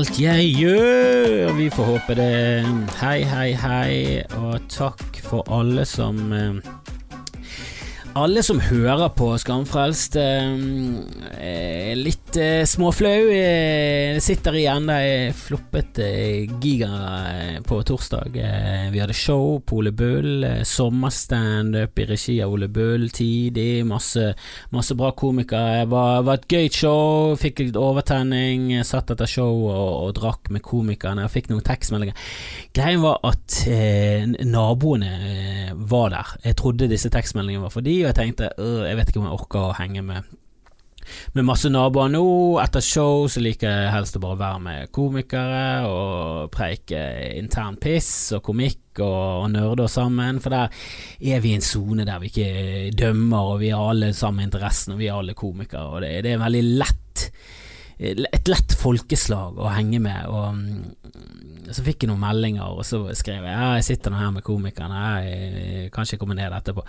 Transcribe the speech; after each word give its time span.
alt 0.00 0.16
jeg 0.20 0.44
gjør. 0.56 1.50
Vi 1.58 1.66
får 1.70 1.84
håpe 1.84 2.14
det. 2.16 2.64
Hei, 3.02 3.18
hei, 3.28 3.48
hei, 3.52 4.22
og 4.38 4.62
takk 4.72 5.18
for 5.26 5.44
alle 5.52 5.84
som 5.88 6.32
eh, 6.32 6.56
alle 8.18 8.42
som 8.42 8.58
hører 8.58 9.10
på 9.14 9.28
Skamfrelst, 9.38 10.16
er 10.18 11.98
litt 11.98 12.34
eh, 12.40 12.64
småflau. 12.66 13.28
Jeg 13.30 14.22
sitter 14.24 14.56
igjen 14.58 14.90
jeg 14.90 15.34
floppet 15.38 16.00
eh, 16.02 16.50
giga 16.62 16.90
eh, 17.30 17.58
på 17.66 17.78
torsdag. 17.86 18.34
Vi 18.90 19.02
hadde 19.02 19.16
show 19.16 19.60
på 19.62 19.78
Ole 19.80 19.92
Bull. 19.94 20.46
Sommerstandup 20.66 22.02
i 22.02 22.08
regi 22.10 22.38
av 22.42 22.54
Ole 22.56 22.70
Bull 22.72 23.08
tidlig. 23.14 23.84
Masse, 23.86 24.32
masse 24.74 24.96
bra 24.98 25.12
komikere. 25.14 25.84
Det 25.84 25.92
var, 25.92 26.24
var, 26.26 26.40
et 26.40 26.50
gøy 26.50 26.70
show. 26.74 27.36
Fikk 27.38 27.62
litt 27.62 27.78
overtenning. 27.78 28.72
Satt 28.86 29.14
etter 29.14 29.30
show 29.30 29.54
og, 29.68 29.90
og 30.08 30.16
drakk 30.18 30.50
med 30.54 30.64
komikerne. 30.66 31.28
Jeg 31.28 31.36
fikk 31.36 31.52
noen 31.52 31.66
tekstmeldinger. 31.66 32.18
Greien 32.74 33.04
var 33.06 33.22
at 33.30 33.62
eh, 33.70 34.26
naboene 34.50 35.14
var 35.90 36.10
der. 36.16 36.34
Jeg 36.48 36.58
trodde 36.58 36.90
disse 36.90 37.10
tekstmeldingene 37.12 37.68
var 37.68 37.74
for 37.74 37.86
de 37.86 37.99
og 38.04 38.10
jeg 38.10 38.18
tenkte 38.18 38.52
jeg 38.58 38.98
vet 38.98 39.10
ikke 39.10 39.22
om 39.22 39.28
jeg 39.28 39.40
orker 39.40 39.66
å 39.68 39.76
henge 39.80 40.04
med 40.06 40.36
med 41.34 41.46
masse 41.46 41.70
naboer 41.72 42.10
nå. 42.12 42.24
Etter 42.62 42.84
show 42.84 43.24
så 43.30 43.42
liker 43.42 43.68
jeg 43.70 43.92
helst 43.94 44.18
å 44.18 44.22
bare 44.22 44.38
være 44.40 44.62
med 44.64 44.92
komikere 44.94 45.62
og 45.88 46.50
preike 46.54 47.00
intern 47.38 47.78
piss 47.80 48.30
og 48.36 48.44
komikk 48.46 49.00
og, 49.00 49.44
og 49.44 49.48
nerder 49.54 49.90
sammen, 49.90 50.40
for 50.42 50.54
der 50.54 50.82
er 51.32 51.42
vi 51.42 51.54
i 51.54 51.58
en 51.58 51.64
sone 51.64 52.06
der 52.06 52.20
vi 52.22 52.30
ikke 52.30 52.92
dømmer, 52.98 53.54
og 53.54 53.62
vi 53.62 53.72
har 53.74 53.92
alle 53.92 54.12
samme 54.16 54.44
interessen, 54.46 54.94
og 54.94 55.02
vi 55.02 55.08
er 55.08 55.18
alle 55.18 55.36
komikere, 55.38 55.86
og 55.88 56.04
det, 56.04 56.14
det 56.26 56.34
er 56.34 56.44
veldig 56.44 56.66
lett 56.82 57.30
et 58.00 58.48
lett 58.48 58.72
folkeslag 58.80 59.58
å 59.60 59.72
henge 59.74 59.98
med. 60.00 60.28
Og 60.32 60.99
så 61.70 61.84
fikk 61.86 62.04
jeg 62.04 62.10
noen 62.10 62.22
meldinger, 62.22 62.66
og 62.66 62.84
så 62.86 63.02
skrev 63.16 63.44
jeg 63.46 63.54
ja, 63.54 63.74
jeg 63.78 63.86
sitter 63.86 64.12
nå 64.12 64.18
her 64.18 64.32
med 64.34 64.44
komikerne, 64.46 65.00
jeg 65.26 65.90
kan 65.94 66.06
ikke 66.06 66.20
komme 66.22 66.36
ned 66.38 66.54
etterpå. 66.56 66.84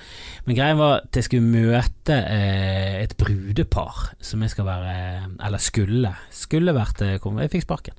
Men 0.47 0.57
greia 0.57 0.77
var 0.77 0.95
at 1.01 1.17
jeg 1.17 1.27
skulle 1.27 1.45
møte 1.45 2.17
eh, 2.17 3.01
et 3.03 3.15
brudepar 3.19 4.11
som 4.21 4.41
jeg 4.41 4.53
skal 4.53 4.67
være 4.67 4.93
Eller 5.45 5.61
skulle. 5.61 6.11
Skulle 6.33 6.73
vært 6.75 7.03
eh, 7.05 7.17
Jeg 7.17 7.51
fikk 7.53 7.65
sparken. 7.65 7.97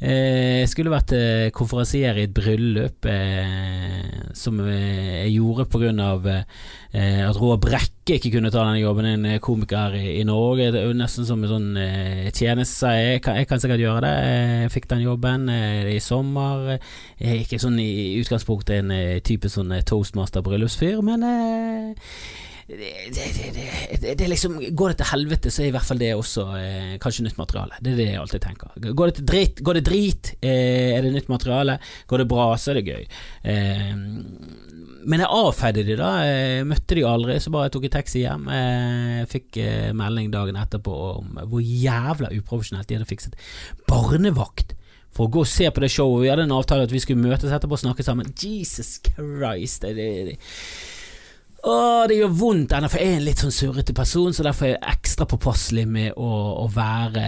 Eh, 0.00 0.62
skulle 0.70 0.92
vært 0.92 1.14
eh, 1.16 1.50
konferansier 1.54 2.18
i 2.18 2.26
et 2.28 2.34
bryllup 2.34 3.08
som 4.36 4.60
jeg 4.64 5.32
gjorde 5.34 5.90
av 6.00 6.28
eh, 6.30 7.22
at 7.24 7.38
Roar 7.38 7.58
Brekke 7.62 8.16
ikke 8.16 8.32
kunne 8.34 8.50
ta 8.50 8.64
denne 8.64 8.80
jobben, 8.80 9.06
en 9.06 9.40
komiker 9.42 9.94
i, 9.94 10.22
Norge. 10.26 10.70
Det 10.74 10.80
er 10.82 10.96
nesten 10.98 11.26
som 11.28 11.42
en 11.44 11.50
sånn 11.50 11.68
tjeneste. 12.34 12.90
Jeg 12.96 13.20
jeg 13.20 13.46
kan, 13.48 13.60
sikkert 13.62 13.82
gjøre 13.82 14.02
det. 14.04 14.14
Jeg 14.64 14.72
fikk 14.74 14.88
den 14.90 15.04
jobben 15.04 15.46
i 15.94 15.98
sommer. 16.04 16.76
Jeg 17.20 17.30
er 17.30 17.40
ikke 17.44 17.60
sånn 17.62 17.78
i 17.82 18.20
utgangspunktet 18.20 18.80
en 18.80 18.94
eh, 18.94 19.18
type 19.24 19.50
sånn 19.52 19.72
eh, 19.76 19.84
toastmaster-bryllupsfyr, 19.88 21.02
men 21.06 21.26
eh, 21.26 22.14
det, 22.70 24.00
det, 24.00 24.14
det, 24.18 24.26
liksom 24.28 24.60
Går 24.76 24.92
det 24.92 25.00
til 25.00 25.10
helvete, 25.10 25.50
så 25.50 25.64
er 25.64 25.70
i 25.70 25.74
hvert 25.74 25.86
fall 25.86 26.00
det 26.00 26.10
også 26.14 26.44
eh, 26.54 26.96
kanskje 27.02 27.26
nytt 27.26 27.38
materiale. 27.40 27.78
Det 27.82 27.94
er 27.94 27.98
det 27.98 28.08
jeg 28.12 28.20
alltid 28.20 28.44
tenker. 28.44 28.74
Går 28.94 29.10
det 29.10 29.16
til 29.18 29.26
drit, 29.26 29.62
går 29.66 29.78
det 29.78 29.84
drit, 29.88 30.32
eh, 30.38 30.94
er 30.94 31.02
det 31.02 31.14
nytt 31.16 31.30
materiale. 31.32 31.80
Går 32.06 32.22
det 32.22 32.28
bra, 32.30 32.52
så 32.54 32.70
er 32.70 32.78
det 32.78 32.92
gøy. 32.94 33.08
Eh, 33.42 33.94
men 35.10 35.24
jeg 35.24 35.32
avfeide 35.34 35.84
de 35.86 35.96
da. 35.98 36.10
Jeg 36.28 36.66
møtte 36.70 36.98
de 36.98 37.06
aldri, 37.08 37.38
så 37.42 37.52
bare 37.54 37.68
jeg 37.68 37.76
tok 37.76 37.86
en 37.88 37.96
taxi 37.96 38.22
hjem. 38.22 38.50
Jeg 38.54 39.30
fikk 39.34 39.62
eh, 39.64 39.92
melding 39.96 40.30
dagen 40.34 40.60
etterpå 40.60 40.98
om 41.10 41.40
hvor 41.50 41.64
jævla 41.64 42.30
uprofesjonelt 42.36 42.88
de 42.90 43.00
hadde 43.00 43.10
fikset 43.10 43.38
barnevakt 43.90 44.76
for 45.16 45.26
å 45.26 45.32
gå 45.34 45.44
og 45.44 45.50
se 45.50 45.66
på 45.70 45.82
det 45.82 45.90
showet. 45.92 46.24
Vi 46.24 46.30
hadde 46.32 46.46
en 46.46 46.56
avtale 46.56 46.86
at 46.86 46.94
vi 46.94 47.02
skulle 47.02 47.22
møtes 47.22 47.50
etterpå 47.50 47.76
og 47.76 47.82
snakke 47.82 48.06
sammen. 48.06 48.30
Jesus 48.38 48.98
Christ. 49.04 49.82
Det, 49.82 49.94
det, 49.98 50.10
det 50.30 50.38
Åh, 51.60 52.06
det 52.08 52.16
gjør 52.16 52.30
vondt 52.32 52.72
ennå, 52.72 52.88
for 52.88 53.02
jeg 53.02 53.12
er 53.12 53.18
en 53.18 53.26
litt 53.26 53.40
sånn 53.42 53.52
surrete 53.52 53.92
person, 53.92 54.32
så 54.32 54.46
derfor 54.46 54.64
er 54.64 54.70
jeg 54.78 54.94
ekstra 54.94 55.26
påpasselig 55.28 55.82
med 55.92 56.14
å, 56.16 56.28
å 56.62 56.64
være 56.72 57.24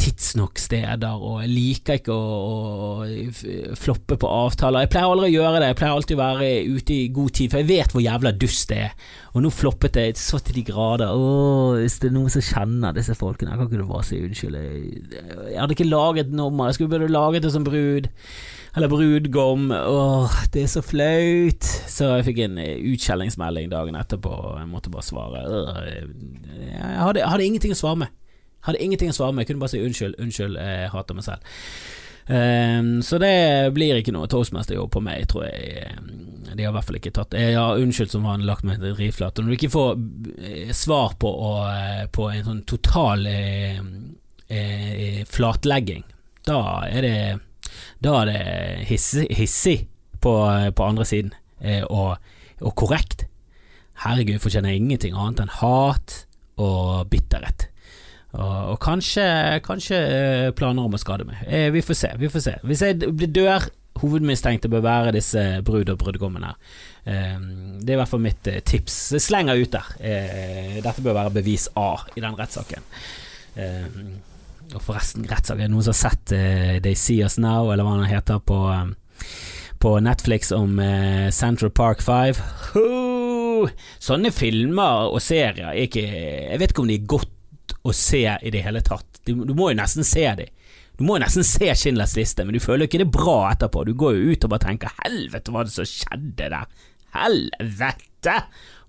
tidsnok 0.00 0.62
steder, 0.62 1.18
og 1.20 1.42
jeg 1.42 1.50
liker 1.52 2.00
ikke 2.00 2.14
å, 2.14 2.38
å, 2.48 3.74
floppe 3.76 4.16
på 4.20 4.30
avtaler. 4.32 4.86
Jeg 4.86 4.94
pleier 4.94 5.12
aldri 5.12 5.28
å 5.28 5.34
gjøre 5.34 5.60
det, 5.60 5.68
jeg 5.74 5.78
pleier 5.82 5.98
alltid 5.98 6.16
å 6.16 6.22
være 6.22 6.50
ute 6.72 6.96
i 6.96 7.12
god 7.20 7.36
tid, 7.36 7.52
for 7.52 7.60
jeg 7.60 7.70
vet 7.74 7.92
hvor 7.92 8.06
jævla 8.06 8.34
dust 8.46 8.72
det 8.72 8.80
er. 8.86 8.96
Og 9.34 9.44
nå 9.44 9.52
floppet 9.52 10.00
jeg 10.00 10.16
så 10.24 10.40
til 10.40 10.62
de 10.62 10.66
grader. 10.70 11.12
Åh, 11.12 11.82
hvis 11.82 12.00
det 12.00 12.08
er 12.08 12.16
noen 12.16 12.32
som 12.32 12.48
kjenner 12.48 12.96
disse 12.96 13.18
folkene, 13.18 13.52
jeg 13.52 13.60
kan 13.60 13.68
ikke 13.68 13.92
bare 13.92 14.08
si 14.08 14.24
unnskyld. 14.24 14.60
Jeg, 14.62 15.22
jeg 15.52 15.60
hadde 15.60 15.76
ikke 15.76 15.92
laget 15.92 16.32
nummer, 16.32 16.72
jeg 16.72 16.80
skulle 16.80 16.96
burde 16.96 17.12
laget 17.12 17.44
det 17.44 17.52
som 17.52 17.68
brud. 17.68 18.08
Eller 18.74 18.90
brudgom. 18.90 19.70
Åh, 19.70 20.36
det 20.52 20.64
er 20.64 20.70
så 20.72 20.82
flaut. 20.82 21.68
Så 21.90 22.10
jeg 22.16 22.26
fikk 22.30 22.42
en 22.48 22.58
eh, 22.58 22.80
utskjellingsmelding 22.90 23.70
dagen 23.70 23.98
etterpå, 23.98 24.32
og 24.34 24.56
jeg 24.58 24.70
måtte 24.70 24.90
bare 24.90 25.06
svare. 25.06 25.42
Jeg 25.44 26.96
hadde, 26.98 27.22
jeg 27.22 27.30
hadde 27.30 27.46
ingenting 27.46 27.74
å 27.74 27.78
svare 27.78 28.02
med. 28.02 28.14
Jeg 28.64 28.70
hadde 28.70 28.82
ingenting 28.82 29.12
å 29.12 29.16
svare 29.16 29.34
med. 29.34 29.44
Jeg 29.44 29.52
kunne 29.52 29.62
bare 29.62 29.74
si 29.76 29.84
unnskyld, 29.84 30.18
unnskyld, 30.24 30.58
jeg 30.58 30.90
hater 30.90 31.18
meg 31.18 31.28
selv. 31.28 31.54
Um, 32.24 33.02
så 33.04 33.18
det 33.20 33.34
blir 33.76 33.98
ikke 34.00 34.14
noe 34.16 34.28
toastmasterjobb 34.32 34.90
på 34.94 35.02
meg, 35.04 35.26
tror 35.28 35.44
jeg. 35.44 35.92
De 36.54 36.62
har 36.62 36.70
i 36.70 36.74
hvert 36.76 36.86
fall 36.86 36.96
ikke 37.00 37.10
tatt 37.12 37.34
Jeg 37.36 37.56
har 37.58 37.80
unnskyldt 37.82 38.14
som 38.14 38.24
han 38.28 38.46
lagt 38.46 38.64
meg 38.66 38.80
drivflat. 38.82 39.38
Når 39.38 39.50
du 39.50 39.56
ikke 39.56 39.72
får 39.74 39.90
eh, 40.38 40.74
svar 40.76 41.16
på, 41.20 41.28
å, 41.28 41.54
eh, 41.68 42.04
på 42.14 42.28
en 42.30 42.46
sånn 42.46 42.62
total 42.68 43.26
eh, 43.28 43.80
eh, 44.48 45.20
flatlegging, 45.28 46.06
da 46.46 46.60
er 46.88 47.04
det 47.04 47.18
da 48.04 48.16
er 48.22 48.30
det 48.30 48.86
hissig, 48.90 49.28
hissig 49.34 49.78
på, 50.24 50.34
på, 50.76 50.86
andre 50.86 51.06
siden, 51.08 51.34
eh, 51.60 51.84
og, 51.84 52.16
og, 52.60 52.74
korrekt. 52.78 53.26
Herregud, 54.04 54.40
fortjener 54.42 54.74
ingenting 54.74 55.14
annet 55.14 55.44
enn 55.44 55.54
hat 55.60 56.24
og 56.60 57.06
bitterhet. 57.12 57.68
Og, 58.34 58.80
kanskje, 58.82 59.24
kanskje, 59.62 59.98
eh, 59.98 60.50
planer 60.58 60.88
om 60.88 60.96
å 60.96 60.98
skade 60.98 61.26
meg. 61.28 61.44
Eh, 61.46 61.70
vi 61.70 61.84
får 61.86 62.00
se, 62.00 62.10
vi 62.18 62.30
får 62.32 62.42
se. 62.48 62.54
Hvis 62.66 62.82
jeg 62.82 62.98
dør 63.30 63.68
hovedmistenkte 64.02 64.68
bør 64.72 64.82
være 64.82 65.14
disse 65.14 65.42
brud 65.64 65.92
og 65.92 66.00
brudgommene. 66.00 66.50
Eh, 67.06 67.38
det 67.78 67.92
er 67.92 67.96
i 67.96 68.00
hvert 68.02 68.10
fall 68.10 68.24
mitt 68.24 68.50
eh, 68.50 68.58
tips. 68.66 69.14
Slenger 69.22 69.60
ut 69.60 69.76
der. 69.76 69.94
Dette 70.82 71.04
bør 71.04 71.20
være 71.20 71.36
bevis 71.38 71.68
A 71.78 71.92
i 72.16 72.24
den 72.24 72.38
rettssaken. 72.38 72.90
Og 74.74 74.82
forresten, 74.82 75.26
rettssak 75.30 75.58
er 75.58 75.68
det 75.68 75.72
noen 75.74 75.86
som 75.86 75.94
har 75.94 76.00
sett 76.00 76.34
uh, 76.34 76.78
They 76.82 76.98
See 76.98 77.22
Us 77.24 77.38
Now, 77.38 77.70
eller 77.72 77.86
hva 77.86 77.98
den 78.00 78.10
heter, 78.10 78.40
på, 78.42 78.58
um, 78.70 78.94
på 79.82 79.94
Netflix 80.02 80.50
om 80.54 80.80
uh, 80.82 81.30
Central 81.34 81.70
Park 81.74 82.02
5. 82.02 82.40
Oh, 82.80 83.70
sånne 84.02 84.32
filmer 84.34 85.12
og 85.14 85.22
serier 85.22 85.70
er 85.70 85.84
ikke 85.86 86.02
Jeg 86.02 86.58
vet 86.60 86.74
ikke 86.74 86.82
om 86.82 86.90
de 86.90 86.98
er 86.98 87.06
godt 87.08 87.76
å 87.86 87.94
se 87.94 88.24
i 88.26 88.52
det 88.52 88.64
hele 88.64 88.82
tatt. 88.84 89.22
Du, 89.24 89.36
du 89.46 89.54
må 89.56 89.70
jo 89.70 89.78
nesten 89.78 90.06
se 90.06 90.26
dem. 90.40 90.50
Du 90.98 91.04
må 91.06 91.16
jo 91.16 91.24
nesten 91.24 91.46
se 91.46 91.72
Schindlers 91.74 92.14
liste, 92.18 92.44
men 92.46 92.54
du 92.54 92.62
føler 92.62 92.84
jo 92.84 92.90
ikke 92.92 93.02
det 93.02 93.12
bra 93.14 93.38
etterpå. 93.50 93.82
Du 93.86 93.94
går 93.98 94.14
jo 94.14 94.34
ut 94.34 94.46
og 94.46 94.52
bare 94.52 94.66
tenker 94.68 94.92
'helvete, 95.00 95.50
hva 95.50 95.62
var 95.62 95.70
det 95.70 95.74
som 95.74 95.88
skjedde 95.90 96.50
der'? 96.54 96.82
Helvete! 97.14 98.13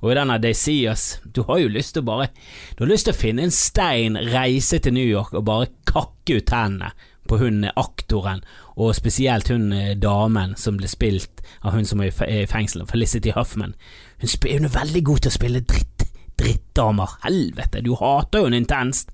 Og 0.03 0.11
i 0.11 0.15
denne 0.17 0.37
They 0.41 0.53
See 0.57 0.85
Us, 0.91 1.19
du 1.23 1.43
har 1.47 1.61
jo 1.63 1.71
lyst 1.71 1.95
til 1.95 2.03
å 2.03 2.09
bare 2.09 2.27
Du 2.75 2.83
har 2.83 2.91
lyst 2.91 3.07
til 3.07 3.15
å 3.15 3.17
finne 3.17 3.45
en 3.45 3.53
stein, 3.53 4.19
reise 4.33 4.79
til 4.79 4.93
New 4.93 5.07
York 5.07 5.33
og 5.33 5.47
bare 5.47 5.71
kakke 5.87 6.39
ut 6.39 6.49
tennene 6.51 6.91
på 7.25 7.39
hun 7.41 7.63
aktoren, 7.73 8.43
og 8.77 8.93
spesielt 8.93 9.49
hun 9.49 9.71
eh, 9.73 9.95
damen 9.97 10.53
som 10.61 10.77
ble 10.77 10.85
spilt 10.85 11.41
av 11.65 11.73
hun 11.73 11.87
som 11.89 12.03
er 12.03 12.13
i 12.29 12.43
fengsel, 12.49 12.85
Felicity 12.85 13.33
Huffman. 13.33 13.73
Hun, 14.21 14.29
hun 14.45 14.67
er 14.67 14.75
veldig 14.75 15.01
god 15.09 15.23
til 15.23 15.31
å 15.31 15.37
spille 15.39 15.63
dritt, 15.65 16.05
drittdamer. 16.37 17.17
Helvete, 17.25 17.81
du 17.81 17.95
hater 17.97 18.43
jo 18.43 18.49
henne 18.49 18.61
intenst. 18.61 19.09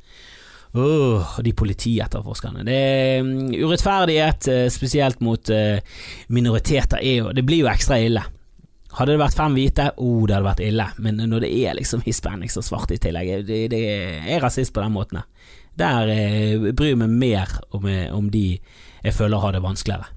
Oh, 0.72 1.40
de 1.44 1.52
politietterforskerne. 1.56 2.64
Det 2.68 2.76
er 2.76 3.24
um, 3.24 3.50
urettferdighet, 3.52 4.48
eh, 4.52 4.68
spesielt 4.72 5.24
mot 5.24 5.52
uh, 5.52 5.80
minoriteter, 6.32 7.00
er 7.00 7.18
jo 7.18 7.34
Det 7.36 7.44
blir 7.48 7.66
jo 7.66 7.72
ekstra 7.72 8.00
ille. 8.00 8.24
Hadde 8.98 9.14
det 9.14 9.22
vært 9.22 9.38
fem 9.38 9.54
hvite, 9.56 9.88
oh, 10.04 10.24
det 10.28 10.36
hadde 10.36 10.50
vært 10.50 10.64
ille, 10.66 10.88
men 11.04 11.20
når 11.32 11.46
det 11.46 11.52
er 11.64 11.78
liksom 11.78 12.04
hispanics 12.04 12.58
og 12.60 12.66
svarte 12.68 12.98
i 12.98 13.02
tillegg, 13.02 13.46
det, 13.48 13.60
det 13.72 13.82
er 13.88 14.42
rasist 14.44 14.74
på 14.76 14.84
den 14.84 14.96
måten. 14.96 15.22
Der 15.80 16.12
eh, 16.12 16.72
bryr 16.76 16.92
jeg 16.92 17.00
meg 17.00 17.14
mer 17.16 17.54
om, 17.72 17.88
eh, 17.88 18.10
om, 18.12 18.28
de 18.32 18.60
jeg 19.02 19.16
føler 19.16 19.40
har 19.42 19.56
det 19.56 19.64
vanskeligere. 19.64 20.12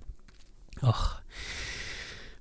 Oh. 0.82 1.04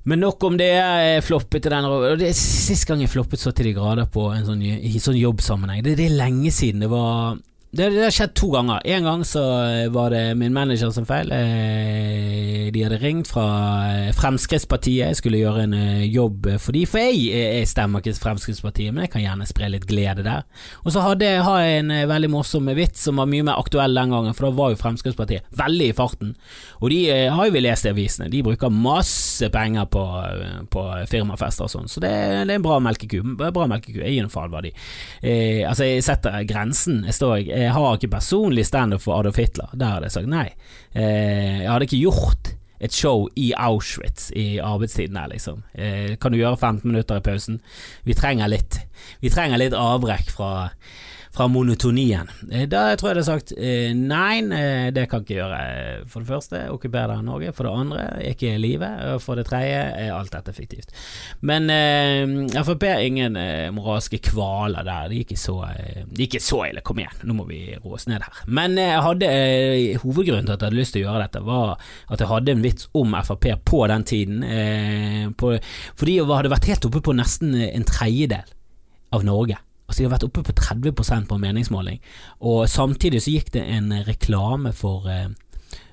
Men 0.09 0.19
nok 0.19 0.43
om 0.43 0.57
det. 0.59 0.71
Jeg 0.73 1.23
floppet 1.23 1.69
i 1.69 1.71
den 1.71 1.85
Det 2.19 2.27
er 2.27 2.35
Sist 2.35 2.83
gang 2.89 2.99
jeg 2.99 3.13
floppet 3.13 3.39
så 3.39 3.53
til 3.55 3.69
de 3.69 3.75
grader 3.77 4.09
på 4.11 4.25
en 4.33 4.43
sånn, 4.49 4.63
i 4.63 4.99
sånn 4.99 5.15
jobbsammenheng, 5.15 5.83
det, 5.85 5.95
det 6.01 6.09
er 6.09 6.17
lenge 6.17 6.51
siden. 6.51 6.83
Det 6.83 6.91
var 6.91 7.37
det, 7.73 7.87
det, 7.89 8.03
har 8.05 8.13
skjedd 8.13 8.33
to 8.37 8.51
ganger. 8.53 8.81
En 8.85 9.07
gang 9.07 9.23
så 9.25 9.41
var 9.89 10.13
det 10.13 10.21
min 10.37 10.53
manager 10.53 10.91
som 10.93 11.07
feil. 11.09 11.31
Eh, 11.33 12.67
de 12.73 12.83
hadde 12.85 12.99
ringt 13.01 13.31
fra 13.31 13.45
eh, 13.89 14.11
Fremskrittspartiet, 14.13 15.07
jeg 15.07 15.17
skulle 15.17 15.39
gjøre 15.41 15.63
en 15.65 15.73
eh, 15.77 16.03
jobb 16.05 16.51
for 16.61 16.75
de, 16.75 16.83
for 16.89 17.01
jeg, 17.01 17.23
jeg 17.33 17.69
stemmer 17.71 18.03
ikke 18.03 18.13
Fremskrittspartiet, 18.21 18.93
men 18.93 19.07
jeg 19.07 19.13
kan 19.15 19.23
gjerne 19.25 19.47
spre 19.49 19.71
litt 19.73 19.87
glede 19.89 20.25
der. 20.25 20.45
Og 20.83 20.93
så 20.93 21.01
hadde 21.01 21.31
jeg 21.31 21.79
en 21.79 21.89
veldig 22.11 22.29
morsom 22.35 22.69
vits 22.77 23.07
som 23.07 23.17
var 23.17 23.31
mye 23.31 23.47
mer 23.49 23.57
aktuell 23.57 23.97
den 23.97 24.13
gangen, 24.13 24.37
for 24.37 24.51
da 24.51 24.53
var 24.59 24.75
jo 24.75 24.81
Fremskrittspartiet 24.83 25.49
veldig 25.57 25.89
i 25.89 25.97
farten. 25.97 26.35
Og 26.83 26.93
de 26.93 27.01
har 27.09 27.49
jo 27.49 27.55
vi 27.57 27.65
lest 27.65 27.89
i 27.89 27.93
avisene, 27.93 28.29
de 28.29 28.43
bruker 28.45 28.69
masse 28.69 29.49
penger 29.53 29.89
på, 29.89 30.05
på 30.69 30.85
firmafester 31.09 31.65
og 31.65 31.73
sånn, 31.73 31.89
så 31.89 32.03
det, 32.03 32.13
det, 32.43 32.53
er 32.53 32.59
en 32.59 32.69
bra 32.69 32.77
melkeku. 32.83 33.17
Bra 33.41 33.65
melkeku, 33.71 33.97
jeg 34.03 34.19
gir 34.19 34.27
en 34.27 34.33
faen 34.33 34.53
hva 34.53 34.61
de 34.61 34.73
eh, 35.25 35.63
Altså, 35.65 35.87
jeg 35.87 36.03
setter 36.05 36.43
grensen, 36.47 37.01
jeg 37.07 37.17
står 37.17 37.37
jeg, 37.41 37.62
jeg 37.63 37.75
har 37.75 37.95
ikke 37.97 38.11
personlig 38.15 38.65
standup 38.67 39.03
for 39.03 39.17
Adolf 39.19 39.39
Hitler, 39.41 39.71
der 39.73 39.95
hadde 39.95 40.09
jeg 40.09 40.17
sagt 40.17 40.31
nei. 40.31 40.49
Eh, 40.93 41.63
jeg 41.63 41.71
hadde 41.71 41.87
ikke 41.89 42.03
gjort 42.03 42.53
et 42.83 42.95
show 42.95 43.27
i 43.39 43.53
Auschwitz 43.55 44.29
i 44.35 44.59
arbeidstiden 44.59 45.17
her, 45.17 45.29
liksom. 45.31 45.63
Eh, 45.73 46.15
kan 46.19 46.33
du 46.33 46.39
gjøre 46.39 46.59
15 46.59 46.89
minutter 46.91 47.19
i 47.19 47.23
pausen? 47.23 47.61
Vi 48.03 48.15
trenger 48.17 48.51
litt 48.51 48.81
Vi 49.23 49.31
trenger 49.31 49.61
litt 49.61 49.75
avbrekk 49.77 50.33
fra 50.35 50.51
fra 51.33 51.47
monotonien. 51.47 52.29
Eh, 52.51 52.67
da 52.69 52.91
tror 52.97 53.09
jeg 53.09 53.17
det 53.17 53.23
er 53.23 53.27
sagt 53.27 53.53
eh, 53.57 53.93
nei, 53.97 54.43
eh, 54.53 54.89
det 54.93 55.07
kan 55.09 55.23
ikke 55.23 55.39
gjøre. 55.39 55.61
For 56.11 56.21
det 56.21 56.29
første, 56.29 56.61
okkuper 56.73 57.09
deg 57.09 57.23
Norge. 57.25 57.53
For 57.57 57.67
det 57.67 57.73
andre, 57.73 58.03
ikke 58.29 58.53
livet. 58.61 59.01
For 59.23 59.39
det 59.39 59.47
tredje, 59.49 59.79
er 60.03 60.13
alt 60.13 60.33
dette 60.35 60.53
fiktivt. 60.53 60.93
Men 61.41 61.69
eh, 61.73 62.61
Frp 62.61 62.85
er 62.89 63.01
ingen 63.07 63.39
eh, 63.39 63.71
moralske 63.73 64.21
kvaler 64.29 64.85
der. 64.85 65.09
Det 65.09 65.23
gikk 65.23 65.33
ikke 65.33 65.41
så, 65.41 65.57
eh, 65.73 66.37
så 66.37 66.61
ille. 66.67 66.85
Kom 66.85 67.01
igjen, 67.01 67.25
nå 67.25 67.37
må 67.39 67.47
vi 67.49 67.63
roe 67.79 67.97
oss 67.97 68.05
ned 68.11 68.21
her. 68.21 68.45
Men 68.45 68.77
jeg 68.77 69.01
hadde 69.07 69.33
eh, 69.33 69.99
hovedgrunnen 70.05 70.45
til 70.45 70.55
at 70.55 70.61
jeg 70.61 70.69
hadde 70.69 70.81
lyst 70.83 70.97
til 70.97 71.03
å 71.03 71.09
gjøre 71.09 71.25
dette, 71.25 71.45
var 71.49 71.75
at 72.13 72.21
jeg 72.21 72.29
hadde 72.29 72.57
en 72.57 72.65
vits 72.69 72.89
om 72.93 73.17
Frp 73.23 73.49
på 73.65 73.83
den 73.89 74.05
tiden. 74.05 74.41
På, 75.39 75.55
fordi 75.97 76.19
jeg 76.19 76.29
hadde 76.29 76.51
vært 76.53 76.69
helt 76.69 76.85
oppe 76.89 77.01
på 77.03 77.15
nesten 77.17 77.55
en 77.57 77.85
tredjedel 77.87 78.45
av 79.13 79.25
Norge. 79.25 79.57
Altså 79.87 79.99
De 79.99 80.07
har 80.07 80.13
vært 80.15 80.27
oppe 80.27 80.43
på 80.47 80.55
30% 80.57 81.27
på 81.29 81.37
meningsmåling, 81.37 81.99
og 82.41 82.67
samtidig 82.71 83.23
så 83.23 83.33
gikk 83.33 83.51
det 83.53 83.63
en 83.67 83.91
reklame 84.07 84.71
for, 84.73 85.07
eh, 85.09 85.27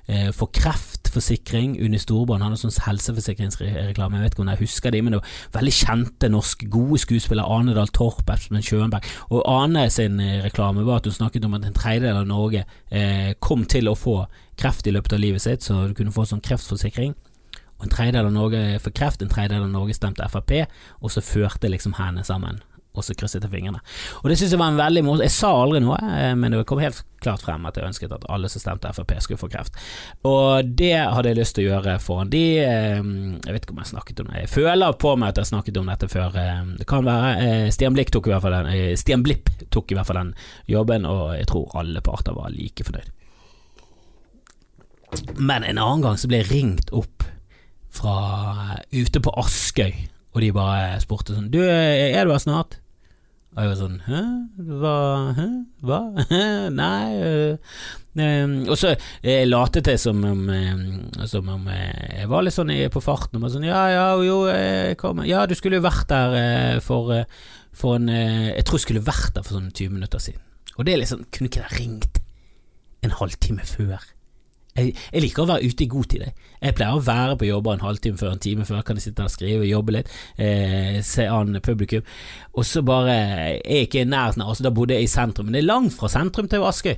eh 0.07 0.31
for 0.31 0.47
kreftforsikring. 0.47 1.77
Unni 1.83 1.99
Han 1.99 2.41
hadde 2.41 2.57
sånn 2.57 2.85
helseforsikringsreklame, 2.87 4.15
jeg 4.15 4.23
vet 4.23 4.33
ikke 4.33 4.39
om 4.39 4.47
jeg 4.47 4.59
husker 4.59 4.91
de, 4.91 5.01
men 5.01 5.13
det 5.13 5.21
var 5.21 5.61
veldig 5.61 5.73
kjente 5.73 6.29
norske, 6.29 6.69
gode 6.69 6.99
skuespillere, 6.99 7.45
Ane 7.45 7.75
Dahl 7.75 7.87
Torp, 7.87 8.29
Espen 8.29 8.61
Schønberg. 8.61 9.03
Og 9.29 9.43
Ane 9.45 9.89
sin 9.89 10.19
eh, 10.19 10.41
reklame 10.41 10.85
var 10.85 10.95
at 10.95 11.05
hun 11.05 11.13
snakket 11.13 11.45
om 11.45 11.53
at 11.53 11.65
en 11.65 11.73
tredjedel 11.73 12.15
av 12.15 12.25
Norge 12.25 12.65
eh, 12.89 13.33
kom 13.39 13.65
til 13.65 13.87
å 13.87 13.95
få 13.95 14.25
kreft 14.57 14.87
i 14.87 14.91
løpet 14.91 15.13
av 15.13 15.19
livet 15.19 15.41
sitt, 15.41 15.63
så 15.63 15.87
du 15.87 15.93
kunne 15.93 16.11
få 16.11 16.25
sånn 16.25 16.41
kreftforsikring. 16.41 17.13
Og 17.77 17.83
En 17.83 17.89
tredjedel 17.89 18.25
av 18.25 18.33
Norge 18.33 18.79
fikk 18.79 18.93
kreft, 18.93 19.21
en 19.21 19.29
tredjedel 19.29 19.63
av 19.63 19.69
Norge 19.69 19.93
stemte 19.93 20.27
Frp, 20.29 20.67
og 21.01 21.11
så 21.11 21.21
førte 21.21 21.69
liksom 21.69 21.93
hendene 21.97 22.23
sammen 22.23 22.61
og 22.91 23.05
så 23.05 23.15
krysset 23.15 23.45
jeg 23.45 23.51
fingrene. 23.53 23.79
Og 24.19 24.27
det 24.27 24.37
synes 24.39 24.51
jeg 24.51 24.59
var 24.59 24.73
en 24.73 24.79
veldig 24.79 25.03
morsom 25.07 25.23
Jeg 25.23 25.33
sa 25.33 25.51
aldri 25.55 25.79
noe, 25.83 25.95
eh, 26.11 26.33
men 26.35 26.51
det 26.51 26.65
kom 26.67 26.81
helt 26.83 26.99
klart 27.23 27.43
frem 27.45 27.63
at 27.69 27.77
jeg 27.77 27.87
ønsket 27.87 28.11
at 28.11 28.25
alle 28.33 28.49
som 28.51 28.63
stemte 28.63 28.91
Frp 28.97 29.13
skulle 29.23 29.39
få 29.39 29.47
kreft. 29.53 29.77
Og 30.27 30.67
det 30.67 30.97
hadde 30.99 31.31
jeg 31.31 31.39
lyst 31.39 31.55
til 31.55 31.69
å 31.69 31.75
gjøre 31.75 31.95
foran 32.03 32.33
de 32.33 32.43
eh, 32.65 32.99
Jeg 32.99 33.55
vet 33.55 33.63
ikke 33.63 33.77
om 33.77 33.81
jeg 33.83 33.93
snakket 33.93 34.23
om 34.23 34.31
det, 34.31 34.43
jeg 34.43 34.53
føler 34.57 34.99
på 34.99 35.15
meg 35.15 35.31
at 35.31 35.39
jeg 35.39 35.47
har 35.47 35.51
snakket 35.53 35.79
om 35.79 35.91
dette 35.93 36.11
før. 36.11 36.37
Eh, 36.43 36.61
det 36.81 36.89
kan 36.89 37.07
være 37.07 37.71
Stian 37.71 37.95
Blipp 37.95 38.11
tok 38.11 38.27
i 38.27 38.35
hvert 38.35 38.43
fall 38.43 38.59
den 38.59 38.99
Stian 38.99 39.23
Blipp 39.23 39.51
tok 39.71 39.93
i 39.93 39.97
hvert 39.97 40.09
fall 40.09 40.19
den 40.19 40.35
jobben, 40.67 41.07
og 41.07 41.37
jeg 41.37 41.47
tror 41.51 41.79
alle 41.79 42.03
parter 42.03 42.35
var 42.35 42.51
like 42.51 42.83
fornøyd. 42.87 43.11
Men 45.37 45.63
en 45.63 45.79
annen 45.79 46.03
gang 46.03 46.19
så 46.19 46.27
ble 46.31 46.41
jeg 46.41 46.51
ringt 46.51 46.91
opp 46.95 47.23
fra 47.91 48.79
ute 48.91 49.19
på 49.23 49.33
Askøy, 49.39 49.91
og 50.31 50.39
de 50.43 50.51
bare 50.55 50.99
spurte 51.03 51.35
sånn 51.35 51.51
Du, 51.51 51.59
er 51.61 52.23
du 52.25 52.31
her 52.31 52.41
snart? 52.41 52.77
Og 53.51 53.59
jeg 53.59 53.71
var 53.71 53.79
sånn 53.81 53.97
Hæ? 54.05 54.19
Hva? 54.79 54.97
Hæ? 55.35 55.47
Hva? 55.83 55.99
Nei 56.81 57.07
øh, 57.19 57.73
øh, 58.15 58.53
Og 58.71 58.77
så 58.79 58.93
jeg 59.25 59.49
latet 59.49 59.89
jeg 59.91 59.99
som 59.99 60.21
om, 60.23 60.45
som 61.27 61.49
om 61.51 61.67
jeg 61.67 62.29
var 62.31 62.45
litt 62.45 62.55
sånn 62.55 62.71
på 62.93 63.03
farten. 63.03 63.43
Og 63.43 63.51
sånn 63.51 63.67
Ja, 63.67 63.83
ja, 63.91 64.05
jo, 64.23 64.45
Ja, 65.27 65.43
du 65.49 65.55
skulle 65.59 65.81
jo 65.81 65.87
vært 65.87 66.07
der 66.11 66.79
for, 66.85 67.11
for 67.75 67.99
en 67.99 68.07
Jeg 68.11 68.63
tror 68.63 68.79
jeg 68.79 68.87
skulle 68.87 69.03
vært 69.11 69.35
der 69.35 69.43
for 69.43 69.59
sånn 69.59 69.71
20 69.73 69.99
minutter 69.99 70.23
siden. 70.23 70.39
Og 70.77 70.87
det 70.87 70.95
er 70.95 71.03
liksom 71.03 71.27
Kunne 71.35 71.51
ikke 71.51 71.65
jeg 71.65 71.79
ringt 71.81 72.23
en 73.01 73.15
halvtime 73.17 73.65
før? 73.65 73.99
Jeg, 74.71 74.93
jeg, 74.95 75.21
liker 75.25 75.43
å 75.43 75.49
være 75.49 75.67
ute 75.67 75.83
i 75.83 75.89
god 75.91 76.09
tid. 76.13 76.23
Jeg, 76.27 76.49
jeg 76.61 76.75
pleier 76.77 76.95
å 76.95 77.03
være 77.03 77.35
på 77.39 77.49
jobber 77.49 77.75
en 77.75 77.83
halvtime 77.83 78.19
før, 78.21 78.35
en 78.35 78.43
time 78.43 78.67
før. 78.67 78.83
Kan 78.87 78.99
jeg 78.99 79.09
sitte 79.09 79.27
og 79.27 79.33
skrive, 79.33 79.67
jobbe 79.67 79.97
litt, 79.97 80.13
eh, 80.39 81.01
se 81.05 81.27
an 81.27 81.59
publikum. 81.63 82.07
Og 82.55 82.67
så 82.67 82.83
bare 82.87 83.17
er 83.17 83.59
jeg 83.59 83.89
ikke 83.89 84.05
i 84.05 84.09
nærheten 84.09 84.45
altså 84.45 84.65
Da 84.67 84.73
bodde 84.75 84.95
jeg 84.95 85.07
i 85.07 85.11
sentrum, 85.11 85.49
men 85.49 85.57
det 85.57 85.63
er 85.63 85.71
langt 85.71 85.97
fra 85.97 86.11
sentrum 86.11 86.47
til 86.51 86.63
Askøy. 86.67 86.95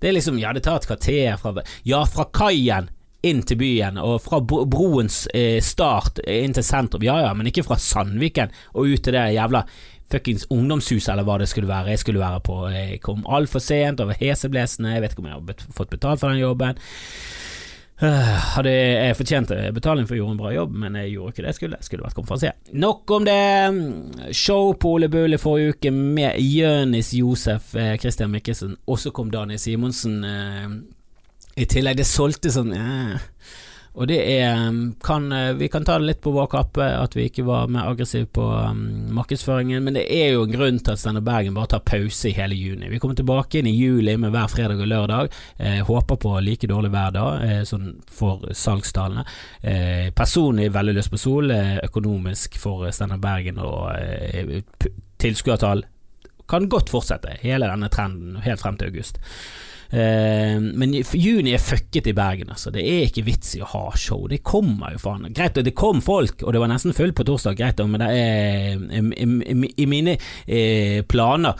Det 0.00 0.08
er 0.08 0.16
liksom, 0.16 0.38
ja, 0.40 0.54
det 0.56 0.64
tar 0.64 0.80
et 0.80 0.88
kvarter 0.88 1.36
fra 1.40 1.66
Ja, 1.84 2.04
fra 2.08 2.28
kaien 2.32 2.90
inn 3.26 3.42
til 3.44 3.58
byen, 3.60 3.98
og 4.00 4.22
fra 4.24 4.38
broens 4.40 5.26
eh, 5.36 5.58
start 5.60 6.22
inn 6.24 6.54
til 6.56 6.64
sentrum. 6.64 7.04
Ja 7.04 7.18
ja, 7.26 7.32
men 7.36 7.50
ikke 7.50 7.66
fra 7.66 7.76
Sandviken 7.80 8.54
og 8.72 8.94
ut 8.94 9.02
til 9.04 9.16
det 9.16 9.26
jævla 9.34 9.66
fuckings 10.10 10.46
ungdomshus 10.50 11.08
eller 11.08 11.26
hva 11.26 11.38
det 11.40 11.48
skulle 11.50 11.70
være 11.70 11.94
jeg 11.94 12.02
skulle 12.04 12.22
være 12.22 12.40
på. 12.46 12.56
Jeg 12.74 13.00
kom 13.04 13.22
altfor 13.28 13.62
sent, 13.62 14.00
over 14.00 14.18
heseblesende, 14.18 14.94
jeg 14.96 15.04
vet 15.04 15.14
ikke 15.14 15.24
om 15.24 15.30
jeg 15.30 15.38
har 15.38 15.70
fått 15.76 15.94
betalt 15.94 16.22
for 16.22 16.32
den 16.32 16.42
jobben. 16.42 16.80
Uh, 18.00 18.36
hadde 18.54 18.70
jeg 18.72 19.16
fortjent 19.18 19.50
betaling 19.76 20.06
for 20.08 20.16
å 20.16 20.22
gjøre 20.22 20.32
en 20.32 20.38
bra 20.40 20.50
jobb, 20.54 20.76
men 20.82 20.94
jeg 20.96 21.10
gjorde 21.12 21.34
ikke 21.34 21.42
det 21.42 21.50
jeg 21.50 21.58
skulle. 21.58 21.80
Jeg 21.80 21.88
skulle 21.88 22.06
vært 22.06 22.16
konferansier. 22.16 22.54
Nok 22.80 23.12
om 23.12 23.26
det. 23.28 23.40
Show 24.36 24.72
på 24.80 24.94
Ole 24.96 25.10
Bull 25.12 25.36
i 25.36 25.40
forrige 25.40 25.74
uke 25.74 25.92
med 25.92 26.38
Jønis 26.40 27.12
Josef, 27.18 27.74
eh, 27.76 27.98
Christian 28.00 28.32
Mikkelsen, 28.32 28.78
og 28.88 29.02
så 29.02 29.12
kom 29.12 29.28
Daniel 29.32 29.60
Simonsen 29.60 30.24
uh, 30.24 30.72
i 31.60 31.68
tillegg. 31.68 32.00
Det 32.00 32.08
solgte 32.08 32.54
sånn 32.54 32.72
uh, 32.72 33.20
og 33.94 34.06
det 34.06 34.18
er 34.22 34.68
um, 34.68 34.94
kan, 35.02 35.26
uh, 35.32 35.52
Vi 35.58 35.68
kan 35.68 35.84
ta 35.84 35.98
det 35.98 36.06
litt 36.06 36.20
på 36.22 36.30
vår 36.34 36.46
kappe 36.52 36.84
at 36.84 37.16
vi 37.16 37.26
ikke 37.26 37.44
var 37.46 37.70
mer 37.72 37.90
aggressive 37.90 38.28
på 38.30 38.44
um, 38.44 39.10
markedsføringen, 39.16 39.82
men 39.84 39.98
det 39.98 40.04
er 40.14 40.34
jo 40.34 40.44
en 40.46 40.54
grunn 40.54 40.78
til 40.78 40.94
at 40.94 41.02
Steinar 41.02 41.24
Bergen 41.26 41.56
bare 41.56 41.72
tar 41.74 41.84
pause 41.86 42.30
i 42.30 42.34
hele 42.36 42.54
juni. 42.54 42.90
Vi 42.92 43.00
kommer 43.02 43.18
tilbake 43.18 43.60
inn 43.60 43.70
i 43.70 43.74
juli 43.74 44.14
med 44.20 44.34
hver 44.34 44.50
fredag 44.52 44.80
og 44.80 44.90
lørdag. 44.90 45.30
Eh, 45.58 45.80
håper 45.86 46.20
på 46.22 46.34
like 46.44 46.70
dårlig 46.70 46.92
hver 46.94 47.14
dag, 47.16 47.44
eh, 47.46 47.62
sånn 47.68 47.92
for 48.06 48.46
salgstallene. 48.56 49.24
Eh, 49.62 50.10
personlig 50.16 50.70
veldig 50.72 50.96
lyst 50.96 51.12
på 51.12 51.20
Sol, 51.20 51.50
eh, 51.50 51.78
økonomisk 51.84 52.58
for 52.62 52.86
Steinar 52.94 53.18
Bergen 53.22 53.58
og 53.58 53.90
eh, 53.98 54.60
tilskuertall 55.20 55.84
kan 56.50 56.68
godt 56.68 56.90
fortsette 56.90 57.36
hele 57.44 57.68
denne 57.70 57.90
trenden 57.92 58.40
helt 58.44 58.62
frem 58.62 58.78
til 58.78 58.90
august. 58.90 59.20
Uh, 59.90 60.60
men 60.62 60.92
juni 60.94 61.56
er 61.56 61.62
fucket 61.62 62.06
i 62.06 62.14
Bergen, 62.14 62.52
altså. 62.54 62.70
Det 62.74 62.84
er 62.86 63.08
ikke 63.08 63.26
vits 63.26 63.56
i 63.58 63.62
å 63.64 63.70
ha 63.72 63.84
show. 63.98 64.28
Det 64.30 64.42
kommer 64.46 64.94
jo 64.94 65.02
faen. 65.02 65.26
Greit, 65.34 65.58
det 65.58 65.74
kom 65.78 66.02
folk, 66.04 66.44
og 66.44 66.54
det 66.54 66.62
var 66.62 66.70
nesten 66.70 66.94
fullt 66.96 67.16
på 67.18 67.26
torsdag, 67.26 67.58
greit, 67.58 67.82
men 67.82 68.02
det 68.02 68.12
er 68.14 68.78
i, 69.80 69.88
mine 69.90 70.14
eh, 70.46 71.02
planer 71.10 71.58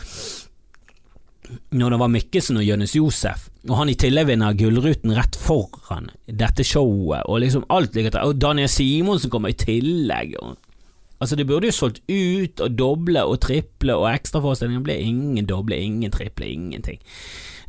når 1.75 1.93
det 1.93 1.99
var 1.99 2.11
Mikkelsen 2.11 2.59
og 2.59 2.65
Jonis 2.65 2.95
Josef, 2.95 3.47
og 3.67 3.75
han 3.79 3.91
i 3.91 3.97
tillegg 3.99 4.29
vinner 4.29 4.57
Gullruten 4.57 5.13
rett 5.17 5.37
foran 5.37 6.09
dette 6.25 6.65
showet, 6.67 7.25
og 7.27 7.41
liksom 7.43 7.65
alt 7.73 7.95
ligger 7.95 8.15
til 8.15 8.31
Og 8.31 8.41
Daniel 8.41 8.69
Simonsen 8.71 9.31
kommer 9.33 9.51
i 9.51 9.57
tillegg. 9.59 10.37
Og, 10.41 10.55
altså, 11.19 11.35
det 11.35 11.47
burde 11.49 11.69
jo 11.69 11.75
solgt 11.75 12.01
ut 12.07 12.63
og 12.63 12.77
doble 12.79 13.25
og 13.27 13.41
triple, 13.43 13.97
og 13.97 14.09
ekstraforestillinger 14.13 14.85
ble 14.85 14.97
ingen 15.03 15.49
doble, 15.49 15.77
ingen 15.77 16.13
triple, 16.13 16.47
ingenting. 16.47 17.01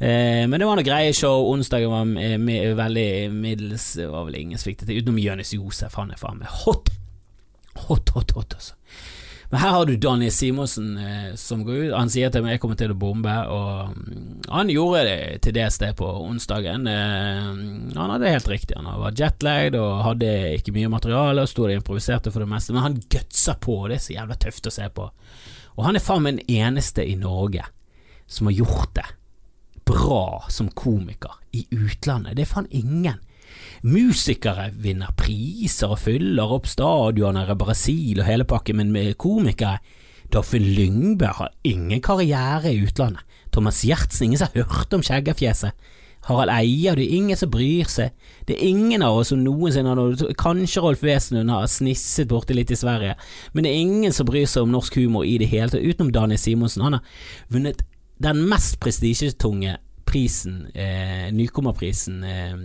Eh, 0.02 0.48
men 0.50 0.58
det 0.58 0.66
var 0.66 0.78
noe 0.78 0.86
greie 0.86 1.14
show. 1.14 1.46
Onsdagen 1.52 1.92
var 1.92 2.04
med, 2.08 2.40
med, 2.42 2.72
veldig 2.74 3.30
middels 3.30 3.92
Det 4.00 4.08
var 4.10 4.26
vel 4.26 4.40
ingen 4.40 4.58
sviktet 4.58 4.88
til, 4.88 4.98
utenom 4.98 5.20
Jonis 5.22 5.54
Josef. 5.54 5.94
Han 5.94 6.10
er 6.10 6.18
faen 6.18 6.40
meg 6.42 6.50
hot. 6.64 6.90
Hot, 7.86 8.10
hot, 8.16 8.34
hot, 8.34 8.56
altså. 8.58 8.74
Men 9.52 9.60
her 9.60 9.74
har 9.76 9.86
du 9.86 9.92
Daniel 10.00 10.32
Simonsen 10.32 10.96
eh, 10.98 11.34
som 11.38 11.62
går 11.62 11.76
ut. 11.76 11.94
Han 11.94 12.10
sier 12.10 12.32
til 12.32 12.42
meg 12.42 12.56
jeg 12.56 12.62
kommer 12.64 12.80
til 12.80 12.94
å 12.94 12.98
bombe, 12.98 13.36
og 13.52 13.92
um, 13.92 14.42
han 14.48 14.72
gjorde 14.72 15.04
det 15.06 15.16
til 15.44 15.54
det 15.58 15.68
stedet 15.76 15.98
på 16.00 16.08
onsdagen. 16.08 16.88
Eh, 16.88 17.48
han 17.94 18.14
hadde 18.16 18.32
helt 18.32 18.48
riktig. 18.48 18.80
Han 18.80 19.04
var 19.04 19.14
jetlagd 19.14 19.78
og 19.78 20.02
hadde 20.08 20.34
ikke 20.56 20.74
mye 20.74 20.90
materiale, 20.96 21.44
og 21.44 21.52
sto 21.52 21.68
og 21.68 21.76
improviserte 21.76 22.32
for 22.34 22.42
det 22.42 22.50
meste, 22.50 22.74
men 22.74 22.88
han 22.88 23.00
gutsa 23.12 23.54
på, 23.60 23.84
og 23.84 23.92
det 23.92 24.00
er 24.00 24.06
så 24.08 24.16
jævla 24.16 24.40
tøft 24.40 24.72
å 24.72 24.76
se 24.80 24.88
på. 24.98 25.10
Og 25.76 25.86
han 25.86 26.00
er 26.00 26.08
faen 26.10 26.26
meg 26.26 26.40
den 26.40 26.62
eneste 26.64 27.04
i 27.06 27.14
Norge 27.20 27.68
som 28.26 28.48
har 28.48 28.58
gjort 28.64 28.96
det 28.98 29.10
bra 29.88 30.44
som 30.48 30.70
komiker 30.70 31.38
i 31.52 31.66
utlandet. 31.70 32.36
Det 32.36 32.46
er 32.46 32.52
faen 32.52 32.70
ingen. 32.70 33.20
Musikere 33.82 34.70
vinner 34.78 35.12
priser 35.18 35.92
og 35.92 36.00
fyller 36.04 36.54
opp 36.54 36.68
stadioner 36.70 37.50
i 37.50 37.58
Brasil 37.58 38.22
og 38.22 38.28
hele 38.28 38.46
pakken, 38.48 38.78
men 38.78 38.92
med 38.94 39.16
komikere 39.20 39.80
Doffin 40.32 40.64
Lyngberg 40.64 41.34
har 41.42 41.50
ingen 41.68 42.00
karriere 42.00 42.72
i 42.72 42.84
utlandet. 42.86 43.20
Thomas 43.52 43.82
Giertsen, 43.84 44.30
ingen 44.30 44.40
som 44.40 44.48
har 44.54 44.64
hørt 44.64 44.94
om 44.96 45.02
skjeggerfjeset. 45.04 45.76
Harald 46.28 46.52
Eia, 46.54 46.94
det 46.94 47.02
er 47.02 47.16
ingen 47.16 47.36
som 47.36 47.50
bryr 47.50 47.88
seg. 47.90 48.12
Det 48.46 48.54
er 48.54 48.68
ingen 48.70 49.02
av 49.02 49.18
oss 49.18 49.32
som 49.32 49.42
noensinne 49.42 49.90
har 49.90 50.34
Kanskje 50.38 50.84
Rolf 50.84 51.02
Wesenlund 51.02 51.50
har 51.50 51.66
snisset 51.66 52.30
borti 52.30 52.54
litt 52.54 52.70
i 52.70 52.78
Sverige, 52.78 53.16
men 53.52 53.66
det 53.66 53.72
er 53.72 53.82
ingen 53.82 54.14
som 54.14 54.28
bryr 54.28 54.46
seg 54.46 54.62
om 54.62 54.72
norsk 54.72 55.00
humor 55.02 55.26
i 55.26 55.34
det 55.42 55.50
hele 55.50 55.72
tatt, 55.72 55.82
utenom 55.82 56.12
Daniel 56.14 56.38
Simonsen. 56.38 56.86
Han 56.86 57.00
har 57.00 57.26
vunnet 57.50 57.82
den 58.22 58.44
mest 58.48 58.78
prestisjetunge 58.82 59.76
prisen, 60.06 60.66
eh, 60.74 61.32
nykommerprisen, 61.32 62.24
eh, 62.24 62.56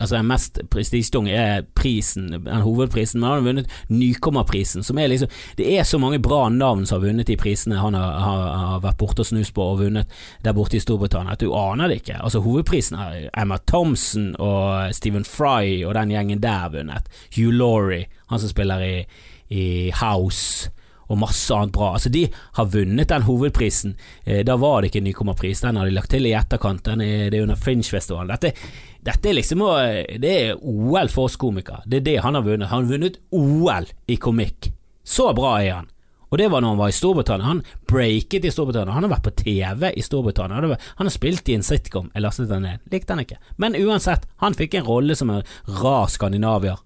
Altså 0.00 0.16
Den 0.16 0.26
mest 0.26 0.58
prestisjetunge 0.70 1.32
er 1.32 1.62
prisen, 1.74 2.28
den 2.32 2.60
hovedprisen, 2.60 3.20
men 3.20 3.28
han 3.30 3.38
har 3.38 3.46
vunnet 3.46 3.70
Nykommerprisen, 3.88 4.82
som 4.84 4.98
er 4.98 5.08
liksom 5.08 5.28
Det 5.56 5.78
er 5.78 5.82
så 5.82 5.98
mange 5.98 6.18
bra 6.18 6.48
navn 6.48 6.86
som 6.86 7.00
har 7.00 7.08
vunnet 7.08 7.26
de 7.26 7.36
prisene 7.36 7.78
han 7.80 7.94
har, 7.94 8.18
har, 8.20 8.42
har 8.56 8.80
vært 8.80 8.98
borte 8.98 9.24
og 9.24 9.26
snust 9.26 9.54
på 9.54 9.62
og 9.62 9.78
vunnet 9.80 10.12
der 10.44 10.52
borte 10.52 10.76
i 10.76 10.80
Storbritannia, 10.80 11.32
at 11.32 11.40
du 11.40 11.54
aner 11.54 11.88
det 11.88 12.02
ikke. 12.02 12.20
Altså 12.20 12.40
Hovedprisen 12.44 12.98
har 12.98 13.30
Emma 13.36 13.56
Thompson 13.66 14.34
og 14.38 14.94
Stephen 14.94 15.24
Fry 15.24 15.82
og 15.86 15.94
den 15.94 16.12
gjengen 16.12 16.42
der 16.42 16.68
vunnet. 16.68 17.08
Hugh 17.36 17.56
Laurie, 17.56 18.06
han 18.28 18.38
som 18.38 18.52
spiller 18.52 18.84
i, 18.84 19.04
i 19.48 19.90
House 19.96 20.70
og 21.06 21.20
masse 21.20 21.54
annet 21.54 21.74
bra. 21.74 21.92
Altså 21.96 22.12
De 22.12 22.26
har 22.58 22.70
vunnet 22.72 23.10
den 23.10 23.26
hovedprisen. 23.26 23.96
Eh, 24.24 24.42
da 24.46 24.56
var 24.60 24.82
det 24.82 24.92
ikke 24.92 25.04
nykommerpris, 25.06 25.64
den 25.64 25.80
har 25.80 25.88
de 25.88 25.96
lagt 25.96 26.12
til 26.14 26.28
i 26.28 26.34
etterkant. 26.36 26.84
Den 26.86 27.04
er, 27.04 27.28
det 27.30 27.40
er 27.40 27.48
under 27.48 27.60
Fringe-festivalen. 27.60 28.32
Dette, 28.34 28.54
dette, 29.06 29.30
er 29.30 29.38
liksom 29.38 29.66
Det 30.20 30.32
er 30.32 30.56
OL 30.62 31.12
for 31.12 31.30
oss 31.30 31.36
komikere. 31.40 31.82
Det 31.86 32.02
er 32.02 32.08
det 32.10 32.16
han 32.24 32.38
har 32.38 32.46
vunnet. 32.46 32.70
Han 32.72 32.84
har 32.84 32.96
vunnet 32.96 33.20
OL 33.30 33.92
i 34.06 34.16
komikk. 34.16 34.72
Så 35.06 35.30
bra 35.36 35.58
er 35.62 35.74
han. 35.80 35.92
Og 36.26 36.38
det 36.40 36.48
var 36.50 36.60
når 36.60 36.74
han 36.74 36.80
var 36.80 36.90
i 36.90 36.96
Storbritannia. 36.96 37.46
Han 37.46 37.62
breaket 37.88 38.44
i 38.44 38.50
Storbritannia. 38.50 38.94
Han 38.96 39.06
har 39.06 39.12
vært 39.14 39.28
på 39.28 39.34
TV 39.44 39.92
i 39.94 40.02
Storbritannia. 40.02 40.78
Han 40.98 41.06
har 41.06 41.14
spilt 41.14 41.48
i 41.48 41.54
en 41.54 41.66
sitcom. 41.66 42.10
Jeg 42.14 42.24
lastet 42.24 42.50
den 42.50 42.66
ned. 42.66 42.82
Likte 42.90 43.14
han 43.14 43.22
ikke. 43.22 43.38
Men 43.62 43.78
uansett, 43.78 44.26
han 44.42 44.56
fikk 44.58 44.74
en 44.74 44.88
rolle 44.88 45.16
som 45.18 45.30
en 45.30 45.46
rar 45.78 46.10
skandinavier. 46.10 46.82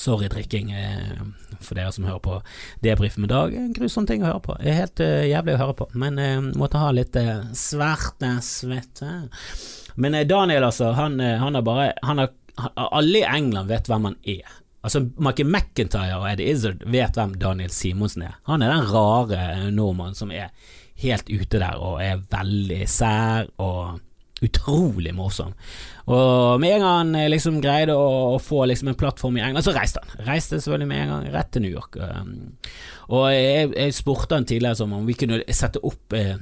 Sorry, 0.00 0.28
drikking 0.32 0.72
eh, 0.72 1.20
for 1.60 1.78
dere 1.78 1.92
som 1.94 2.06
hører 2.08 2.22
på 2.24 2.40
debrif 2.84 3.16
med 3.20 3.32
Dag. 3.32 3.54
En 3.54 3.72
grusom 3.76 4.06
ting 4.08 4.24
å 4.24 4.32
høre 4.32 4.42
på. 4.44 4.56
Helt 4.64 5.00
uh, 5.00 5.22
jævlig 5.26 5.54
å 5.54 5.60
høre 5.62 5.76
på, 5.78 5.88
men 5.98 6.20
uh, 6.20 6.50
måtte 6.58 6.82
ha 6.82 6.90
litt 6.94 7.16
svarte 7.58 8.34
svette. 8.44 9.12
Men 9.94 10.18
Daniel, 10.28 10.66
altså, 10.68 10.92
han, 10.98 11.20
han 11.20 11.54
har 11.54 11.64
bare 11.64 11.92
han 12.02 12.22
har, 12.22 12.34
Alle 12.74 13.22
i 13.22 13.26
England 13.28 13.70
vet 13.70 13.88
hvem 13.90 14.10
han 14.10 14.16
er. 14.22 14.60
Altså, 14.84 15.00
Michael 15.16 15.48
McIntyre 15.48 16.18
og 16.18 16.26
Eddie 16.28 16.52
Izzard 16.52 16.82
vet 16.92 17.16
hvem 17.16 17.38
Daniel 17.40 17.72
Simonsen 17.72 18.26
er. 18.26 18.34
Han 18.50 18.62
er 18.62 18.74
den 18.74 18.90
rare 18.90 19.70
nordmannen 19.72 20.18
som 20.18 20.34
er 20.34 20.50
helt 21.00 21.30
ute 21.30 21.60
der 21.60 21.80
og 21.80 22.02
er 22.04 22.20
veldig 22.30 22.82
sær 22.90 23.48
og 23.62 24.02
utrolig 24.44 25.14
morsom. 25.16 25.52
Og 26.04 26.60
med 26.60 26.76
en 26.76 26.84
gang 26.84 26.98
han 26.98 27.14
eh, 27.18 27.30
liksom 27.32 27.60
greide 27.64 27.96
å, 27.96 28.38
få 28.42 28.64
liksom 28.68 28.92
en 28.92 28.98
plattform 29.00 29.38
i 29.40 29.44
England, 29.44 29.66
så 29.66 29.76
reiste 29.76 30.02
han. 30.02 30.26
Reiste 30.28 30.58
selvfølgelig 30.58 30.90
med 30.90 31.04
en 31.04 31.14
gang 31.14 31.30
rett 31.34 31.52
til 31.54 31.64
New 31.64 31.72
York. 31.72 31.96
Um, 31.96 32.34
og 33.08 33.30
jeg, 33.32 33.70
jeg 33.72 33.96
spurte 33.96 34.36
han 34.36 34.48
tidligere 34.48 34.80
som 34.80 34.92
om 34.96 35.06
vi 35.08 35.16
kunne 35.18 35.40
sette 35.52 35.82
opp 35.84 36.16
eh, 36.16 36.36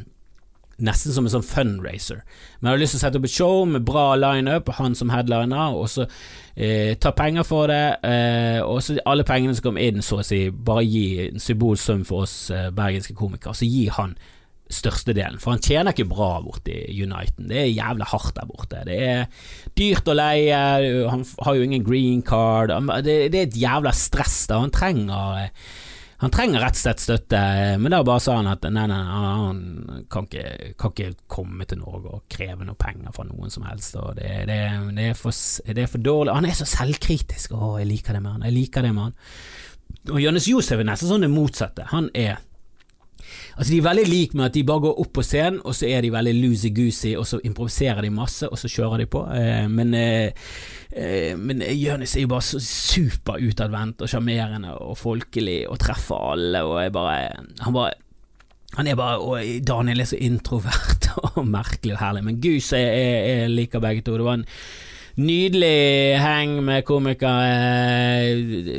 nesten 0.82 1.14
som 1.14 1.26
en 1.26 1.32
sånn 1.32 1.46
fundraiser. 1.46 2.22
Men 2.58 2.68
jeg 2.68 2.72
hadde 2.72 2.82
lyst 2.82 2.96
til 2.96 3.00
å 3.00 3.04
sette 3.04 3.20
opp 3.20 3.28
et 3.28 3.34
show 3.34 3.64
med 3.68 3.86
bra 3.86 4.06
lineup, 4.18 4.70
han 4.78 4.96
som 4.98 5.12
headliner, 5.12 5.76
og 5.76 5.88
så 5.92 6.06
eh, 6.56 6.94
ta 7.00 7.12
penger 7.16 7.46
for 7.46 7.70
det, 7.70 7.84
eh, 8.08 8.60
og 8.64 8.82
så 8.84 8.98
alle 9.08 9.26
pengene 9.28 9.56
som 9.56 9.68
kom 9.70 9.80
inn, 9.80 10.02
så 10.04 10.20
å 10.20 10.26
si, 10.26 10.44
bare 10.50 10.86
gi 10.86 11.06
en 11.28 11.42
symbolsum 11.42 12.06
for 12.08 12.26
oss 12.26 12.36
eh, 12.54 12.70
bergenske 12.74 13.16
komikere, 13.18 13.54
så 13.56 13.68
gi 13.68 13.86
han 13.92 14.16
størstedelen. 14.74 15.38
For 15.42 15.54
han 15.54 15.62
tjener 15.62 15.94
ikke 15.94 16.10
bra 16.10 16.32
borte 16.44 16.74
i 16.74 16.98
Uniten. 17.04 17.48
Det 17.50 17.60
er 17.62 17.70
jævlig 17.70 18.08
hardt 18.12 18.34
der 18.38 18.48
borte. 18.48 18.82
Det 18.88 18.98
er 19.06 19.46
dyrt 19.78 20.10
å 20.10 20.16
leie, 20.16 20.58
han 21.12 21.24
har 21.46 21.56
jo 21.56 21.68
ingen 21.68 21.86
green 21.86 22.24
card. 22.26 22.74
Det, 23.04 23.16
er 23.28 23.40
et 23.44 23.58
jævla 23.58 23.94
stress 23.96 24.44
da. 24.50 24.62
Han 24.64 24.74
trenger 24.74 25.48
han 26.22 26.30
trenger 26.30 26.62
rett 26.62 26.76
og 26.76 26.78
slett 26.78 27.00
støtte, 27.02 27.38
men 27.82 27.90
da 27.90 27.98
bare 28.06 28.22
sa 28.22 28.36
han 28.36 28.46
at 28.46 28.62
nei, 28.70 28.84
nei, 28.86 28.98
han 29.02 30.04
kan 30.12 30.28
ikke, 30.28 30.74
kan 30.78 30.92
ikke 30.94 31.24
komme 31.34 31.66
til 31.66 31.80
Norge 31.80 32.12
og 32.14 32.22
kreve 32.30 32.62
noe 32.62 32.78
penger 32.78 33.10
fra 33.16 33.26
noen 33.26 33.50
som 33.50 33.66
helst. 33.66 33.96
Det, 34.20 34.28
det, 34.46 34.60
det, 34.94 35.08
er 35.08 35.18
for, 35.18 35.34
det, 35.66 35.82
er 35.82 35.90
for, 35.90 36.04
dårlig. 36.06 36.36
Han 36.36 36.46
er 36.46 36.54
så 36.54 36.68
selvkritisk. 36.70 37.56
Å, 37.58 37.72
jeg 37.82 37.90
liker 37.90 38.14
det 38.14 38.22
med 38.22 38.36
han. 38.36 38.46
Jeg 38.46 38.54
liker 38.54 38.86
det 38.86 38.94
med 38.94 39.08
han. 39.08 39.16
Og 40.14 40.22
Jonis 40.22 40.46
Josef 40.46 40.78
er 40.78 40.86
nesten 40.86 41.10
sånn 41.10 41.26
det 41.26 41.32
motsatte. 41.32 41.88
Han 41.90 42.06
er 42.14 42.38
Altså 43.56 43.72
De 43.72 43.78
er 43.78 43.86
veldig 43.86 44.04
like 44.08 44.36
med 44.36 44.46
at 44.48 44.54
de 44.54 44.64
bare 44.66 44.84
går 44.86 45.00
opp 45.04 45.12
på 45.18 45.24
scenen, 45.26 45.60
og 45.64 45.74
så 45.76 45.88
er 45.88 46.04
de 46.04 46.12
veldig 46.12 46.34
loosey-goosey, 46.38 47.16
og 47.18 47.26
så 47.28 47.40
improviserer 47.44 48.02
de 48.02 48.12
masse, 48.14 48.48
og 48.48 48.58
så 48.58 48.70
kjører 48.72 49.02
de 49.02 49.08
på. 49.12 49.24
Eh, 49.36 49.66
men 49.70 49.94
eh, 49.98 50.46
eh 50.92 51.36
men 51.36 51.62
Jonis 51.62 52.16
er 52.16 52.26
jo 52.26 52.32
bare 52.34 52.46
så 52.46 52.60
super 52.60 53.40
utadvendt 53.40 54.02
og 54.02 54.08
sjarmerende 54.08 54.76
og 54.76 54.96
folkelig 54.98 55.66
og 55.68 55.78
treffer 55.80 56.32
alle, 56.32 56.62
og 56.62 56.84
er 56.84 56.90
bare 56.90 57.18
Han 57.60 57.72
bare 57.74 57.92
han 58.72 58.86
er 58.88 58.96
bare, 58.96 59.18
og 59.20 59.66
Daniel 59.68 60.00
er 60.00 60.08
så 60.08 60.16
introvert 60.16 61.10
og 61.36 61.44
merkelig 61.46 61.92
og 61.92 62.00
herlig, 62.00 62.24
men 62.24 62.40
Gus 62.40 62.72
jeg, 62.72 62.88
jeg, 62.88 63.26
jeg 63.28 63.50
liker 63.50 63.84
begge 63.84 64.00
to. 64.00 64.16
Det 64.16 64.24
var 64.24 64.38
en 64.40 64.46
Nydelig 65.20 66.16
heng 66.22 66.54
med 66.64 66.86
komikere. 66.88 68.32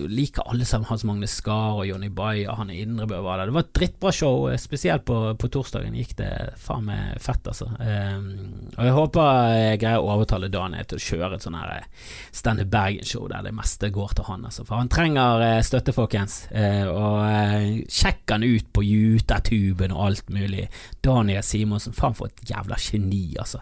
Liker 0.10 0.48
alle 0.50 0.66
sammen 0.66 0.88
Hans 0.90 1.04
Magne 1.06 1.28
Skar 1.30 1.78
og 1.78 1.86
Jonny 1.86 2.10
Bay 2.10 2.48
Han 2.50 2.72
er 2.74 2.80
Indrebø 2.82 3.20
var 3.22 3.38
der. 3.38 3.52
Det 3.52 3.54
var 3.54 3.66
et 3.68 3.74
drittbra 3.78 4.12
show, 4.12 4.48
spesielt 4.58 5.06
på, 5.06 5.18
på 5.38 5.50
torsdagen 5.54 5.94
gikk 6.00 6.16
det 6.18 6.32
faen 6.58 6.88
meg 6.88 7.22
fett, 7.22 7.46
altså. 7.52 7.70
Um, 7.78 8.26
og 8.74 8.82
jeg 8.88 8.96
håper 8.98 9.30
jeg 9.54 9.84
greier 9.84 10.02
å 10.02 10.10
overtale 10.16 10.50
Daniel 10.54 10.90
til 10.90 10.98
å 10.98 11.06
kjøre 11.06 11.38
et 11.38 11.46
sånn 11.46 11.60
her 11.60 11.86
Standup 12.34 12.74
Bergen-show 12.74 13.30
der 13.30 13.46
det 13.46 13.54
meste 13.54 13.94
går 13.94 14.18
til 14.18 14.30
han, 14.32 14.50
altså. 14.50 14.66
For 14.66 14.82
han 14.82 14.90
trenger 14.90 15.46
støtte, 15.62 15.94
folkens. 15.94 16.48
Uh, 16.50 16.90
og 16.90 17.22
uh, 17.30 18.12
han 18.34 18.50
ut 18.50 18.74
på 18.74 18.82
YouTube-en 18.82 19.94
og 19.94 20.06
alt 20.08 20.34
mulig. 20.34 20.66
Daniel 21.06 21.46
Simonsen, 21.46 21.94
faen 21.94 22.18
for 22.18 22.34
et 22.34 22.50
jævla 22.50 22.82
geni, 22.82 23.28
altså 23.38 23.62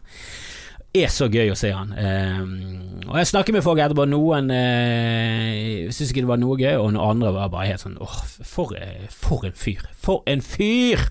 er 0.93 1.11
så 1.11 1.27
gøy 1.31 1.51
å 1.53 1.57
se 1.57 1.71
han. 1.73 1.93
Eh, 1.95 2.41
og 3.07 3.17
jeg 3.19 3.29
snakker 3.31 3.55
med 3.55 3.63
folk 3.65 3.79
etterpå, 3.81 4.05
noen 4.09 4.51
eh, 4.55 5.87
syntes 5.89 6.11
ikke 6.11 6.25
det 6.25 6.31
var 6.31 6.41
noe 6.41 6.57
gøy, 6.59 6.73
og 6.77 6.91
noen 6.93 7.03
andre 7.15 7.33
var 7.35 7.51
bare 7.53 7.69
helt 7.71 7.83
sånn 7.83 7.99
åh, 8.03 8.17
for, 8.47 8.75
for, 9.15 9.47
en 9.47 9.57
fyr. 9.57 9.85
For 10.03 10.25
en 10.29 10.43
fyr! 10.45 11.07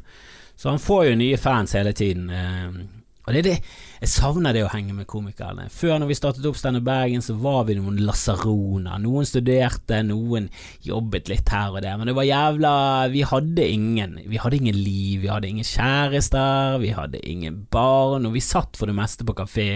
Så 0.61 0.69
han 0.69 0.83
får 0.83 1.07
jo 1.09 1.21
nye 1.23 1.39
fans 1.41 1.73
hele 1.77 1.95
tiden. 1.97 2.29
Eh, 2.29 2.83
og 3.25 3.33
det 3.33 3.41
er 3.41 3.49
det 3.49 3.59
jeg 4.01 4.09
savner 4.15 4.55
det 4.57 4.63
å 4.65 4.71
henge 4.73 4.95
med 4.97 5.05
komikerne. 5.11 5.67
Før, 5.69 5.99
når 6.01 6.09
vi 6.09 6.17
startet 6.17 6.47
opp 6.49 6.57
Standup 6.57 6.87
Bergen, 6.87 7.21
så 7.21 7.35
var 7.37 7.67
vi 7.69 7.75
noen 7.77 7.99
lasaroner. 8.01 8.97
Noen 9.03 9.27
studerte, 9.29 9.99
noen 10.09 10.47
jobbet 10.87 11.29
litt 11.29 11.53
her 11.53 11.75
og 11.75 11.83
der, 11.85 11.99
men 12.01 12.09
det 12.09 12.15
var 12.17 12.25
jævla 12.25 12.73
Vi 13.13 13.27
hadde 13.29 13.67
ingen. 13.69 14.15
Vi 14.25 14.41
hadde 14.41 14.57
ingen 14.57 14.79
liv, 14.79 15.21
vi 15.27 15.29
hadde 15.29 15.51
ingen 15.51 15.69
kjærester, 15.69 16.79
vi 16.81 16.95
hadde 16.97 17.21
ingen 17.29 17.59
barn, 17.69 18.25
og 18.25 18.33
vi 18.39 18.45
satt 18.45 18.79
for 18.81 18.89
det 18.89 18.97
meste 18.97 19.27
på 19.29 19.37
kafé 19.37 19.69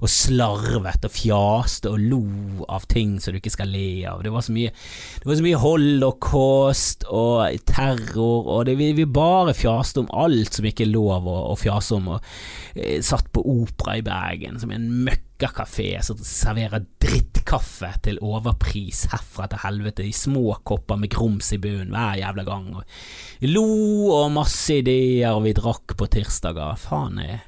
og 0.00 0.08
slarvet 0.08 1.04
og 1.04 1.12
fjaste 1.12 1.92
og 1.92 2.00
lo 2.00 2.64
av 2.72 2.88
ting 2.88 3.18
som 3.20 3.36
du 3.36 3.42
ikke 3.42 3.52
skal 3.58 3.68
le 3.76 4.06
av. 4.08 4.24
Det 4.24 4.32
var 4.32 4.46
så 4.46 4.56
mye, 4.56 4.72
det 5.20 5.28
var 5.28 5.36
så 5.36 5.46
mye 5.50 5.60
holocaust 5.66 7.04
og 7.12 7.60
terror, 7.68 8.48
og 8.56 8.64
det, 8.70 8.78
vi, 8.80 8.94
vi 8.96 9.04
bare 9.04 9.52
fjaste 9.56 10.00
om 10.00 10.10
alt 10.16 10.56
som 10.56 10.72
ikke 10.72 10.88
er 10.88 10.94
lov 10.96 11.28
å, 11.28 11.38
å 11.52 11.60
fjase 11.60 12.00
om, 12.00 12.14
og 12.16 12.32
eh, 12.72 13.04
satt 13.04 13.28
på 13.36 13.44
ord 13.44 13.65
Opera 13.66 13.96
i 13.98 14.04
Bergen, 14.06 14.60
som 14.60 14.70
er 14.70 14.78
en 14.78 15.04
møkkakafé 15.06 15.88
som 16.06 16.20
serverer 16.22 16.86
drittkaffe 17.02 17.90
til 18.06 18.20
overpris 18.24 19.04
herfra 19.12 19.48
til 19.50 19.62
helvete, 19.64 20.06
i 20.06 20.14
små 20.14 20.60
kopper 20.66 21.00
med 21.00 21.12
grums 21.12 21.52
i 21.56 21.60
bunnen 21.62 21.94
hver 21.94 22.20
jævla 22.22 22.46
gang. 22.46 22.70
Og 22.78 23.50
lo 23.50 23.66
og 24.14 24.32
masse 24.38 24.80
ideer, 24.80 25.34
og 25.34 25.44
vi 25.48 25.56
drakk 25.56 25.96
på 25.98 26.10
tirsdager. 26.16 26.78
Faen, 26.80 27.20
jeg. 27.24 27.42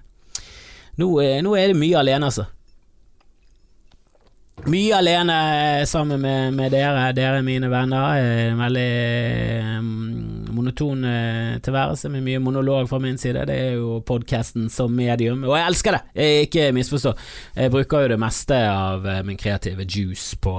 Nå, 0.98 1.12
nå 1.46 1.54
er 1.54 1.70
det 1.70 1.78
mye 1.78 2.00
alene, 2.02 2.32
altså. 2.32 2.48
Mye 4.66 4.96
alene 4.96 5.36
sammen 5.86 6.20
med, 6.20 6.54
med 6.56 6.72
dere, 6.74 7.12
dere 7.16 7.38
er 7.38 7.46
mine 7.46 7.70
venner. 7.70 8.18
En 8.50 8.58
veldig 8.58 8.88
um, 9.78 9.92
monoton 10.56 11.06
tilværelse 11.64 12.10
med 12.12 12.26
mye 12.26 12.42
monolog 12.42 12.90
fra 12.90 12.98
min 13.00 13.16
side. 13.20 13.46
Det 13.48 13.54
er 13.54 13.78
jo 13.78 14.00
podkasten 14.08 14.66
som 14.72 14.92
medium, 14.92 15.46
og 15.46 15.54
jeg 15.56 15.70
elsker 15.70 15.96
det! 15.96 16.02
Jeg 16.18 16.48
ikke 16.48 16.68
misforstå. 16.76 17.14
Jeg 17.56 17.72
bruker 17.72 18.04
jo 18.04 18.12
det 18.16 18.20
meste 18.20 18.60
av 18.68 19.08
min 19.24 19.40
kreative 19.40 19.86
juice 19.86 20.36
på 20.42 20.58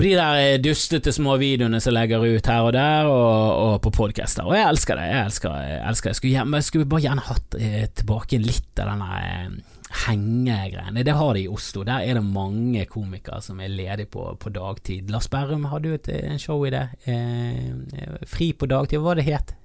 på 0.00 0.06
de 0.06 0.14
der 0.16 0.62
dustete 0.64 1.12
små 1.12 1.34
videoene 1.36 1.76
som 1.82 1.92
legger 1.92 2.22
ut 2.24 2.46
her 2.48 2.64
og 2.64 2.72
der, 2.72 3.08
og, 3.10 3.50
og 3.64 3.74
på 3.84 3.90
podcaster. 3.98 4.46
Og 4.48 4.56
jeg 4.56 4.64
elsker 4.64 4.96
det. 4.96 5.08
Jeg 5.10 5.24
elsker, 5.26 5.56
jeg 5.60 5.82
elsker 5.90 6.08
det. 6.08 6.14
Jeg 6.14 6.20
skulle, 6.20 6.56
jeg 6.56 6.68
skulle 6.68 6.88
bare 6.88 7.04
gjerne 7.04 7.26
hatt 7.26 7.56
eh, 7.58 7.84
tilbake 8.00 8.40
litt 8.40 8.80
av 8.80 8.94
denne 8.94 9.18
eh, 9.20 9.79
hengegreiene. 9.90 11.04
Det 11.06 11.16
har 11.18 11.34
de 11.34 11.44
i 11.44 11.50
Oslo. 11.50 11.84
Der 11.86 12.06
er 12.06 12.18
det 12.18 12.24
mange 12.24 12.84
komikere 12.90 13.40
som 13.42 13.60
er 13.60 13.72
ledige 13.72 14.10
på, 14.10 14.26
på 14.40 14.52
dagtid. 14.54 15.10
Lars 15.10 15.28
Berrum 15.28 15.66
hadde 15.72 15.88
jo 15.88 15.98
et 15.98 16.40
show 16.42 16.62
i 16.66 16.74
det. 16.74 16.86
Eh, 17.10 18.20
fri 18.28 18.52
på 18.52 18.70
dagtid, 18.70 19.00
hva 19.00 19.12
var 19.12 19.20
det 19.20 19.30
het? 19.30 19.56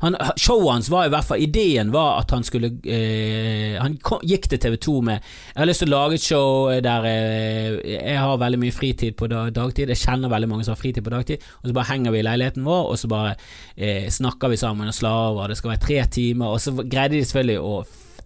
han, 0.00 0.16
Showet 0.36 0.72
hans 0.72 0.88
var 0.90 1.06
i 1.06 1.12
hvert 1.12 1.26
fall 1.28 1.42
Ideen 1.44 1.92
var 1.92 2.22
at 2.22 2.32
han 2.32 2.44
skulle 2.46 2.72
eh, 2.88 3.76
Han 3.80 3.98
kom, 4.04 4.22
gikk 4.24 4.48
til 4.50 4.60
TV2 4.62 4.94
med 5.04 5.18
Jeg 5.18 5.58
har 5.60 5.68
lyst 5.68 5.84
til 5.84 5.90
å 5.90 5.96
lage 5.96 6.16
et 6.16 6.24
show 6.24 6.70
der 6.84 7.08
eh, 7.10 7.76
jeg 8.00 8.16
har 8.20 8.40
veldig 8.40 8.60
mye 8.60 8.74
fritid 8.74 9.16
på 9.18 9.28
dag, 9.30 9.50
dagtid. 9.54 9.90
Jeg 9.92 10.00
kjenner 10.00 10.32
veldig 10.32 10.48
mange 10.50 10.64
som 10.66 10.72
har 10.74 10.80
fritid 10.80 11.04
på 11.04 11.12
dagtid. 11.12 11.44
Og 11.60 11.68
så 11.68 11.74
bare 11.76 11.88
henger 11.90 12.14
vi 12.14 12.20
i 12.20 12.24
leiligheten 12.24 12.64
vår, 12.66 12.88
og 12.92 12.98
så 12.98 13.10
bare 13.10 13.34
eh, 13.76 14.08
snakker 14.12 14.52
vi 14.52 14.58
sammen 14.60 14.90
og 14.90 14.96
slaver. 14.96 15.50
Det 15.50 15.58
skal 15.58 15.72
være 15.74 15.82
tre 15.84 15.98
timer. 16.16 16.54
Og 16.54 16.62
så 16.62 16.74
greide 16.80 17.16
de 17.16 17.24
selvfølgelig 17.26 17.58
å 17.60 17.74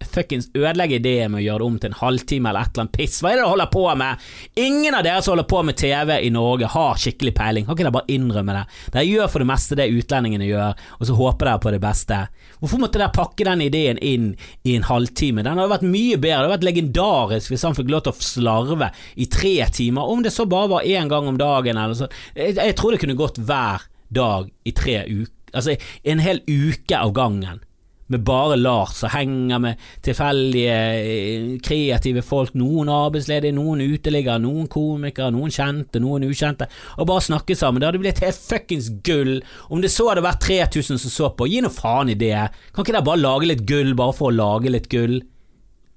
fuckings 0.03 0.49
ødelegge 0.53 0.99
ideen 0.99 1.33
med 1.33 1.41
å 1.41 1.45
gjøre 1.45 1.61
det 1.61 1.67
om 1.67 1.77
til 1.79 1.91
en 1.91 1.97
halvtime 1.99 2.49
eller 2.49 2.65
et 2.65 2.73
eller 2.73 2.85
annet 2.85 2.97
piss. 2.97 3.19
Hva 3.21 3.31
er 3.31 3.37
det 3.37 3.43
dere 3.43 3.51
holder 3.51 3.71
på 3.73 3.83
med? 4.01 4.25
Ingen 4.65 4.97
av 4.97 5.05
dere 5.05 5.23
som 5.23 5.33
holder 5.33 5.47
på 5.51 5.61
med 5.67 5.79
TV 5.79 6.13
i 6.19 6.31
Norge 6.33 6.69
har 6.75 7.01
skikkelig 7.01 7.33
peiling. 7.37 7.67
Kan 7.67 7.77
ikke 7.77 7.87
dere 7.87 7.95
bare 7.97 8.15
innrømme 8.15 8.57
det? 8.57 8.63
Dere 8.95 9.05
gjør 9.07 9.31
for 9.31 9.43
det 9.43 9.49
meste 9.51 9.79
det 9.79 9.89
utlendingene 9.93 10.49
gjør, 10.49 10.85
og 10.99 11.09
så 11.09 11.17
håper 11.19 11.51
dere 11.51 11.63
på 11.65 11.75
det 11.75 11.81
beste. 11.83 12.21
Hvorfor 12.61 12.81
måtte 12.81 13.01
dere 13.01 13.13
pakke 13.15 13.47
den 13.47 13.65
ideen 13.65 14.01
inn 14.01 14.31
i 14.63 14.75
en 14.77 14.87
halvtime? 14.87 15.43
Den 15.45 15.59
hadde 15.59 15.73
vært 15.75 15.87
mye 15.87 16.17
bedre, 16.17 16.35
det 16.35 16.45
hadde 16.45 16.55
vært 16.55 16.69
legendarisk 16.69 17.53
hvis 17.53 17.67
han 17.67 17.77
fikk 17.77 17.91
lov 17.93 18.05
til 18.05 18.15
å 18.15 18.29
slarve 18.29 18.91
i 19.15 19.29
tre 19.31 19.57
timer, 19.75 20.11
om 20.11 20.23
det 20.25 20.33
så 20.35 20.47
bare 20.49 20.71
var 20.77 20.87
én 20.87 21.11
gang 21.11 21.29
om 21.29 21.39
dagen 21.39 21.79
eller 21.79 21.97
sånn. 21.97 22.17
Jeg, 22.35 22.57
jeg 22.59 22.77
tror 22.79 22.95
det 22.95 23.03
kunne 23.03 23.19
gått 23.19 23.41
hver 23.41 23.85
dag 24.15 24.51
i 24.63 24.73
tre 24.75 25.01
uker, 25.07 25.31
altså 25.55 25.75
en 26.03 26.21
hel 26.23 26.41
uke 26.47 26.97
av 26.97 27.13
gangen 27.15 27.61
med 28.07 28.21
bare 28.25 28.55
Lars 28.55 28.99
som 28.99 29.09
henger 29.09 29.59
med 29.59 29.81
tilfeldige, 30.05 30.75
eh, 31.01 31.59
kreative 31.65 32.21
folk, 32.21 32.53
noen 32.53 32.89
arbeidsledige, 32.93 33.55
noen 33.57 33.81
uteliggere, 33.81 34.37
noen 34.43 34.67
komikere, 34.71 35.31
noen 35.33 35.53
kjente, 35.53 36.01
noen 36.03 36.27
ukjente, 36.27 36.67
og 36.99 37.07
bare 37.09 37.25
snakke 37.25 37.57
sammen. 37.57 37.81
Det 37.81 37.89
hadde 37.89 38.03
blitt 38.03 38.21
helt 38.25 38.41
fuckings 38.41 38.91
gull 39.05 39.39
om 39.69 39.81
det 39.81 39.89
så 39.93 40.09
hadde 40.11 40.25
vært 40.25 40.45
3000 40.45 41.01
som 41.01 41.13
så 41.13 41.31
på. 41.33 41.49
Gi 41.49 41.63
nå 41.65 41.71
faen 41.73 42.13
i 42.13 42.19
det. 42.19 42.35
Kan 42.73 42.85
ikke 42.85 42.93
dere 42.93 43.07
bare 43.09 43.23
lage 43.23 43.49
litt 43.49 43.65
gull 43.65 43.95
bare 43.97 44.13
for 44.13 44.29
å 44.29 44.37
lage 44.37 44.69
litt 44.73 44.89
gull? 44.91 45.21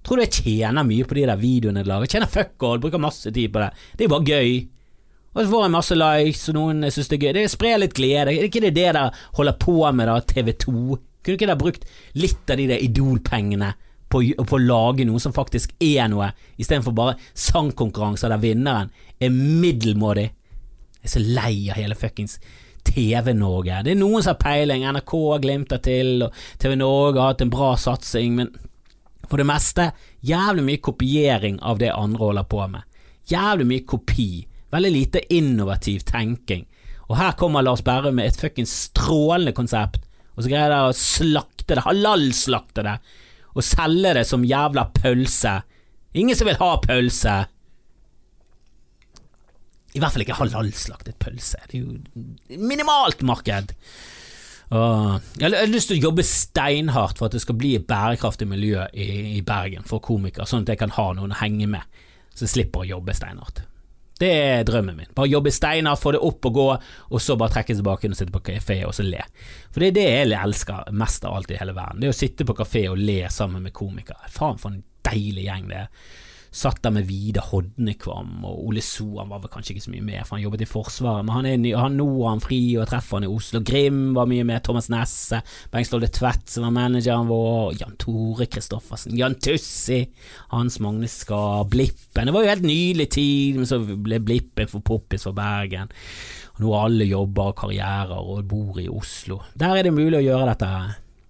Tror 0.06 0.16
du 0.16 0.24
jeg 0.24 0.40
tjener 0.40 0.86
mye 0.86 1.04
på 1.04 1.18
de 1.18 1.26
der 1.28 1.36
videoene 1.36 1.82
jeg 1.82 1.90
lager? 1.90 2.08
Jeg 2.08 2.16
tjener 2.16 2.32
fuck 2.32 2.64
all, 2.64 2.80
bruker 2.80 3.02
masse 3.02 3.28
tid 3.28 3.52
på 3.52 3.60
det. 3.60 3.70
Det 3.98 4.06
er 4.06 4.12
bare 4.14 4.24
gøy. 4.24 4.54
Og 5.34 5.42
så 5.42 5.50
får 5.50 5.66
jeg 5.66 5.74
masse 5.74 5.98
likes, 5.98 6.46
og 6.48 6.56
noen 6.56 6.88
syns 6.88 7.10
det 7.10 7.18
er 7.18 7.26
gøy. 7.26 7.34
Det 7.36 7.50
sprer 7.52 7.82
litt 7.82 7.94
glede. 7.98 8.32
Er 8.32 8.48
ikke 8.48 8.62
det 8.64 8.72
det 8.72 8.86
dere 8.88 9.10
holder 9.36 9.58
på 9.60 9.76
med, 9.92 10.08
da, 10.08 10.16
TV2? 10.24 10.96
Kunne 11.22 11.38
ikke 11.38 11.48
dere 11.48 11.60
brukt 11.60 11.87
litt 12.18 12.50
av 12.50 12.60
de 12.60 12.68
der 12.70 12.82
Idol-pengene 12.84 13.72
på, 14.08 14.22
på, 14.38 14.56
å 14.56 14.62
lage 14.62 15.06
noe 15.08 15.20
som 15.20 15.34
faktisk 15.37 15.75
er 15.84 16.08
noe, 16.12 16.30
istedenfor 16.56 16.94
bare 16.96 17.18
sangkonkurranser 17.37 18.32
der 18.32 18.42
vinneren 18.42 18.92
er 19.20 19.34
middelmådig? 19.34 20.30
Jeg 20.98 21.10
er 21.10 21.14
så 21.14 21.22
lei 21.22 21.52
av 21.68 21.78
hele 21.78 21.98
fuckings 21.98 22.38
TV-Norge. 22.88 23.82
Det 23.84 23.92
er 23.92 24.00
noen 24.00 24.25
som 24.25 24.34
har 24.34 24.40
peiling, 24.40 24.87
NRK 24.88 25.14
har 25.26 25.44
glimta 25.44 25.78
til, 25.84 26.25
og 26.26 26.34
TV 26.60 26.75
Norge 26.78 27.20
har 27.20 27.34
hatt 27.34 27.44
en 27.44 27.52
bra 27.52 27.75
satsing, 27.78 28.38
men 28.38 28.52
for 29.28 29.40
det 29.40 29.48
meste 29.48 29.90
jævlig 30.25 30.64
mye 30.64 30.82
kopiering 30.82 31.58
av 31.60 31.80
det 31.82 31.92
andre 31.92 32.30
holder 32.30 32.48
på 32.48 32.64
med. 32.72 32.87
Jævlig 33.28 33.66
mye 33.68 33.84
kopi. 33.84 34.30
Veldig 34.72 34.92
lite 34.92 35.20
innovativ 35.32 36.00
tenking. 36.08 36.64
Og 37.08 37.16
her 37.16 37.37
kommer 37.40 37.64
Lars 37.64 37.82
Berrum 37.84 38.16
med 38.16 38.28
et 38.28 38.40
fuckings 38.40 38.72
strålende 38.88 39.52
konsept 39.56 40.00
og 40.38 40.45
så 40.45 40.52
greier 40.52 40.71
de 40.71 40.83
å 40.87 40.95
slakte 40.95 41.75
det, 41.75 41.83
halalslakte 41.83 42.85
det, 42.87 42.97
og 43.59 43.64
selge 43.66 44.12
det 44.14 44.23
som 44.28 44.45
jævla 44.47 44.85
pølse. 44.95 45.57
Ingen 46.14 46.38
som 46.38 46.47
vil 46.47 46.61
ha 46.61 46.68
pølse. 46.78 47.33
I 49.99 50.02
hvert 50.02 50.14
fall 50.14 50.23
ikke 50.23 50.37
halalslaktet 50.38 51.18
pølse. 51.18 51.59
Det 51.66 51.80
er 51.80 51.88
jo 51.88 52.62
minimalt 52.71 53.25
marked. 53.26 53.75
Åh. 54.71 55.16
jeg 55.40 55.49
har 55.49 55.71
lyst 55.73 55.88
til 55.90 55.97
å 55.97 56.11
jobbe 56.11 56.23
steinhardt 56.28 57.18
for 57.18 57.26
at 57.26 57.35
det 57.35 57.40
skal 57.40 57.57
bli 57.59 57.73
et 57.78 57.87
bærekraftig 57.88 58.47
miljø 58.47 58.85
i, 58.92 59.38
i 59.38 59.42
Bergen 59.42 59.87
for 59.88 60.04
komikere, 60.04 60.47
sånn 60.47 60.66
at 60.66 60.75
jeg 60.75 60.83
kan 60.85 60.92
ha 60.92 61.07
noen 61.16 61.33
å 61.33 61.40
henge 61.40 61.66
med, 61.73 62.04
så 62.37 62.45
jeg 62.45 62.52
slipper 62.52 62.85
å 62.85 62.90
jobbe 62.92 63.16
steinhardt. 63.16 63.64
Det 64.18 64.30
er 64.34 64.64
drømmen 64.66 64.96
min. 64.98 65.10
Bare 65.14 65.31
jobbe 65.31 65.52
steiner, 65.54 65.98
få 65.98 66.12
det 66.16 66.22
opp 66.26 66.48
og 66.50 66.54
gå, 66.57 66.68
og 67.14 67.22
så 67.22 67.37
bare 67.38 67.54
trekke 67.54 67.76
tilbake 67.78 68.11
og 68.11 68.18
sitte 68.18 68.35
på 68.35 68.42
kafé 68.50 68.81
og 68.87 68.94
så 68.96 69.07
le. 69.07 69.22
For 69.70 69.85
det 69.85 69.90
er 69.90 69.98
det 69.98 70.07
jeg 70.09 70.33
elsker 70.40 70.90
mest 70.98 71.26
av 71.28 71.38
alt 71.38 71.52
i 71.54 71.59
hele 71.61 71.76
verden. 71.76 72.02
Det 72.02 72.11
er 72.11 72.16
å 72.16 72.18
sitte 72.18 72.46
på 72.48 72.57
kafé 72.59 72.88
og 72.90 72.98
le 72.98 73.20
sammen 73.33 73.62
med 73.66 73.76
komikere. 73.76 74.31
Faen 74.35 74.59
for 74.59 74.74
en 74.74 74.83
deilig 75.07 75.46
gjeng 75.46 75.70
det 75.70 75.85
er. 75.85 75.92
Satt 76.48 76.80
der 76.82 76.94
med 76.94 77.04
Vidar 77.08 77.44
Hodnekvam, 77.50 78.44
og 78.48 78.62
Ole 78.70 78.80
So 78.84 79.04
han 79.18 79.28
var 79.28 79.42
vel 79.42 79.50
kanskje 79.52 79.74
ikke 79.74 79.84
så 79.84 79.92
mye 79.92 80.06
med, 80.06 80.22
for 80.24 80.37
han 80.37 80.44
jobbet 80.46 80.64
i 80.64 80.68
Forsvaret, 80.70 81.26
men 81.26 81.34
han 81.37 81.48
er 81.50 81.58
ny, 81.61 81.72
han, 81.76 81.98
nå 81.98 82.06
er 82.22 82.30
han 82.30 82.42
fri 82.44 82.61
og 82.80 82.88
treffer 82.88 83.18
han 83.18 83.26
i 83.26 83.30
Oslo. 83.32 83.61
Grim 83.68 84.00
var 84.16 84.30
mye 84.30 84.46
med, 84.48 84.62
Thomas 84.64 84.88
Nesse, 84.92 85.42
Bengt 85.72 85.90
Stolde 85.90 86.08
Tvedt 86.14 86.48
som 86.54 86.64
var 86.64 86.74
manageren 86.78 87.28
vår, 87.28 87.76
Jan 87.82 87.98
Tore 88.00 88.48
Kristoffersen, 88.48 89.16
Jan 89.18 89.37
Tussi, 89.44 90.00
Hans 90.54 90.78
Magne 90.84 91.11
Skar, 91.12 91.66
Blippen. 91.68 92.30
Det 92.30 92.34
var 92.34 92.46
jo 92.46 92.52
helt 92.54 92.68
nydelig 92.68 93.11
tid, 93.18 93.61
men 93.61 93.68
så 93.68 93.82
ble 93.84 94.22
Blippen 94.24 94.72
for 94.72 94.84
poppis 94.84 95.28
for 95.28 95.37
Bergen. 95.37 95.92
Og 96.56 96.64
nå 96.64 96.72
alle 96.74 97.06
jobber 97.11 97.52
og 97.52 97.58
karrierer 97.61 98.16
og 98.18 98.40
bor 98.48 98.80
i 98.80 98.88
Oslo. 98.88 99.42
Der 99.58 99.76
er 99.76 99.87
det 99.87 99.94
mulig 99.94 100.22
å 100.22 100.24
gjøre 100.24 100.54
dette. 100.54 100.72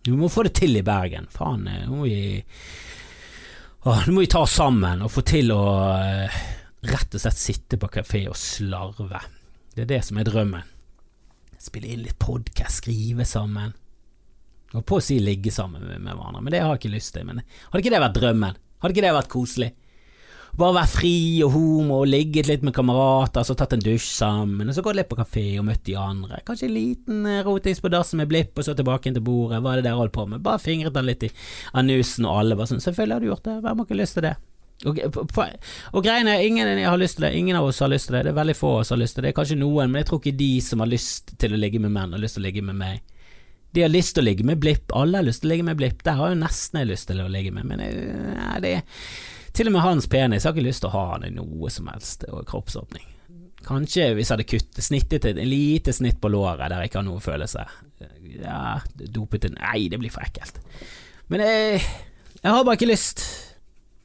Vi 0.09 0.15
må 0.17 0.31
få 0.33 0.47
det 0.47 0.55
til 0.57 0.79
i 0.79 0.85
Bergen. 0.87 1.27
Faen, 1.33 1.67
nå 1.67 1.99
må 1.99 2.07
vi 2.07 2.21
Åh, 3.83 4.07
nå 4.07 4.13
må 4.13 4.21
vi 4.21 4.27
ta 4.27 4.41
oss 4.43 4.57
sammen 4.59 5.05
og 5.07 5.13
få 5.15 5.23
til 5.23 5.53
å 5.55 5.63
uh, 6.03 6.39
rett 6.83 7.13
og 7.15 7.23
slett 7.23 7.39
sitte 7.39 7.79
på 7.79 7.91
kafé 7.95 8.25
og 8.27 8.35
slarve. 8.39 9.21
Det 9.75 9.85
er 9.85 9.91
det 9.93 10.01
som 10.09 10.19
er 10.19 10.27
drømmen. 10.27 10.73
Spille 11.63 11.93
inn 11.95 12.03
litt 12.03 12.19
podkast, 12.19 12.81
skrive 12.83 13.27
sammen. 13.27 13.71
Og 14.75 14.83
på 14.83 14.99
å 14.99 15.05
si 15.05 15.21
ligge 15.23 15.53
sammen 15.55 15.85
med, 15.87 16.03
med 16.03 16.11
hverandre, 16.11 16.43
men 16.43 16.55
det 16.55 16.65
har 16.65 16.75
jeg 16.75 16.83
ikke 16.83 16.97
lyst 16.97 17.15
til. 17.15 17.29
Men 17.29 17.39
hadde 17.45 17.85
ikke 17.85 17.95
det 17.95 18.03
vært 18.03 18.19
drømmen? 18.19 18.59
Hadde 18.83 18.97
ikke 18.97 19.07
det 19.07 19.15
vært 19.15 19.31
koselig? 19.33 19.71
Bare 20.59 20.75
være 20.75 20.91
fri 20.91 21.17
og 21.47 21.53
homo 21.55 22.01
og 22.03 22.09
ligget 22.11 22.49
litt 22.51 22.65
med 22.67 22.75
kamerater, 22.75 23.45
så 23.47 23.55
tatt 23.55 23.77
en 23.77 23.83
dusj 23.85 24.09
sammen, 24.17 24.67
og 24.67 24.75
så 24.75 24.83
gått 24.83 24.99
litt 24.99 25.11
på 25.11 25.19
kafé 25.21 25.45
og 25.61 25.69
møtt 25.69 25.85
de 25.87 25.95
andre. 26.03 26.41
Kanskje 26.47 26.67
en 26.67 26.75
liten 26.75 27.29
eh, 27.31 27.45
rotings 27.47 27.79
på 27.85 27.91
dassen 27.93 28.19
med 28.19 28.27
blipp, 28.33 28.59
og 28.59 28.67
så 28.67 28.75
tilbake 28.75 29.07
inn 29.07 29.15
til 29.15 29.23
bordet. 29.23 29.61
Hva 29.63 29.77
er 29.77 29.79
det 29.79 29.87
dere 29.87 30.01
holdt 30.01 30.17
på 30.17 30.27
med? 30.27 30.43
Bare 30.43 30.59
fingret 30.59 30.97
den 30.97 31.07
litt 31.07 31.23
i 31.29 31.31
anusen, 31.79 32.27
og 32.27 32.41
alle 32.41 32.59
bare 32.59 32.73
sånn 32.73 32.83
Selvfølgelig 32.83 33.15
har 33.15 33.23
du 33.23 33.29
gjort 33.29 33.47
det, 33.47 33.55
hvem 33.63 33.83
har 33.83 33.87
ikke 33.87 34.01
lyst 34.01 34.19
til 34.19 34.27
det? 34.27 34.35
Og, 34.87 34.99
og 34.99 36.03
greiene 36.07 36.35
ingen 36.47 36.83
har 36.87 36.99
lyst 36.99 37.19
til 37.19 37.29
det, 37.29 37.33
ingen 37.39 37.59
av 37.59 37.67
oss 37.67 37.81
har 37.83 37.91
lyst 37.91 38.11
til 38.11 38.19
det, 38.19 38.25
det 38.27 38.33
er 38.35 38.39
veldig 38.39 38.59
få 38.59 38.73
av 38.77 38.83
oss 38.83 38.93
har 38.95 39.01
lyst 39.01 39.17
til 39.17 39.25
det, 39.25 39.29
det 39.29 39.33
er 39.33 39.39
kanskje 39.39 39.59
noen, 39.59 39.91
men 39.91 40.03
jeg 40.03 40.11
tror 40.11 40.21
ikke 40.23 40.39
de 40.39 40.51
som 40.63 40.83
har 40.83 40.91
lyst 40.91 41.33
til 41.43 41.55
å 41.55 41.59
ligge 41.59 41.83
med 41.83 41.95
menn, 41.95 42.15
har 42.15 42.23
lyst 42.23 42.39
til 42.39 42.45
å 42.45 42.47
ligge 42.47 42.63
med 42.67 42.79
meg. 42.79 43.01
De 43.75 43.83
har 43.83 43.91
lyst 43.91 44.15
til 44.15 44.23
å 44.23 44.29
ligge 44.29 44.47
med 44.47 44.59
Blipp, 44.63 44.95
alle 44.97 45.19
har 45.19 45.27
lyst 45.27 45.43
til 45.43 45.51
å 45.51 45.55
ligge 45.55 45.67
med 45.67 45.81
Blipp, 45.81 46.05
der 46.07 46.19
har 46.19 46.31
jo 46.31 46.39
nesten 46.39 46.83
jeg 46.83 46.91
lyst 46.93 47.11
til 47.11 47.23
å 47.23 47.27
ligge 47.31 47.51
med, 47.55 47.67
men 47.69 47.83
jeg, 47.83 48.07
eh, 48.07 48.39
ja, 48.39 48.55
det 48.63 48.77
er 48.79 49.03
til 49.59 49.71
og 49.71 49.75
med 49.75 49.83
hans 49.83 50.07
penis 50.11 50.47
har 50.47 50.55
ikke 50.55 50.69
lyst 50.69 50.85
til 50.85 50.93
å 50.93 50.95
ha 50.95 51.05
han 51.17 51.27
i 51.27 51.35
noe 51.35 51.71
som 51.73 51.89
helst 51.91 52.27
kroppsåpning. 52.47 53.07
Kanskje 53.67 54.13
hvis 54.15 54.31
jeg 54.31 54.37
hadde 54.37 54.47
kuttet, 54.49 54.85
snittet 54.87 55.27
et 55.27 55.41
lite 55.43 55.93
snitt 55.93 56.21
på 56.23 56.31
låret 56.31 56.71
der 56.71 56.85
jeg 56.85 56.93
ikke 56.93 57.01
har 57.01 57.09
noe 57.09 57.23
følelse. 57.23 57.65
Ja, 58.39 58.79
dopet 59.11 59.49
en 59.49 59.59
Nei, 59.59 59.89
det 59.91 59.99
blir 59.99 60.15
for 60.15 60.23
ekkelt. 60.23 60.61
Men 61.29 61.43
jeg, 61.43 61.83
jeg 62.39 62.55
har 62.55 62.63
bare 62.63 62.79
ikke 62.79 62.93
lyst. 62.93 63.25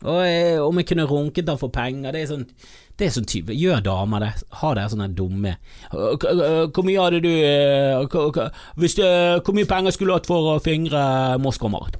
Og 0.03 0.23
jeg, 0.25 0.57
om 0.59 0.79
jeg 0.81 0.87
kunne 0.89 1.05
runket 1.07 1.51
han 1.53 1.61
for 1.61 1.71
penger, 1.73 2.11
det 2.15 2.23
er 2.23 2.31
sånn 2.33 2.47
det 2.93 3.07
er 3.07 3.13
sånn 3.15 3.25
type 3.25 3.55
Gjør 3.57 3.79
damer 3.81 4.21
det? 4.21 4.27
Har 4.59 4.75
dere 4.77 4.91
sånne 4.91 5.07
dumme 5.17 5.55
Hvor 5.89 6.83
mye 6.85 7.01
hadde 7.01 7.21
du 7.23 7.31
eh, 7.31 8.51
Hvis 8.77 8.99
Hvor 8.99 9.55
mye 9.57 9.69
penger 9.69 9.95
skulle 9.95 10.11
du 10.11 10.17
hatt 10.19 10.29
for 10.29 10.51
å 10.51 10.59
fingre 10.61 11.01
Moskva-Marit? 11.41 11.97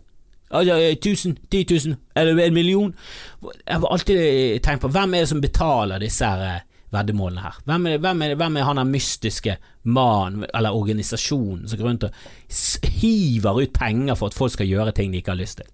Altså, 0.54 0.76
1000, 0.78 1.38
10 1.52 1.66
000, 1.88 1.96
eller 2.16 2.44
en 2.44 2.54
million. 2.54 2.94
Jeg 3.42 3.80
har 3.80 3.88
alltid 3.90 4.60
tenkt 4.64 4.82
på 4.82 4.92
hvem 4.94 5.14
er 5.14 5.26
det 5.26 5.32
som 5.32 5.42
betaler 5.42 6.04
disse 6.04 6.30
her 6.30 6.44
eh, 6.46 6.66
veddemålene 6.94 7.42
her? 7.42 7.60
Hvem 7.66 7.88
er, 7.90 8.02
hvem 8.04 8.22
er, 8.22 8.36
hvem 8.40 8.58
er 8.58 8.68
han 8.68 8.82
der 8.82 8.90
mystiske 8.90 9.58
mannen 9.84 10.46
eller 10.54 10.76
organisasjonen 10.78 11.68
som 11.68 11.80
går 11.80 11.90
rundt 11.90 12.06
og 12.08 12.92
hiver 13.02 13.64
ut 13.64 13.74
penger 13.74 14.20
for 14.20 14.30
at 14.30 14.38
folk 14.38 14.54
skal 14.54 14.70
gjøre 14.70 14.94
ting 14.96 15.14
de 15.14 15.24
ikke 15.24 15.34
har 15.34 15.42
lyst 15.42 15.62
til? 15.62 15.72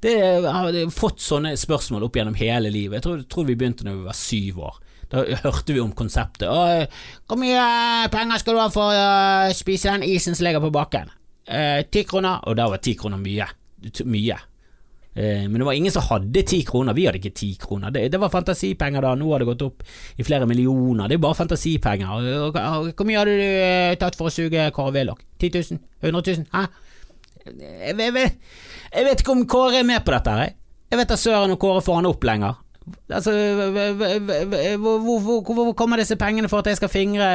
Det, 0.00 0.14
har 0.48 0.76
fått 0.96 1.20
sånne 1.20 1.56
spørsmål 1.60 2.06
opp 2.06 2.16
gjennom 2.16 2.36
hele 2.38 2.70
livet. 2.72 3.00
Jeg 3.00 3.04
tror, 3.04 3.24
tror 3.28 3.48
vi 3.48 3.56
begynte 3.60 3.84
da 3.84 3.92
vi 3.92 4.06
var 4.06 4.16
syv 4.16 4.62
år. 4.64 4.78
Da 5.10 5.24
hørte 5.42 5.74
vi 5.74 5.80
om 5.82 5.92
konseptet. 5.96 6.48
Hvor 7.26 7.40
mye 7.40 7.64
penger 8.12 8.40
skal 8.40 8.56
du 8.56 8.62
ha 8.62 8.68
for 8.72 8.94
å 8.94 9.56
spise 9.56 9.92
den 9.92 10.06
isen 10.06 10.38
som 10.38 10.46
ligger 10.46 10.62
på 10.64 10.72
bakken? 10.72 11.10
Eh, 11.44 11.82
ti 11.90 12.04
kroner. 12.08 12.46
Og 12.48 12.56
da 12.56 12.68
var 12.70 12.80
ti 12.80 12.94
kroner 12.96 13.20
mye 13.20 13.48
mye. 14.06 14.38
Eh, 15.14 15.48
men 15.48 15.58
det 15.58 15.66
var 15.66 15.72
ingen 15.72 15.92
som 15.92 16.02
hadde 16.06 16.42
ti 16.46 16.62
kroner. 16.66 16.94
Vi 16.94 17.06
hadde 17.08 17.18
ikke 17.18 17.34
ti 17.34 17.50
kroner. 17.60 17.90
Det, 17.90 18.06
det, 18.12 18.20
var 18.22 18.30
fantasipenger 18.30 19.02
da. 19.02 19.14
Nå 19.18 19.32
har 19.32 19.42
det 19.42 19.50
gått 19.50 19.66
opp 19.66 19.82
i 20.16 20.26
flere 20.26 20.46
millioner. 20.46 21.10
Det 21.10 21.18
er 21.18 21.24
bare 21.24 21.38
fantasipenger. 21.38 22.06
Hvor 22.94 23.08
mye 23.08 23.18
hadde 23.18 23.36
du 23.40 23.44
eh, 23.48 23.98
tatt 24.00 24.18
for 24.18 24.30
å 24.30 24.34
suge 24.34 24.70
Kåre 24.76 24.94
Willoch? 25.00 25.20
10 25.42 25.74
000? 25.74 25.82
100 26.04 26.24
000? 26.30 26.48
Hæ? 26.54 26.66
Jeg, 27.50 27.96
jeg, 27.98 28.32
jeg, 28.92 29.04
vet 29.08 29.22
ikke 29.22 29.34
om 29.34 29.46
Kåre 29.50 29.80
er 29.82 29.88
med 29.88 30.04
på 30.06 30.14
dette. 30.14 30.36
Jeg, 30.44 30.56
Jeg 30.90 30.98
vet 30.98 31.12
da 31.12 31.18
søren 31.18 31.54
om 31.54 31.60
Kåre 31.60 31.82
får 31.86 32.00
han 32.00 32.10
opp 32.10 32.26
lenger. 32.26 32.62
Altså, 33.10 33.32
hvor, 34.78 34.98
hvor, 34.98 35.18
hvor, 35.18 35.54
hvor, 35.54 35.72
kommer 35.72 35.96
disse 36.00 36.16
pengene 36.16 36.48
for 36.48 36.62
at 36.62 36.66
jeg 36.66 36.80
skal 36.80 36.88
fingre 36.92 37.28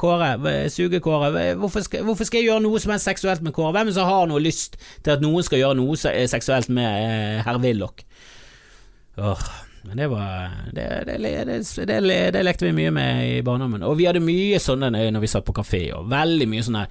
Kåre? 0.00 0.34
Suge 0.70 1.00
Kåre? 1.00 1.54
Hvorfor 1.54 1.80
skal, 1.86 2.04
hvorfor 2.04 2.24
skal, 2.24 2.40
jeg 2.40 2.50
gjøre 2.50 2.64
noe 2.64 2.80
som 2.80 2.92
er 2.94 3.02
seksuelt 3.02 3.42
med 3.42 3.52
Kåre? 3.56 3.72
Hvem 3.76 3.92
som 3.96 4.08
har 4.08 4.28
noe 4.30 4.42
lyst 4.42 4.78
til 5.04 5.14
at 5.14 5.24
noen 5.24 5.46
skal 5.46 5.62
gjøre 5.62 5.78
noe 5.80 5.96
seksuelt 5.98 6.70
med 6.72 6.88
eh, 6.88 7.42
herr 7.46 7.60
Willoch? 7.62 8.04
Men 9.82 9.96
det 9.96 10.08
var 10.12 10.50
det, 10.72 10.86
det, 11.06 12.00
det, 12.34 12.42
lekte 12.44 12.66
vi 12.68 12.72
mye 12.76 12.92
med 12.92 13.38
i 13.38 13.42
barndommen. 13.42 13.82
Og 13.82 13.96
vi 13.98 14.06
hadde 14.08 14.20
mye 14.24 14.60
sånne 14.60 14.90
når 14.92 15.22
vi 15.22 15.30
satt 15.32 15.46
på 15.46 15.56
kafé, 15.56 15.86
og 15.96 16.10
veldig 16.10 16.48
mye 16.50 16.64
sånne 16.66 16.84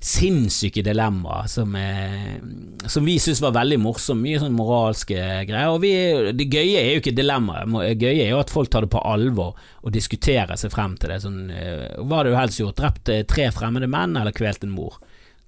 sinnssyke 0.00 0.80
dilemmaer 0.82 1.46
som, 1.46 1.74
eh, 1.76 2.40
som 2.88 3.04
vi 3.04 3.18
syntes 3.20 3.42
var 3.44 3.52
veldig 3.52 3.76
morsomme. 3.82 4.24
Mye 4.24 4.40
sånn 4.40 4.56
moralske 4.56 5.18
greier. 5.48 5.68
Og 5.74 5.82
vi, 5.82 5.92
det 6.36 6.46
gøye 6.48 6.80
er 6.80 6.94
jo 6.94 7.02
ikke 7.02 7.16
dilemmaet, 7.16 7.68
det 7.68 8.06
gøye 8.08 8.24
er 8.24 8.30
jo 8.32 8.40
at 8.40 8.52
folk 8.52 8.70
tar 8.72 8.86
det 8.86 8.92
på 8.94 9.02
alvor 9.04 9.58
og 9.84 9.92
diskuterer 9.92 10.56
seg 10.60 10.72
frem 10.72 10.96
til 10.96 11.12
det. 11.12 11.20
Sånn, 11.24 11.42
eh, 11.52 12.00
hva 12.00 12.20
hadde 12.22 12.32
du 12.32 12.38
helst 12.38 12.62
gjort? 12.62 12.78
Drept 12.80 13.12
eh, 13.12 13.26
tre 13.28 13.50
fremmede 13.52 13.90
menn, 13.92 14.16
eller 14.16 14.32
kvelt 14.36 14.64
en 14.64 14.72
mor? 14.72 14.96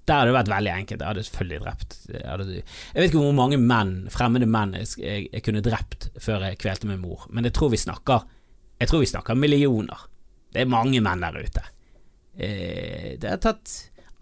Der 0.05 0.19
hadde 0.19 0.33
det 0.33 0.37
vært 0.37 0.53
veldig 0.53 0.73
enkelt. 0.75 1.01
Jeg 1.01 1.09
hadde 1.09 1.25
selvfølgelig 1.29 1.63
drept 1.63 1.97
Jeg, 2.11 2.63
vet 2.99 3.07
ikke 3.07 3.23
hvor 3.23 3.37
mange 3.39 3.61
menn, 3.63 3.93
fremmede 4.13 4.49
menn 4.51 4.75
jeg, 4.77 5.29
jeg, 5.31 5.43
kunne 5.47 5.63
drept 5.65 6.11
før 6.21 6.49
jeg 6.49 6.59
kvelte 6.61 6.91
min 6.91 7.01
mor, 7.01 7.25
men 7.31 7.47
jeg 7.47 7.55
tror 7.57 7.71
vi 7.73 7.81
snakker 7.81 8.27
Jeg 8.83 8.91
tror 8.91 9.01
vi 9.01 9.09
snakker 9.09 9.39
millioner. 9.39 10.09
Det 10.53 10.65
er 10.65 10.69
mange 10.69 11.01
menn 11.01 11.23
der 11.23 11.39
ute. 11.39 11.63
Det 12.35 13.29
har 13.29 13.39
tatt 13.41 13.71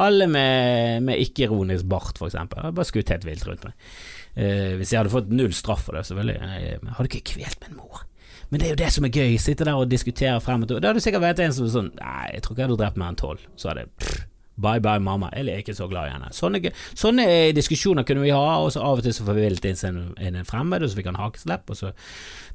alle 0.01 0.29
med, 0.31 1.05
med 1.07 1.21
ikke-ironisk 1.25 1.89
bart, 1.91 2.19
for 2.19 2.31
eksempel. 2.31 2.63
Jeg 2.65 2.77
bare 2.79 2.89
skutt 2.89 3.13
helt 3.15 3.27
vilt 3.29 3.47
rundt 3.49 3.67
meg. 3.69 3.91
Eh, 4.35 4.77
hvis 4.79 4.93
jeg 4.95 5.01
hadde 5.03 5.13
fått 5.13 5.33
null 5.35 5.53
straff 5.57 5.85
for 5.89 5.99
det, 5.99 6.07
selvfølgelig. 6.09 6.39
Jeg 6.41 6.95
hadde 6.97 7.11
ikke 7.11 7.35
kvelt 7.35 7.67
min 7.67 7.79
mor. 7.81 8.05
Men 8.51 8.61
det 8.61 8.67
er 8.67 8.75
jo 8.75 8.81
det 8.81 8.91
som 8.95 9.07
er 9.07 9.15
gøy, 9.15 9.37
sitte 9.39 9.67
der 9.67 9.79
og 9.79 9.91
diskutere 9.91 10.41
frem 10.43 10.65
og 10.65 10.71
tilbake. 10.71 10.83
Da 10.83 10.91
hadde 10.91 11.03
du 11.03 11.07
sikkert 11.07 11.27
vært 11.29 11.43
en 11.45 11.55
som 11.55 11.69
sånn 11.71 11.93
Nei, 12.01 12.27
jeg 12.35 12.43
tror 12.43 12.57
ikke 12.57 12.65
jeg 12.65 12.71
hadde 12.71 12.81
drept 12.83 12.99
mer 12.99 13.13
enn 13.13 13.21
tolv. 13.21 13.45
Så 13.61 13.71
hadde 13.71 13.85
jeg 13.87 14.17
Bye 14.61 14.83
bye 14.85 15.01
mamma, 15.03 15.31
eller 15.37 15.55
er 15.57 15.65
ikke 15.65 15.77
så 15.77 15.89
glad 15.91 16.11
i 16.11 16.15
henne. 16.15 16.31
Sånne, 16.37 16.73
sånne, 16.99 17.27
diskusjoner 17.57 18.07
kunne 18.09 18.25
vi 18.25 18.33
ha, 18.35 18.59
og 18.61 18.73
så 18.75 18.85
av 18.85 19.01
og 19.01 19.07
til 19.07 19.15
så 19.17 19.27
får 19.27 19.39
vi 19.39 19.47
vilt 19.47 19.69
inn 19.71 20.01
en 20.31 20.49
fremmed, 20.49 20.85
og 20.85 20.91
så 20.91 20.99
fikk 20.99 21.11
han 21.11 21.21
hakeslepp, 21.21 21.73
og 21.73 21.79
så 21.79 21.93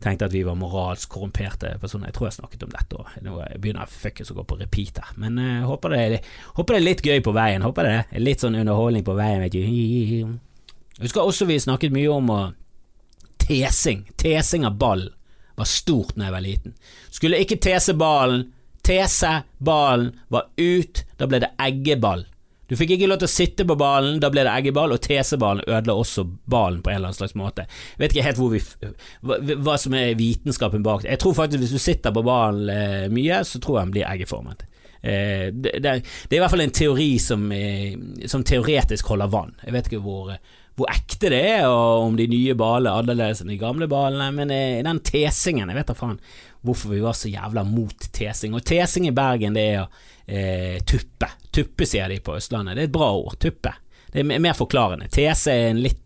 tenkte 0.04 0.26
jeg 0.26 0.32
at 0.32 0.36
vi 0.36 0.44
var 0.48 0.60
moralsk 0.60 1.10
korrumperte 1.12 1.76
personer. 1.82 2.10
Jeg 2.10 2.18
tror 2.18 2.30
jeg 2.30 2.38
snakket 2.40 2.66
om 2.68 2.74
dette 2.74 3.00
òg. 3.00 3.14
Jeg 3.20 3.62
begynner 3.64 3.92
fuckings 3.92 4.32
å 4.34 4.38
gå 4.40 4.46
på 4.48 4.60
repeat 4.60 5.02
her. 5.02 5.14
Men 5.22 5.40
jeg 5.42 5.64
uh, 5.64 5.70
håper, 5.72 5.96
det, 5.96 6.22
håper, 6.58 6.76
det, 6.76 6.82
er 6.82 6.88
litt 6.90 7.06
gøy 7.06 7.24
på 7.26 7.36
veien. 7.36 7.66
Håper 7.66 7.90
det 7.90 7.96
er 8.04 8.24
litt 8.24 8.44
sånn 8.44 8.58
underholdning 8.60 9.06
på 9.08 9.18
veien, 9.18 9.44
vet 9.46 9.56
du. 9.56 9.62
Jeg 10.96 11.06
husker 11.08 11.26
også 11.26 11.48
vi 11.50 11.60
snakket 11.62 11.96
mye 11.96 12.12
om 12.12 12.32
uh, 12.34 12.50
tesing. 13.46 14.06
Tesing 14.20 14.68
av 14.68 14.78
ball 14.82 15.08
var 15.56 15.70
stort 15.70 16.16
da 16.16 16.28
jeg 16.28 16.36
var 16.36 16.44
liten. 16.44 16.76
Skulle 17.14 17.40
ikke 17.44 17.62
tese 17.64 17.96
ballen 17.98 18.50
Tese, 18.86 19.34
ballen 19.58 20.14
var 20.34 20.50
ut, 20.62 21.04
da 21.18 21.28
ble 21.30 21.42
det 21.44 21.52
eggeball. 21.62 22.26
Du 22.66 22.74
fikk 22.78 22.96
ikke 22.96 23.08
lov 23.10 23.20
til 23.22 23.30
å 23.30 23.34
sitte 23.34 23.66
på 23.68 23.76
ballen, 23.78 24.18
da 24.22 24.32
ble 24.34 24.42
det 24.46 24.54
eggeball, 24.54 24.96
og 24.96 25.02
teseballen 25.06 25.68
ødela 25.68 25.94
også 26.02 26.24
ballen 26.50 26.82
på 26.82 26.90
en 26.90 26.98
eller 26.98 27.12
annen 27.12 27.20
slags 27.20 27.36
måte. 27.38 27.68
Jeg 27.94 28.02
vet 28.02 28.16
ikke 28.16 28.26
helt 28.26 28.42
vi, 28.54 28.62
hva, 29.30 29.38
hva, 29.54 29.76
som 29.82 29.94
er 29.98 30.16
vitenskapen 30.18 30.86
bak 30.86 31.04
det. 31.04 31.12
Jeg 31.14 31.22
tror 31.22 31.38
faktisk 31.38 31.62
hvis 31.62 31.76
du 31.76 31.82
sitter 31.82 32.16
på 32.16 32.26
ballen 32.26 32.72
eh, 32.74 33.06
mye, 33.14 33.44
så 33.46 33.62
tror 33.62 33.80
jeg 33.80 33.86
den 33.88 33.96
blir 34.00 34.10
eggeformet. 34.10 34.66
Eh, 35.06 35.48
det, 35.54 35.78
det, 35.84 35.92
er 35.94 36.38
i 36.38 36.42
hvert 36.42 36.54
fall 36.54 36.66
en 36.66 36.74
teori 36.74 37.12
som, 37.22 37.46
eh, 37.54 37.94
som 38.32 38.44
teoretisk 38.44 39.14
holder 39.14 39.30
vann. 39.32 39.54
Jeg 39.62 39.76
vet 39.76 39.90
ikke 39.92 40.02
hvor, 40.02 40.34
hvor 40.76 40.92
ekte 40.92 41.30
det 41.32 41.44
er, 41.54 41.68
og 41.70 42.08
om 42.08 42.18
de 42.18 42.28
nye 42.32 42.58
ballene 42.58 42.92
er 42.92 43.04
annerledes 43.04 43.44
enn 43.44 43.54
de 43.54 43.62
gamle 43.62 43.88
ballene, 43.92 44.32
men 44.36 44.54
eh, 44.54 44.82
den 44.86 45.04
tesingen, 45.06 45.70
jeg 45.70 45.80
vet 45.80 45.94
da 45.94 45.98
faen 46.00 46.20
hvorfor 46.66 46.96
vi 46.96 47.04
var 47.04 47.14
så 47.14 47.30
jævla 47.30 47.62
mot 47.68 48.08
tesing. 48.12 48.56
Og 48.58 48.66
tesing 48.66 49.06
i 49.06 49.14
Bergen, 49.14 49.54
det 49.54 49.66
er 49.76 49.84
eh, 50.26 50.78
tuppe. 50.82 51.30
Tuppe, 51.54 51.86
sier 51.86 52.10
de 52.10 52.18
på 52.26 52.34
Østlandet. 52.40 52.74
Det 52.74 52.88
er 52.88 52.90
et 52.90 52.96
bra 52.96 53.12
ord. 53.14 53.38
Tuppe. 53.38 53.76
Det 54.16 54.24
er 54.24 54.40
mer 54.40 54.56
forklarende. 54.56 55.10
Tese 55.12 55.52
er 55.52 55.70
en 55.74 55.82
litt 55.84 56.02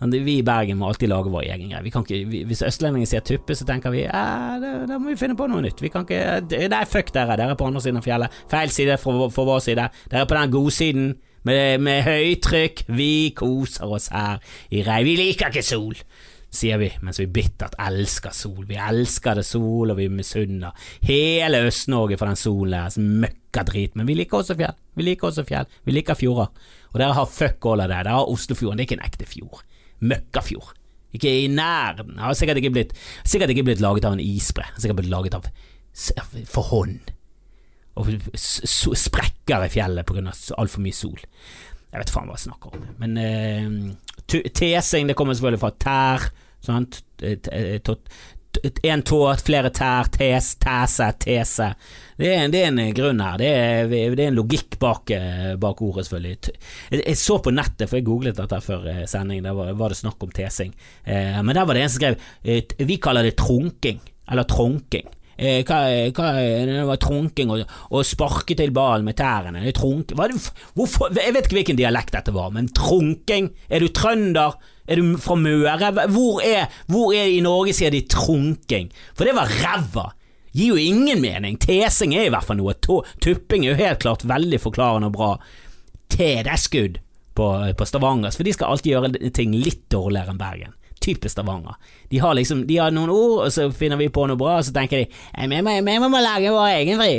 Vi 0.00 0.38
i 0.38 0.44
Bergen 0.46 0.78
må 0.80 0.88
alltid 0.88 1.10
lage 1.12 1.28
vår 1.28 1.44
egen 1.52 1.74
greie. 1.74 2.44
Hvis 2.48 2.62
østlendinger 2.64 3.10
sier 3.10 3.24
tuppe, 3.26 3.52
så 3.54 3.66
tenker 3.68 3.92
vi 3.92 4.06
da, 4.08 4.96
må 4.96 5.10
vi 5.10 5.18
finne 5.20 5.36
på 5.36 5.48
noe 5.50 5.60
nytt. 5.60 5.82
Vi 5.84 5.92
kan 5.92 6.06
ikke 6.08 6.68
Nei, 6.72 6.84
fuck 6.88 7.12
dere, 7.12 7.36
dere 7.36 7.52
er 7.52 7.60
på 7.60 7.68
andre 7.68 7.84
siden 7.84 8.00
av 8.00 8.08
fjellet. 8.08 8.40
Feil 8.48 8.72
side 8.72 8.96
for, 9.02 9.28
for 9.34 9.48
vår 9.50 9.60
side. 9.68 9.90
Dere 10.08 10.24
er 10.24 10.30
på 10.30 10.38
den 10.38 10.54
godsiden. 10.56 11.10
Med, 11.44 11.80
med 11.80 12.02
høytrykk. 12.04 12.84
Vi 12.92 13.12
koser 13.36 13.92
oss 13.92 14.10
her 14.12 14.40
i 14.72 14.82
rei. 14.84 15.02
Vi 15.04 15.16
liker 15.20 15.52
ikke 15.52 15.64
sol 15.64 15.96
sier 16.50 16.80
vi 16.80 16.88
mens 17.04 17.20
vi 17.20 17.28
bittert 17.30 17.76
elsker 17.80 18.34
sol. 18.34 18.64
Vi 18.68 18.78
elsker 18.80 19.38
det 19.38 19.46
sol, 19.46 19.92
og 19.92 19.98
vi 20.00 20.08
misunner 20.10 20.74
hele 21.06 21.62
Øst-Norge 21.68 22.18
for 22.18 22.30
den 22.30 22.40
solen 22.40 22.74
deres 22.74 22.98
møkkadrit. 22.98 23.96
Men 23.96 24.08
vi 24.10 24.18
liker 24.18 24.40
også 24.40 24.58
fjell. 24.58 24.76
Vi 24.98 25.06
liker 25.06 25.30
også 25.30 25.46
fjell. 25.46 25.70
Vi 25.86 25.94
liker 25.94 26.18
fjorder. 26.18 26.50
Og 26.90 26.98
dere 26.98 27.16
har 27.16 27.30
fuck 27.30 27.66
all 27.70 27.84
av 27.84 27.90
det. 27.90 28.02
Dere 28.02 28.18
har 28.18 28.32
Oslofjorden. 28.32 28.78
Det 28.78 28.84
er 28.84 28.88
ikke 28.88 28.98
en 28.98 29.08
ekte 29.08 29.28
fjord. 29.30 29.62
Møkkafjord. 30.00 30.74
Ikke 31.16 31.30
i 31.42 31.48
nærheten. 31.50 32.18
Har 32.22 32.36
sikkert 32.38 32.60
ikke 32.60 32.74
blitt, 32.74 32.92
sikkert 33.26 33.52
ikke 33.54 33.66
blitt 33.66 33.82
laget 33.82 34.06
av 34.06 34.16
en 34.16 34.22
isbre. 34.22 34.66
Sikkert 34.78 35.02
blitt 35.02 35.12
laget 35.12 35.38
av 35.38 35.48
for 36.50 36.70
hånd. 36.70 37.10
Og 37.98 38.12
sprekker 38.38 39.66
i 39.66 39.72
fjellet 39.72 40.12
av 40.14 40.30
altfor 40.62 40.84
mye 40.84 40.96
sol. 40.96 41.18
Jeg 41.90 42.04
vet 42.04 42.12
faen 42.14 42.30
hva 42.30 42.36
jeg 42.38 42.46
snakker 42.46 42.76
om. 42.76 42.84
Men 43.02 43.16
eh, 43.18 44.44
tesing, 44.54 45.10
det 45.10 45.16
kommer 45.18 45.34
selvfølgelig 45.34 45.62
fra 45.64 45.72
tær. 45.82 46.28
Sant? 46.62 47.00
En 48.82 49.02
tå, 49.06 49.18
flere 49.44 49.70
tær, 49.70 50.08
tes, 50.10 50.54
tese, 50.58 51.06
tese. 51.22 51.68
Det 52.18 52.32
er, 52.34 52.48
det 52.52 52.62
er, 52.64 52.72
en 52.72 52.96
grunn 52.96 53.22
her. 53.22 53.36
Det 53.40 53.50
er, 53.50 53.92
det 53.92 54.24
er 54.24 54.32
en 54.32 54.36
logikk 54.36 54.76
bak, 54.82 55.12
eh, 55.14 55.52
bak, 55.60 55.82
ordet, 55.86 56.08
selvfølgelig. 56.08 56.56
Jeg, 56.90 57.04
jeg, 57.04 57.20
så 57.20 57.38
på 57.40 57.54
nettet, 57.54 57.86
for 57.86 58.00
jeg 58.00 58.08
googlet 58.08 58.40
dette 58.40 58.60
før 58.64 58.90
eh, 58.90 59.04
sending, 59.10 59.44
der 59.46 59.56
var, 59.56 59.70
var, 59.78 59.94
det 59.94 60.00
snakk 60.00 60.26
om 60.26 60.34
tesing. 60.34 60.74
Eh, 61.04 61.38
men 61.40 61.56
der 61.56 61.68
var 61.68 61.78
det 61.78 61.86
en 61.86 61.94
som 61.94 62.02
skrev 62.02 62.84
Vi 62.90 62.98
kaller 63.02 63.28
det 63.28 63.38
trunking, 63.40 64.02
eller 64.30 64.48
tronking 64.50 65.08
eh, 65.40 65.62
hva, 65.66 65.80
hva, 66.14 66.28
det 66.68 66.84
var 66.88 67.00
trunking 67.00 67.52
og, 67.54 67.64
og 67.90 68.06
sparke 68.06 68.56
til 68.58 68.74
ballen 68.76 69.08
med 69.08 69.18
tærne. 69.18 69.64
Trunk, 69.76 70.12
det, 70.12 70.52
hvorfor, 70.76 71.10
jeg 71.16 71.34
vet 71.36 71.48
ikke 71.48 71.60
hvilken 71.60 71.80
dialekt 71.80 72.14
dette 72.16 72.34
var, 72.36 72.52
men 72.54 72.70
trunking? 72.76 73.50
Er 73.72 73.82
du 73.82 73.90
trønder? 73.96 74.58
Er 74.90 75.00
du 75.00 75.18
fra 75.22 75.36
Møre? 75.38 75.92
Hvor 76.10 76.40
er, 76.44 76.70
hvor 76.90 77.14
er 77.16 77.30
i 77.30 77.42
Norge 77.44 77.74
sier 77.76 77.94
de 77.94 78.02
trunking? 78.10 78.90
For 79.14 79.28
det 79.28 79.36
var 79.38 79.52
ræva. 79.62 80.10
Gir 80.50 80.74
jo 80.74 80.80
ingen 80.82 81.20
mening. 81.22 81.60
Tesing 81.62 82.16
er 82.18 82.26
i 82.26 82.32
hvert 82.34 82.48
fall 82.48 82.58
noe. 82.58 82.74
Tupping 83.22 83.64
er 83.64 83.72
jo 83.72 83.82
helt 83.84 84.02
klart 84.02 84.26
veldig 84.26 84.58
forklarende 84.58 85.12
og 85.12 85.14
bra. 85.14 85.30
TD-skudd 86.10 86.98
på, 87.38 87.46
på 87.78 87.86
Stavanger, 87.86 88.34
for 88.34 88.46
de 88.46 88.54
skal 88.56 88.74
alltid 88.74 88.90
gjøre 88.90 89.30
ting 89.36 89.54
litt 89.54 89.86
dårligere 89.94 90.34
enn 90.34 90.40
Bergen 90.40 90.74
typisk 91.00 91.32
Stavanger. 91.32 91.76
De 92.10 92.18
har 92.18 92.34
liksom 92.36 92.66
De 92.68 92.76
har 92.76 92.92
noen 92.94 93.10
ord, 93.10 93.46
og 93.46 93.52
så 93.52 93.68
finner 93.72 94.00
vi 94.00 94.10
på 94.12 94.26
noe 94.28 94.38
bra, 94.40 94.58
og 94.60 94.66
så 94.66 94.74
tenker 94.76 95.04
de 95.04 95.46
vi, 95.48 95.60
må, 95.64 95.76
vi 95.86 96.10
må 96.12 96.20
lage 96.20 96.52
vår 96.52 96.74
egen 96.80 97.00
vri. 97.00 97.14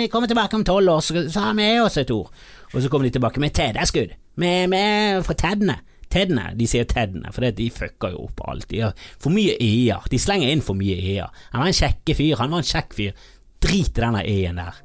Vi 0.00 0.10
kommer 0.12 0.30
tilbake 0.30 0.58
om 0.58 0.66
tolv 0.66 0.94
år, 0.96 1.02
så, 1.04 1.24
så 1.28 1.48
har 1.48 1.58
vi 1.58 1.72
også 1.82 2.04
et 2.04 2.14
ord. 2.14 2.30
Og 2.74 2.82
så 2.82 2.90
kommer 2.90 3.08
de 3.08 3.14
tilbake 3.14 3.42
med 3.42 3.54
TD-skudd. 3.54 4.14
Med, 4.40 5.22
fra 5.26 5.36
teddene. 5.38 5.78
Teddene, 6.10 6.50
de 6.58 6.66
sier 6.70 6.86
teddene, 6.86 7.30
for 7.34 7.46
de 7.58 7.68
fucker 7.74 8.14
jo 8.14 8.26
opp 8.28 8.42
alt. 8.46 8.68
De 8.70 8.82
har 8.84 9.06
for 9.18 9.34
mye 9.34 9.56
e-er. 9.62 10.04
De 10.10 10.18
slenger 10.20 10.50
inn 10.52 10.62
for 10.62 10.78
mye 10.78 10.94
e-er. 10.94 11.30
Han 11.54 11.64
var 11.64 11.70
en 11.70 11.78
kjekke 11.78 12.18
fyr, 12.18 12.36
han 12.38 12.54
var 12.54 12.62
en 12.62 12.68
kjekk 12.70 12.98
fyr. 12.98 13.24
Drit 13.64 13.96
i 13.96 14.02
denne 14.02 14.22
e-en 14.28 14.60
der. 14.60 14.78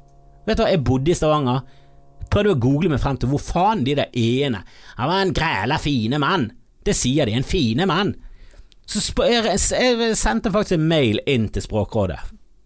Vet 0.46 0.58
du 0.58 0.64
hva, 0.64 0.70
jeg 0.72 0.82
bodde 0.86 1.12
i 1.12 1.18
Stavanger. 1.18 1.62
Prøvde 2.30 2.54
å 2.54 2.62
google 2.62 2.92
meg 2.92 3.02
frem 3.02 3.18
til 3.18 3.30
hvor 3.30 3.42
faen 3.42 3.82
de 3.82 3.96
der 3.98 4.12
e-ene 4.14 4.60
Han 5.00 5.08
var 5.10 5.22
en 5.24 5.32
græla 5.34 5.78
fine 5.82 6.20
mann. 6.22 6.46
Det 6.86 6.94
sier 6.96 7.26
de, 7.26 7.34
en 7.36 7.46
fine 7.46 7.86
mann. 7.90 8.14
Så 8.90 9.00
jeg, 9.30 9.46
jeg 9.46 10.18
sendte 10.18 10.50
faktisk 10.50 10.78
en 10.80 10.88
mail 10.90 11.20
inn 11.30 11.48
til 11.54 11.62
Språkrådet. 11.62 12.18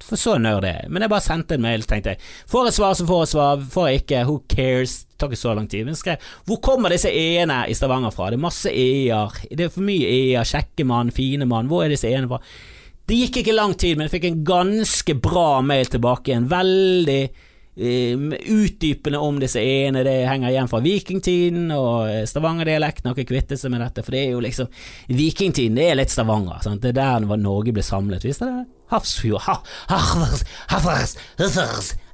For 0.05 0.21
så 0.21 0.35
nerd 0.41 0.67
er 0.69 0.83
jeg. 0.83 0.91
Men 0.93 1.05
jeg 1.05 1.13
bare 1.13 1.25
sendte 1.25 1.57
en 1.57 1.65
mail, 1.65 1.85
tenkte 1.89 2.13
jeg. 2.13 2.21
Får 2.51 2.69
jeg 2.69 2.77
svar, 2.77 2.97
så 2.99 3.07
får 3.09 3.23
jeg 3.23 3.31
svar. 3.33 3.65
Får 3.73 3.89
jeg 3.89 4.03
ikke, 4.03 4.21
who 4.29 4.37
cares? 4.53 4.97
Det 5.05 5.21
tar 5.21 5.33
ikke 5.33 5.41
så 5.41 5.55
lang 5.57 5.69
tid. 5.71 5.87
Men 5.89 5.97
skrev 5.97 6.29
Hvor 6.49 6.61
kommer 6.65 6.93
disse 6.93 7.13
e-ene 7.13 7.63
i 7.71 7.77
Stavanger 7.77 8.13
fra? 8.13 8.29
Det 8.31 8.39
er 8.39 8.45
masse 8.45 8.73
e-er. 8.73 9.41
Det 9.49 9.67
er 9.67 9.73
for 9.73 9.87
mye 9.87 10.11
e-er. 10.11 10.49
Kjekke 10.49 10.87
mann, 10.89 11.13
fine 11.15 11.49
mann. 11.49 11.71
Hvor 11.73 11.87
er 11.87 11.95
disse 11.95 12.11
e-ene 12.11 12.29
fra? 12.29 12.41
Det 13.05 13.19
gikk 13.21 13.43
ikke 13.43 13.57
lang 13.57 13.75
tid, 13.77 13.97
men 13.97 14.09
jeg 14.09 14.15
fikk 14.15 14.29
en 14.31 14.45
ganske 14.49 15.17
bra 15.25 15.49
mail 15.65 15.89
tilbake 15.93 16.33
igjen. 16.33 16.49
Veldig 16.53 17.21
utdypende 17.75 19.19
om 19.19 19.41
disse 19.43 19.59
ene, 19.59 20.05
det 20.07 20.29
henger 20.29 20.53
igjen 20.53 20.69
fra 20.71 20.79
vikingtiden 20.85 21.73
og 21.75 22.07
stavangerdialekten 22.31 22.45
Stavanger-dialekten 22.45 23.09
har 23.09 23.19
ikke 23.19 23.33
kvittet 23.33 23.61
seg 23.61 23.73
med 23.73 23.83
dette, 23.83 24.05
for 24.05 24.15
det 24.15 24.21
er 24.21 24.33
jo 24.35 24.43
liksom 24.45 24.69
Vikingtiden, 25.09 25.77
det 25.79 25.89
er 25.91 25.99
litt 25.99 26.13
Stavanger. 26.13 26.61
Sant? 26.65 26.83
Det 26.83 26.93
er 26.93 26.99
der 27.01 27.37
Norge 27.41 27.75
ble 27.75 27.83
samlet. 27.85 28.25
Visste 28.27 28.47
dere? 28.49 28.65
Hafrsfjord 28.93 29.43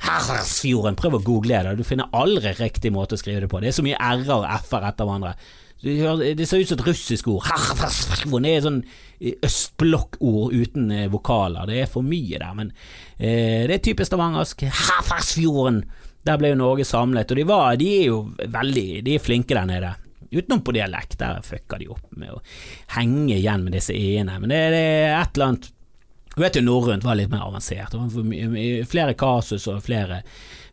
Hafrsfjorden. 0.07 0.97
Prøv 0.97 1.19
å 1.19 1.25
google 1.25 1.63
det, 1.67 1.77
du 1.77 1.85
finner 1.85 2.09
aldri 2.17 2.55
riktig 2.61 2.93
måte 2.95 3.19
å 3.19 3.21
skrive 3.21 3.45
det 3.45 3.51
på. 3.53 3.61
Det 3.61 3.73
er 3.73 3.77
så 3.77 3.85
mye 3.85 3.99
r-er 4.01 4.33
og 4.39 4.47
f-er 4.63 4.87
etter 4.89 5.09
hverandre. 5.09 5.35
Det, 5.81 6.45
ser 6.45 6.61
ut 6.61 6.69
som 6.69 6.77
et 6.77 6.89
russisk 6.91 7.31
ord. 7.33 7.47
Hafrsfjorden 7.49 8.49
er 8.49 8.65
sånn 8.65 8.83
østblokkord 9.21 10.53
uten 10.53 10.91
eh, 10.91 11.09
vokaler. 11.13 11.67
Det 11.69 11.81
er 11.83 11.91
for 11.91 12.07
mye 12.07 12.39
der, 12.41 12.53
men 12.57 12.71
eh, 13.17 13.67
det 13.69 13.77
er 13.77 13.83
typisk 13.85 14.11
stavangersk. 14.13 14.69
Herferdsfjorden! 14.69 15.83
Der 16.25 16.37
ble 16.37 16.51
jo 16.51 16.61
Norge 16.61 16.85
samlet, 16.85 17.31
og 17.33 17.39
de, 17.39 17.45
var, 17.49 17.77
de 17.81 17.87
er 17.97 18.07
jo 18.11 18.17
veldig 18.37 18.87
De 19.07 19.15
er 19.17 19.23
flinke 19.25 19.57
der 19.57 19.69
nede. 19.69 19.93
Utenom 20.31 20.61
på 20.63 20.75
dialekt, 20.77 21.17
der 21.19 21.41
fucka 21.43 21.79
de 21.81 21.89
opp 21.91 22.11
med 22.21 22.35
å 22.35 22.43
henge 22.95 23.39
igjen 23.39 23.65
med 23.65 23.75
disse 23.75 23.97
e-ene. 23.97 24.37
Men 24.39 24.53
det, 24.53 24.61
det 24.75 24.83
er 24.85 25.15
et 25.17 25.33
eller 25.35 25.53
annet 25.55 25.71
Du 26.37 26.43
vet 26.45 26.59
jo 26.61 26.63
norrønt 26.63 27.05
var 27.05 27.17
litt 27.19 27.33
mer 27.33 27.49
avansert. 27.49 27.91
Det 27.91 27.99
var 27.99 28.85
flere 28.93 29.17
kasus 29.19 29.67
og 29.73 29.81
flere, 29.83 30.21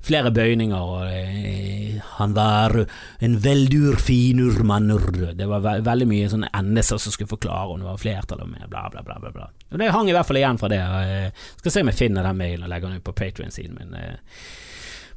flere 0.08 0.32
bøyninger. 0.34 0.78
Og, 0.78 1.08
eh, 1.12 2.02
han 2.18 2.34
var 2.34 2.76
en 3.20 3.38
veldur 3.44 3.98
finur 4.02 4.64
manur. 4.64 5.34
Det 5.38 5.48
var 5.50 5.64
ve 5.66 5.76
veldig 5.86 6.08
mye 6.10 6.30
sånne 6.32 6.52
endelser 6.58 7.02
som 7.02 7.14
skulle 7.14 7.32
forklare 7.36 7.74
om 7.74 7.84
det 7.84 7.90
var 7.90 8.02
flertall 8.02 8.42
og 8.46 8.50
mer, 8.54 8.68
bla, 8.72 8.88
bla, 8.94 9.04
bla. 9.06 9.20
bla, 9.22 9.34
bla. 9.36 9.50
Men 9.70 9.84
Det 9.84 9.92
hang 9.94 10.10
i 10.10 10.16
hvert 10.16 10.30
fall 10.30 10.42
igjen 10.42 10.62
fra 10.62 10.72
det. 10.72 10.80
Jeg 10.80 11.36
skal 11.60 11.72
se 11.76 11.86
om 11.86 11.92
jeg 11.94 12.02
finner 12.02 12.26
den 12.28 12.40
mailen 12.40 12.66
og 12.66 12.74
legger 12.74 12.90
den 12.90 13.02
ut 13.02 13.08
på 13.08 13.16
Patrion-siden 13.18 13.78
min. 13.78 13.94
eh. 13.94 14.18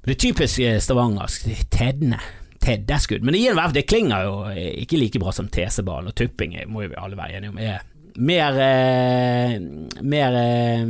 Men 0.01 0.09
det 0.09 0.17
er 0.17 0.23
typisk 0.29 0.61
eh, 0.65 0.79
stavangersk. 0.81 1.49
er 1.49 1.67
Teddene. 1.71 2.21
Teddeskudd. 2.61 3.23
Men 3.25 3.33
det, 3.33 3.41
gir, 3.41 3.61
det 3.73 3.87
klinger 3.89 4.27
jo 4.27 4.35
eh, 4.53 4.75
ikke 4.83 4.99
like 5.01 5.21
bra 5.23 5.33
som 5.33 5.49
teseball, 5.49 6.11
og 6.11 6.17
tupping 6.17 6.57
eh, 6.57 6.69
må 6.69 6.85
jo 6.85 6.93
vi 6.93 7.01
alle 7.01 7.17
være 7.17 7.39
enige 7.39 7.55
om 7.55 7.61
er 7.61 7.87
mer, 8.21 8.57
eh, 8.61 9.61
mer 10.01 10.37
eh, 10.37 10.87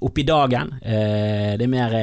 opp 0.00 0.18
i 0.18 0.22
dagen. 0.22 0.74
Eh, 0.82 1.54
det, 1.58 1.64
er 1.64 1.70
mer, 1.72 1.94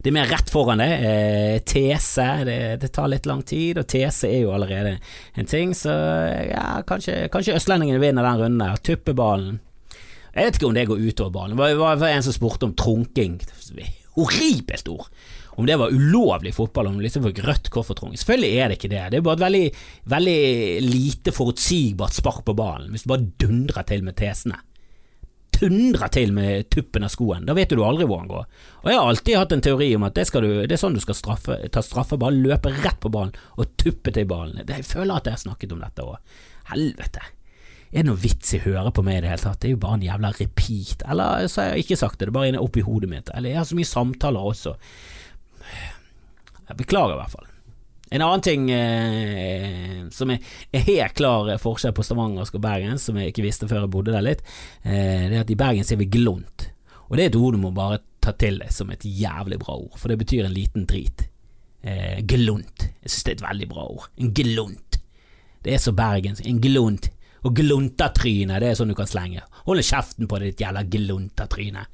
det 0.00 0.10
er 0.10 0.16
mer 0.16 0.30
rett 0.30 0.52
foran. 0.52 0.82
Eh, 0.84 1.60
tese, 1.66 2.28
det, 2.48 2.58
det 2.82 2.92
tar 2.94 3.10
litt 3.12 3.28
lang 3.28 3.42
tid, 3.46 3.80
og 3.82 3.88
tese 3.90 4.30
er 4.30 4.44
jo 4.44 4.54
allerede 4.56 4.96
en 5.34 5.50
ting, 5.50 5.74
så 5.76 5.92
ja, 6.50 6.80
kanskje, 6.88 7.26
kanskje 7.32 7.58
østlendingene 7.58 8.02
vinner 8.02 8.26
den 8.26 8.44
runden 8.44 8.64
der. 8.64 8.80
Tuppeballen. 8.84 9.60
Jeg 10.30 10.46
vet 10.46 10.60
ikke 10.60 10.70
om 10.70 10.76
det 10.78 10.86
går 10.88 11.04
utover 11.10 11.34
ballen. 11.34 11.58
Det 11.58 11.76
var, 11.80 12.00
var 12.00 12.14
en 12.14 12.24
som 12.24 12.36
spurte 12.36 12.68
om 12.68 12.76
trunking. 12.78 13.40
Horribelt 14.16 14.88
ord! 14.90 15.10
Om 15.60 15.68
det 15.68 15.76
var 15.76 15.92
ulovlig 15.92 16.54
fotball, 16.56 16.88
om 16.88 16.96
du 16.96 17.04
liksom 17.04 17.26
fikk 17.26 17.42
rødt 17.44 17.68
kort 17.72 17.90
for 17.90 17.98
trunking. 17.98 18.16
Selvfølgelig 18.16 18.56
er 18.56 18.70
det 18.70 18.78
ikke 18.78 18.92
det. 18.92 19.04
Det 19.12 19.18
er 19.18 19.24
bare 19.26 19.36
et 19.36 19.44
veldig, 19.44 19.64
veldig 20.14 20.40
lite 20.86 21.34
forutsigbart 21.36 22.16
spark 22.16 22.42
på 22.46 22.56
ballen, 22.56 22.88
hvis 22.94 23.04
du 23.04 23.10
bare 23.12 23.28
dundrer 23.42 23.84
til 23.90 24.06
med 24.06 24.16
tesene. 24.16 24.62
Dundrer 25.60 26.08
til 26.14 26.32
med 26.32 26.70
tuppen 26.72 27.04
av 27.04 27.12
skoen. 27.12 27.44
Da 27.44 27.52
vet 27.58 27.74
du 27.74 27.82
aldri 27.84 28.06
hvor 28.08 28.22
han 28.22 28.30
går. 28.30 28.46
Og 28.80 28.88
jeg 28.88 28.96
har 28.96 29.10
alltid 29.10 29.36
hatt 29.36 29.52
en 29.52 29.64
teori 29.66 29.90
om 29.98 30.06
at 30.08 30.16
det, 30.16 30.24
du, 30.32 30.48
det 30.64 30.78
er 30.78 30.80
sånn 30.80 30.96
du 30.96 31.02
skal 31.04 31.18
straffe, 31.18 31.58
ta 31.68 31.82
straffe. 31.84 32.16
Bare 32.20 32.38
løpe 32.38 32.72
rett 32.78 32.96
på 33.02 33.12
ballen 33.12 33.36
og 33.60 33.76
tuppe 33.76 34.14
til 34.16 34.30
ballen. 34.30 34.64
Jeg 34.64 34.88
føler 34.88 35.18
at 35.18 35.28
jeg 35.28 35.36
har 35.36 35.44
snakket 35.44 35.76
om 35.76 35.84
dette 35.84 36.08
òg. 36.08 36.40
Helvete. 36.72 37.26
Er 37.90 38.04
det 38.04 38.06
noe 38.06 38.22
vits 38.22 38.54
i 38.54 38.60
å 38.60 38.66
høre 38.68 38.92
på 38.94 39.02
meg 39.02 39.18
i 39.18 39.22
det 39.24 39.32
hele 39.32 39.42
tatt? 39.42 39.58
Det 39.60 39.68
er 39.68 39.74
jo 39.74 39.82
bare 39.82 39.98
en 39.98 40.04
jævla 40.06 40.30
repeat. 40.36 41.02
Eller 41.10 41.48
så 41.50 41.64
har 41.64 41.72
jeg 41.74 41.84
ikke 41.84 41.98
sagt 41.98 42.20
det, 42.20 42.28
det 42.28 42.30
er 42.30 42.36
bare 42.38 42.50
inne 42.52 42.62
oppi 42.62 42.84
hodet 42.86 43.10
mitt. 43.10 43.32
Eller 43.34 43.50
jeg 43.50 43.58
har 43.58 43.66
så 43.66 43.78
mye 43.78 43.90
samtaler 43.90 44.52
også. 44.52 44.76
Jeg 46.70 46.78
beklager 46.78 47.16
i 47.16 47.20
hvert 47.20 47.34
fall. 47.34 47.48
En 48.10 48.24
annen 48.26 48.42
ting 48.42 48.66
eh, 48.74 50.02
som 50.10 50.32
er, 50.34 50.42
helt 50.74 51.14
klar 51.18 51.50
forskjell 51.62 51.94
på 51.94 52.04
stavangersk 52.06 52.56
og 52.58 52.64
bergensk, 52.64 53.04
som 53.06 53.18
jeg 53.20 53.30
ikke 53.30 53.44
visste 53.46 53.68
før 53.70 53.84
jeg 53.84 53.92
bodde 53.94 54.14
der 54.14 54.26
litt, 54.26 54.42
eh, 54.82 55.28
det 55.30 55.36
er 55.36 55.44
at 55.44 55.52
i 55.54 55.58
Bergen 55.58 55.86
sier 55.86 56.00
vi 56.00 56.10
glunt. 56.10 56.70
Og 57.06 57.14
det 57.16 57.24
er 57.24 57.30
et 57.30 57.38
ord 57.38 57.54
du 57.54 57.62
må 57.62 57.70
bare 57.74 58.00
ta 58.22 58.34
til 58.38 58.58
deg 58.62 58.74
som 58.74 58.90
et 58.90 59.06
jævlig 59.06 59.60
bra 59.62 59.78
ord, 59.78 59.94
for 59.98 60.10
det 60.10 60.18
betyr 60.20 60.46
en 60.46 60.56
liten 60.56 60.86
drit. 60.90 61.28
Eh, 61.82 62.18
glunt. 62.26 62.90
Jeg 63.00 63.12
synes 63.12 63.24
det 63.24 63.32
er 63.32 63.38
et 63.38 63.46
veldig 63.46 63.70
bra 63.70 63.86
ord. 63.86 64.10
En 64.20 64.34
glunt. 64.34 65.00
Det 65.62 65.74
er 65.74 65.82
så 65.82 65.94
bergensk. 65.96 66.44
En 66.46 66.60
glunt. 66.62 67.10
Og 67.46 67.54
gluntatryne, 67.56 68.58
det 68.60 68.68
er 68.68 68.76
sånn 68.76 68.90
du 68.92 68.96
kan 68.98 69.08
slenge. 69.08 69.46
Hold 69.70 69.86
kjeften 69.86 70.26
på 70.26 70.40
ditt 70.42 70.60
jævla 70.60 70.82
gluntatryne. 70.90 71.84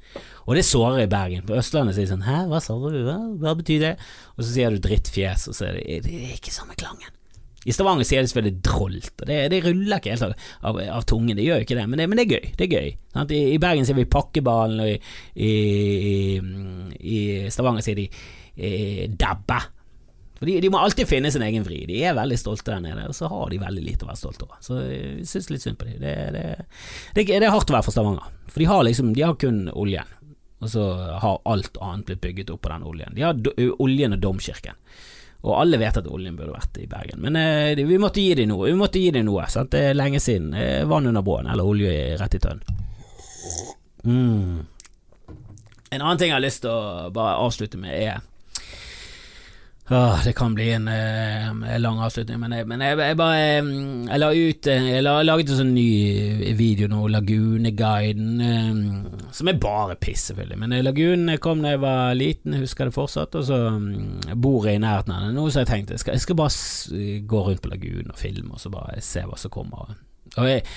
Og 0.47 0.55
det 0.57 0.65
sårer 0.65 1.03
i 1.03 1.11
Bergen. 1.11 1.45
På 1.45 1.59
Østlandet 1.59 1.93
sier 1.93 2.07
de 2.07 2.13
sånn 2.15 2.25
Hæ, 2.25 2.39
hva 2.49 2.61
sa 2.63 2.73
du? 2.81 2.97
Hva, 3.05 3.19
hva 3.43 3.53
betyr 3.59 3.83
det? 3.83 3.93
Og 4.33 4.41
så 4.41 4.49
sier 4.49 4.73
du 4.73 4.81
drittfjes, 4.81 5.45
og 5.51 5.57
så 5.59 5.69
er 5.69 5.77
det, 5.77 5.99
det 6.07 6.23
er 6.23 6.33
ikke 6.39 6.55
samme 6.55 6.77
klangen. 6.79 7.13
I 7.67 7.73
Stavanger 7.75 8.07
sier 8.07 8.23
de 8.23 8.31
selvfølgelig 8.31 8.63
drolt, 8.63 9.13
og 9.19 9.27
det, 9.27 9.37
det 9.51 9.59
ruller 9.65 9.99
ikke 9.99 10.13
helt 10.13 10.23
av, 10.23 10.35
av, 10.69 10.77
av 10.97 11.05
tungen, 11.09 11.35
det 11.35 11.43
gjør 11.43 11.59
jo 11.59 11.65
ikke 11.65 11.75
det, 11.75 11.85
men 11.91 11.99
det, 11.99 12.05
men 12.07 12.19
det 12.19 12.23
er 12.23 12.35
gøy. 12.37 12.51
Det 12.55 12.65
er 12.67 12.75
gøy. 12.77 12.91
Sant? 13.17 13.33
I, 13.35 13.41
I 13.51 13.59
Bergen 13.59 13.87
sier 13.87 13.97
vi 13.97 14.05
pakkeballen, 14.07 14.83
og 14.85 14.93
i, 15.43 15.51
i, 15.51 17.09
i 17.11 17.17
Stavanger 17.51 17.83
sier 17.83 17.99
de 17.99 18.07
eh, 18.07 19.03
dabbe. 19.11 19.59
For 20.37 20.45
de, 20.45 20.59
de 20.61 20.69
må 20.69 20.79
alltid 20.81 21.09
finne 21.09 21.31
sin 21.33 21.45
egen 21.45 21.65
vri. 21.65 21.81
De 21.89 21.97
er 22.05 22.17
veldig 22.17 22.37
stolte 22.37 22.69
der 22.71 22.83
nede, 22.83 23.07
og 23.09 23.17
så 23.17 23.29
har 23.31 23.49
de 23.49 23.61
veldig 23.61 23.83
lite 23.83 24.05
å 24.05 24.11
være 24.11 24.21
stolte 24.21 24.45
over. 24.45 24.61
Så 24.61 24.79
jeg 24.85 25.25
syns 25.29 25.49
litt 25.53 25.65
synd 25.65 25.79
på 25.81 25.89
dem. 25.89 25.97
Det, 26.03 26.13
det, 26.35 26.45
det, 27.17 27.25
det 27.25 27.41
er 27.41 27.53
hardt 27.53 27.73
å 27.73 27.77
være 27.77 27.87
fra 27.87 27.95
Stavanger, 27.95 28.31
for 28.47 28.61
de 28.61 28.69
har 28.69 28.85
liksom 28.85 29.11
De 29.17 29.25
har 29.25 29.37
kun 29.41 29.65
oljen, 29.73 30.15
og 30.61 30.71
så 30.73 30.87
har 31.23 31.41
alt 31.49 31.77
annet 31.81 32.09
blitt 32.09 32.23
bygget 32.23 32.53
opp 32.53 32.63
på 32.65 32.73
den 32.73 32.85
oljen. 32.87 33.17
De 33.17 33.25
har 33.25 33.37
do, 33.37 33.53
oljen 33.81 34.17
og 34.17 34.21
domkirken. 34.23 34.77
Og 35.45 35.53
alle 35.53 35.77
vet 35.79 35.97
at 35.99 36.07
oljen 36.09 36.37
burde 36.37 36.55
vært 36.55 36.79
i 36.81 36.87
Bergen, 36.89 37.21
men 37.23 37.37
eh, 37.37 37.77
vi 37.77 37.99
måtte 38.01 38.23
gi 38.23 38.33
dem 38.39 38.49
noe. 38.51 38.65
Vi 38.71 38.77
måtte 38.77 39.01
gi 39.01 39.11
dem 39.13 39.27
noe, 39.29 39.45
sant? 39.53 39.69
Det 39.73 39.91
er 39.91 39.97
lenge 39.97 40.19
siden. 40.21 40.49
Eh, 40.57 40.81
vann 40.89 41.05
under 41.07 41.25
båten, 41.25 41.49
eller 41.53 41.65
olje 41.65 42.17
rett 42.19 42.37
i 42.37 42.41
tønn. 42.41 42.63
Mm. 44.03 44.65
En 45.89 46.01
annen 46.01 46.17
ting 46.19 46.31
jeg 46.33 46.35
har 46.35 46.43
lyst 46.43 46.65
til 46.65 46.73
å 46.73 47.11
bare 47.13 47.37
avslutte 47.45 47.79
med, 47.79 47.93
er 47.93 48.25
Åh, 49.89 50.19
det 50.23 50.33
kan 50.33 50.55
bli 50.55 50.71
en 50.71 50.87
eh, 50.87 51.79
lang 51.79 51.99
avslutning, 52.03 52.39
men, 52.41 52.51
jeg, 52.51 52.67
men 52.67 52.81
jeg, 52.83 52.97
jeg 52.99 53.15
bare 53.15 53.35
Jeg 53.39 54.19
la 54.19 54.27
ut 54.35 54.67
eh, 54.67 54.87
Jeg 54.89 55.03
la, 55.05 55.13
laget 55.23 55.53
en 55.53 55.59
sånn 55.61 55.71
ny 55.77 56.53
video 56.59 56.89
nå, 56.91 57.05
Laguneguiden, 57.13 58.41
som 59.31 59.47
er 59.47 59.61
bare 59.63 59.95
piss, 59.95 60.25
selvfølgelig. 60.27 60.57
Men 60.59 60.75
eh, 60.75 60.83
Lagunen 60.83 61.39
kom 61.39 61.63
da 61.63 61.71
jeg 61.77 61.81
var 61.85 62.19
liten, 62.19 62.57
jeg 62.57 62.65
husker 62.65 62.89
det 62.89 62.97
fortsatt, 62.97 63.37
og 63.39 63.45
så 63.47 63.61
mm, 63.77 64.35
bor 64.35 64.67
jeg 64.67 64.75
i 64.75 64.81
nærheten 64.83 65.15
av 65.15 65.23
den. 65.23 65.39
Nå 65.39 65.47
så 65.47 65.63
jeg 65.63 65.71
tenkte 65.71 65.95
jeg 65.95 66.03
skal, 66.03 66.17
jeg 66.17 66.25
skal 66.25 66.39
bare 66.41 66.51
gå 67.31 67.45
rundt 67.47 67.63
på 67.63 67.71
lagunen 67.71 68.11
og 68.11 68.19
filme, 68.19 68.51
og 68.57 68.59
så 68.59 68.73
bare 68.73 68.99
se 69.07 69.23
hva 69.23 69.39
som 69.39 69.55
kommer. 69.55 69.95
Og 70.35 70.49
jeg, 70.49 70.67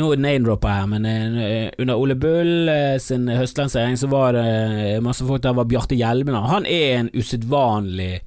nå 0.00 0.08
name-dropper 0.16 0.72
jeg 0.72 0.80
her, 0.80 0.88
men 0.94 1.10
eh, 1.10 1.68
under 1.84 2.00
Ole 2.00 2.16
Bull 2.16 2.72
eh, 2.72 2.96
sin 3.02 3.28
høstlansering 3.28 4.00
så 4.00 4.08
var 4.08 4.32
det 4.38 5.04
masse 5.04 5.28
folk 5.28 5.44
der 5.44 5.60
var 5.60 5.68
Bjarte 5.68 6.00
Hjelmeland. 6.00 6.48
Han 6.48 6.64
er 6.64 7.02
en 7.02 7.12
usedvanlig 7.12 8.22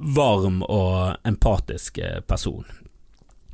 varm 0.00 0.62
og 0.66 1.16
empatisk 1.28 1.98
eh, 1.98 2.20
person. 2.26 2.64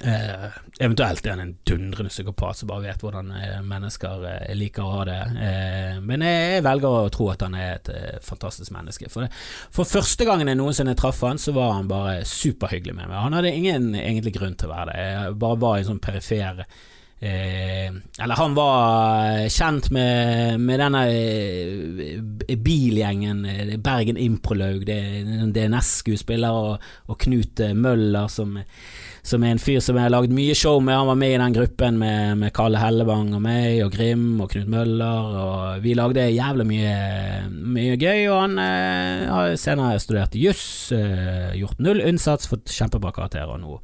Eh, 0.05 0.49
eventuelt 0.79 1.25
er 1.25 1.31
han 1.31 1.41
en 1.41 1.55
dundrende 1.65 2.11
psykopat 2.13 2.59
som 2.59 2.69
bare 2.69 2.85
vet 2.85 3.01
hvordan 3.01 3.31
eh, 3.33 3.61
mennesker 3.65 4.27
eh, 4.29 4.51
liker 4.59 4.85
å 4.85 4.91
ha 4.93 5.05
det. 5.09 5.21
Eh, 5.47 6.01
men 6.05 6.25
jeg, 6.27 6.65
velger 6.67 6.99
å 6.99 7.13
tro 7.15 7.31
at 7.33 7.45
han 7.47 7.57
er 7.57 7.79
et 7.79 7.91
fantastisk 8.25 8.75
menneske. 8.75 9.09
For, 9.13 9.25
det, 9.25 9.33
for 9.73 9.89
første 9.89 10.29
gangen 10.29 10.53
jeg 10.53 10.61
noensinne 10.61 10.97
traff 10.99 11.23
han, 11.25 11.41
så 11.41 11.55
var 11.57 11.79
han 11.79 11.89
bare 11.89 12.19
superhyggelig 12.29 12.99
med 12.99 13.09
meg. 13.09 13.23
Han 13.25 13.39
hadde 13.39 13.55
ingen 13.57 13.95
egentlig 13.97 14.37
grunn 14.37 14.59
til 14.61 14.69
å 14.69 14.75
være 14.75 14.93
det. 14.93 15.09
Jeg 15.15 15.41
bare 15.47 15.63
var 15.65 15.79
i 15.79 15.85
en 15.85 15.91
sånn 15.95 16.05
perifer 16.05 16.63
Eh, 17.19 17.89
eller 18.21 18.35
han 18.37 18.55
var 18.55 19.49
kjent 19.49 19.89
med, 19.91 20.61
med 20.61 20.81
denne 20.83 21.01
eh, 21.09 22.57
bilgjengen, 22.61 23.39
eh, 23.49 23.71
Bergen 23.81 24.19
Improlaug, 24.21 24.83
det 24.85 24.97
er 25.01 25.31
en 25.39 25.55
DNS-skuespiller, 25.57 26.53
og, 26.53 26.85
og 27.09 27.19
Knut 27.25 27.63
eh, 27.65 27.73
Møller, 27.73 28.29
som, 28.29 28.59
som 29.25 29.47
er 29.47 29.55
en 29.55 29.63
fyr 29.63 29.81
som 29.81 29.97
jeg 29.97 30.05
har 30.05 30.13
lagd 30.13 30.35
mye 30.37 30.59
show 30.59 30.77
med. 30.77 30.93
Han 30.93 31.09
var 31.09 31.19
med 31.23 31.33
i 31.33 31.41
den 31.41 31.57
gruppen 31.57 32.03
med, 32.03 32.37
med 32.43 32.53
Kalle 32.57 32.85
Hellevang 32.85 33.33
og 33.39 33.43
meg 33.49 33.81
og 33.87 33.97
Grim 33.97 34.29
og 34.45 34.53
Knut 34.53 34.69
Møller, 34.77 35.33
og 35.41 35.83
vi 35.87 35.97
lagde 35.97 36.29
jævlig 36.37 36.69
mye, 36.69 36.95
mye 37.49 37.97
gøy. 37.97 38.27
Og 38.29 38.43
han 38.43 38.61
eh, 38.61 39.25
har 39.33 39.57
senere 39.57 40.05
studert 40.05 40.37
juss, 40.37 40.93
eh, 40.93 41.57
gjort 41.57 41.81
null 41.81 42.05
innsats, 42.05 42.53
fått 42.53 42.77
kjempebra 42.77 43.17
karakterer 43.17 43.57
nå 43.65 43.81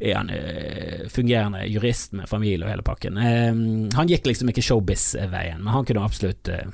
er 0.00 0.16
han 0.18 0.30
eh, 0.32 1.06
fungerende 1.12 1.64
jurist 1.70 2.12
med 2.16 2.28
familie 2.28 2.66
og 2.66 2.72
hele 2.72 2.84
pakken. 2.86 3.16
Eh, 3.20 3.52
han 3.96 4.10
gikk 4.10 4.26
liksom 4.28 4.50
ikke 4.52 4.64
showbiz-veien, 4.64 5.62
men 5.62 5.72
han 5.74 5.86
kunne 5.88 6.04
absolutt 6.04 6.48
eh, 6.52 6.66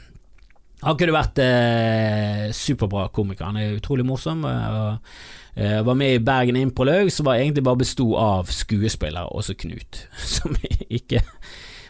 Han 0.83 0.97
kunne 0.99 1.15
vært 1.15 1.39
eh, 1.39 2.49
superbra 2.51 3.05
komiker. 3.15 3.47
Han 3.47 3.61
er 3.61 3.77
utrolig 3.77 4.03
morsom. 4.07 4.43
eh, 4.45 4.73
og 4.75 4.99
eh, 5.55 5.79
var 5.87 5.95
med 5.95 6.17
i 6.17 6.23
Bergen 6.25 6.57
Improlaug, 6.59 7.13
som 7.15 7.31
egentlig 7.31 7.63
bare 7.63 7.79
besto 7.85 8.09
av 8.19 8.51
skuespillere, 8.51 9.29
også 9.31 9.55
Knut, 9.55 10.07
som 10.37 10.57
ikke 10.91 11.23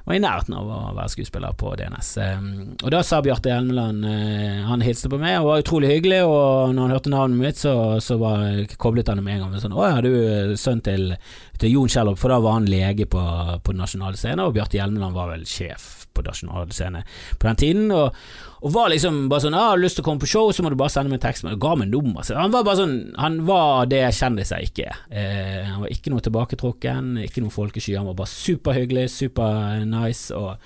var 0.04 0.16
i 0.16 0.22
nærheten 0.22 0.56
av 0.58 0.66
å 0.66 0.78
være 0.96 1.12
skuespiller 1.12 1.54
på 1.58 1.72
DNS. 1.78 2.10
Um, 2.18 2.48
og 2.82 2.90
da 2.94 3.02
sa 3.06 3.20
Bjarte 3.22 3.52
Hjelmeland 3.52 4.06
uh, 4.06 4.62
Han 4.68 4.84
hilste 4.84 5.10
på 5.12 5.20
meg 5.22 5.38
og 5.40 5.48
var 5.50 5.64
utrolig 5.64 5.92
hyggelig, 5.92 6.22
og 6.26 6.74
når 6.74 6.82
han 6.82 6.94
hørte 6.96 7.14
navnet 7.14 7.42
mitt, 7.42 7.60
så, 7.60 7.74
så 8.02 8.18
var, 8.20 8.44
koblet 8.82 9.12
han 9.12 9.22
det 9.22 9.26
med 9.26 9.38
en 9.38 9.46
gang. 9.46 9.58
Sånn, 9.62 9.76
'Å 9.76 9.88
ja, 9.88 10.04
du 10.04 10.12
er 10.12 10.54
sønn 10.60 10.82
til, 10.84 11.14
til 11.62 11.76
Jon 11.76 11.92
Kjellop', 11.92 12.20
for 12.20 12.34
da 12.34 12.40
var 12.42 12.58
han 12.58 12.70
lege 12.70 13.06
på, 13.10 13.24
på 13.62 13.76
Nasjonale 13.78 14.18
Scene, 14.18 14.42
og 14.42 14.56
Bjarte 14.56 14.80
Hjelmeland 14.80 15.14
var 15.16 15.30
vel 15.34 15.46
sjef 15.48 16.06
på 16.12 16.24
Nasjonale 16.26 16.74
Scene 16.74 17.04
på 17.38 17.48
den 17.48 17.62
tiden. 17.62 17.92
Og, 17.94 18.16
og 18.62 18.70
var 18.70 18.92
liksom 18.92 19.26
bare 19.30 19.42
sånn 19.42 19.56
ah, 19.58 19.72
'Har 19.72 19.78
du 19.80 19.82
lyst 19.82 19.98
til 19.98 20.04
å 20.04 20.06
komme 20.06 20.22
på 20.22 20.30
show, 20.30 20.50
så 20.54 20.62
må 20.62 20.70
du 20.70 20.78
bare 20.78 20.94
sende 20.94 21.10
meg 21.10 21.18
en 21.18 21.26
tekst.' 21.26 21.44
Men 21.44 21.58
ga 21.58 21.74
meg 21.74 21.90
nummer. 21.90 22.22
Så 22.22 22.38
han 22.38 22.54
var 22.54 22.62
bare 22.62 22.78
sånn 22.78 23.14
Han 23.18 23.44
var 23.46 23.86
det 23.90 24.04
kjendiser 24.14 24.62
ikke 24.62 24.86
er. 24.86 24.98
Eh, 25.10 25.64
han 25.66 25.82
var 25.82 25.90
ikke 25.90 26.10
noe 26.14 26.22
tilbaketrukken, 26.22 27.16
ikke 27.26 27.42
noe 27.42 27.50
folkesky. 27.50 27.96
Han 27.98 28.06
var 28.06 28.14
bare 28.14 28.30
superhyggelig, 28.30 29.10
super 29.10 29.82
nice. 29.84 30.30
Og 30.30 30.58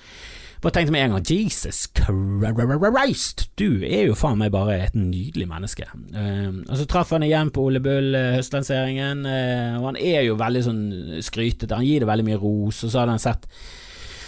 bare 0.61 0.73
tenkte 0.73 0.91
med 0.93 1.05
en 1.05 1.15
gang 1.15 1.25
Jesus 1.25 1.87
Christ, 1.97 3.49
du 3.57 3.83
er 3.85 4.07
jo 4.07 4.15
faen 4.17 4.37
meg 4.37 4.53
bare 4.53 4.77
et 4.87 4.95
nydelig 4.97 5.47
menneske. 5.49 5.89
Uh, 6.13 6.65
og 6.67 6.77
så 6.77 6.85
traff 6.89 7.13
han 7.13 7.25
igjen 7.25 7.51
på 7.53 7.65
Ole 7.65 7.81
Bull 7.81 8.13
uh, 8.13 8.33
høstlanseringen, 8.37 9.25
uh, 9.25 9.77
og 9.81 9.91
han 9.91 9.99
er 10.01 10.25
jo 10.25 10.37
veldig 10.37 10.63
sånn 10.65 10.85
skrytete. 11.25 11.77
Han 11.77 11.85
gir 11.85 12.01
det 12.01 12.09
veldig 12.09 12.25
mye 12.29 12.41
ros, 12.41 12.83
og 12.83 12.93
så 12.93 13.03
hadde 13.03 13.17
han 13.17 13.25
sett 13.25 13.49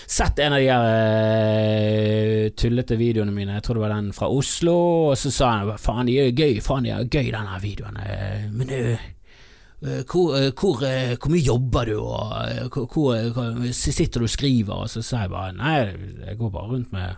sett 0.10 0.40
en 0.42 0.56
av 0.56 0.60
de 0.60 0.70
her 0.72 0.88
uh, 0.90 2.50
tullete 2.58 2.98
videoene 2.98 3.34
mine, 3.34 3.60
jeg 3.60 3.66
tror 3.66 3.78
det 3.78 3.84
var 3.86 3.94
den 3.94 4.12
fra 4.16 4.30
Oslo, 4.34 4.76
og 5.12 5.16
så 5.20 5.32
sa 5.34 5.52
han 5.60 5.78
faen, 5.78 6.10
de 6.10 6.18
er 6.24 6.34
gøy, 6.34 6.58
faen, 6.66 6.88
de 6.88 6.94
er 6.96 7.06
gøy, 7.06 7.30
denne 7.36 7.60
videoen, 7.62 8.00
uh, 8.02 8.48
men 8.58 8.74
uh, 8.74 9.08
hvor, 10.10 10.34
hvor, 10.60 10.82
hvor, 10.82 11.30
mye 11.32 11.46
jobber 11.46 11.92
du, 11.92 12.00
og 12.02 12.90
hvor, 12.92 13.14
hvor, 13.32 13.62
sitter 13.72 14.20
du 14.20 14.28
og 14.28 14.34
skriver? 14.34 14.74
Og 14.76 14.90
så 14.92 15.04
sa 15.06 15.24
jeg 15.24 15.32
bare 15.32 15.54
nei, 15.56 15.78
jeg 16.26 16.40
går 16.42 16.52
bare 16.52 16.72
rundt 16.74 16.92
med 16.92 17.14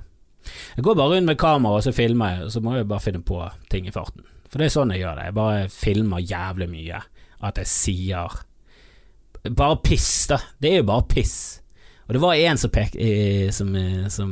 Jeg 0.75 0.85
går 0.85 0.99
bare 0.99 1.15
rundt 1.15 1.25
med 1.31 1.39
kamera 1.41 1.79
og 1.79 1.87
så 1.87 1.95
filmer 1.95 2.35
jeg, 2.35 2.43
og 2.45 2.51
så 2.53 2.61
må 2.61 2.75
jeg 2.75 2.89
bare 2.91 3.01
finne 3.01 3.23
på 3.25 3.39
ting 3.71 3.89
i 3.89 3.95
farten. 3.95 4.27
For 4.51 4.61
det 4.61 4.67
er 4.67 4.75
sånn 4.75 4.93
jeg 4.93 5.01
gjør 5.01 5.17
det. 5.17 5.25
Jeg 5.25 5.37
bare 5.39 5.65
filmer 5.73 6.21
jævlig 6.21 6.69
mye. 6.69 7.01
At 7.41 7.57
jeg 7.57 7.71
sier 7.71 8.41
Bare 9.57 9.79
piss, 9.81 10.27
da. 10.29 10.37
Det 10.61 10.69
er 10.69 10.81
jo 10.83 10.89
bare 10.91 11.07
piss. 11.09 11.60
Og 12.11 12.17
det 12.17 12.23
var 12.25 12.35
en 12.35 12.57
som, 12.59 12.71
pek, 12.75 12.95
som, 13.55 13.69
som, 14.11 14.31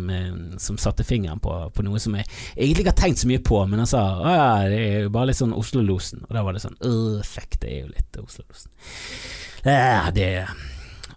som 0.59 0.79
satte 0.83 1.05
fingeren 1.07 1.39
på, 1.39 1.53
på, 1.71 1.83
noe 1.87 2.01
som 2.03 2.17
jeg 2.19 2.25
egentlig 2.57 2.83
ikke 2.83 2.91
har 2.91 2.97
tenkt 3.05 3.21
så 3.21 3.29
mye 3.29 3.39
på, 3.39 3.61
men 3.71 3.79
han 3.79 3.87
sa 3.87 4.01
ja, 4.19 4.49
det 4.67 4.79
er 4.83 5.05
jo 5.05 5.13
bare 5.15 5.29
litt 5.29 5.39
sånn 5.39 5.55
Oslo-losen. 5.55 6.25
Og 6.27 6.33
da 6.35 6.43
var 6.43 6.57
det 6.57 6.63
sånn 6.65 6.75
fuck, 7.23 7.55
det 7.61 7.69
er 7.71 7.79
jo 7.85 7.93
litt 7.93 8.19
Oslo-losen. 8.19 8.73
Ja, 9.63 10.11
det 10.11 10.27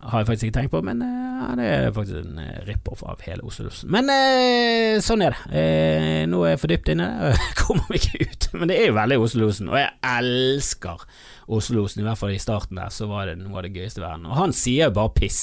har 0.02 0.22
jeg 0.22 0.28
faktisk 0.28 0.46
ikke 0.48 0.54
tenkt 0.60 0.72
på, 0.76 0.84
men 0.86 1.02
ja, 1.02 1.48
det 1.58 1.66
er 1.66 1.92
faktisk 1.94 2.20
en 2.20 2.38
rip-off 2.68 3.02
av 3.10 3.26
hele 3.26 3.42
Oslo-losen. 3.46 3.90
Men 3.90 4.10
eh, 4.14 5.00
sånn 5.02 5.26
er 5.26 5.34
det. 5.34 5.58
Eh, 5.58 6.22
nå 6.30 6.44
er 6.46 6.54
jeg 6.54 6.62
for 6.62 6.74
dypt 6.76 6.92
inne, 6.94 7.10
kommer 7.64 7.90
meg 7.90 8.06
ikke 8.06 8.30
ut. 8.30 8.48
Men 8.54 8.70
det 8.70 8.78
er 8.78 8.90
jo 8.92 8.96
veldig 8.98 9.20
Oslo-losen, 9.26 9.70
og 9.74 9.78
jeg 9.78 9.90
elsker 10.14 11.02
Oslo-losen. 11.50 12.02
I 12.02 12.08
hvert 12.08 12.22
fall 12.22 12.34
i 12.34 12.40
starten 12.42 12.78
der, 12.78 12.94
så 12.94 13.10
var 13.10 13.30
det 13.30 13.40
noe 13.42 13.58
av 13.58 13.66
det 13.66 13.74
gøyeste 13.74 14.02
i 14.02 14.06
verden. 14.06 14.30
Og 14.30 14.38
han 14.38 14.54
sier 14.56 14.90
jo 14.90 14.96
bare 15.02 15.14
piss 15.18 15.42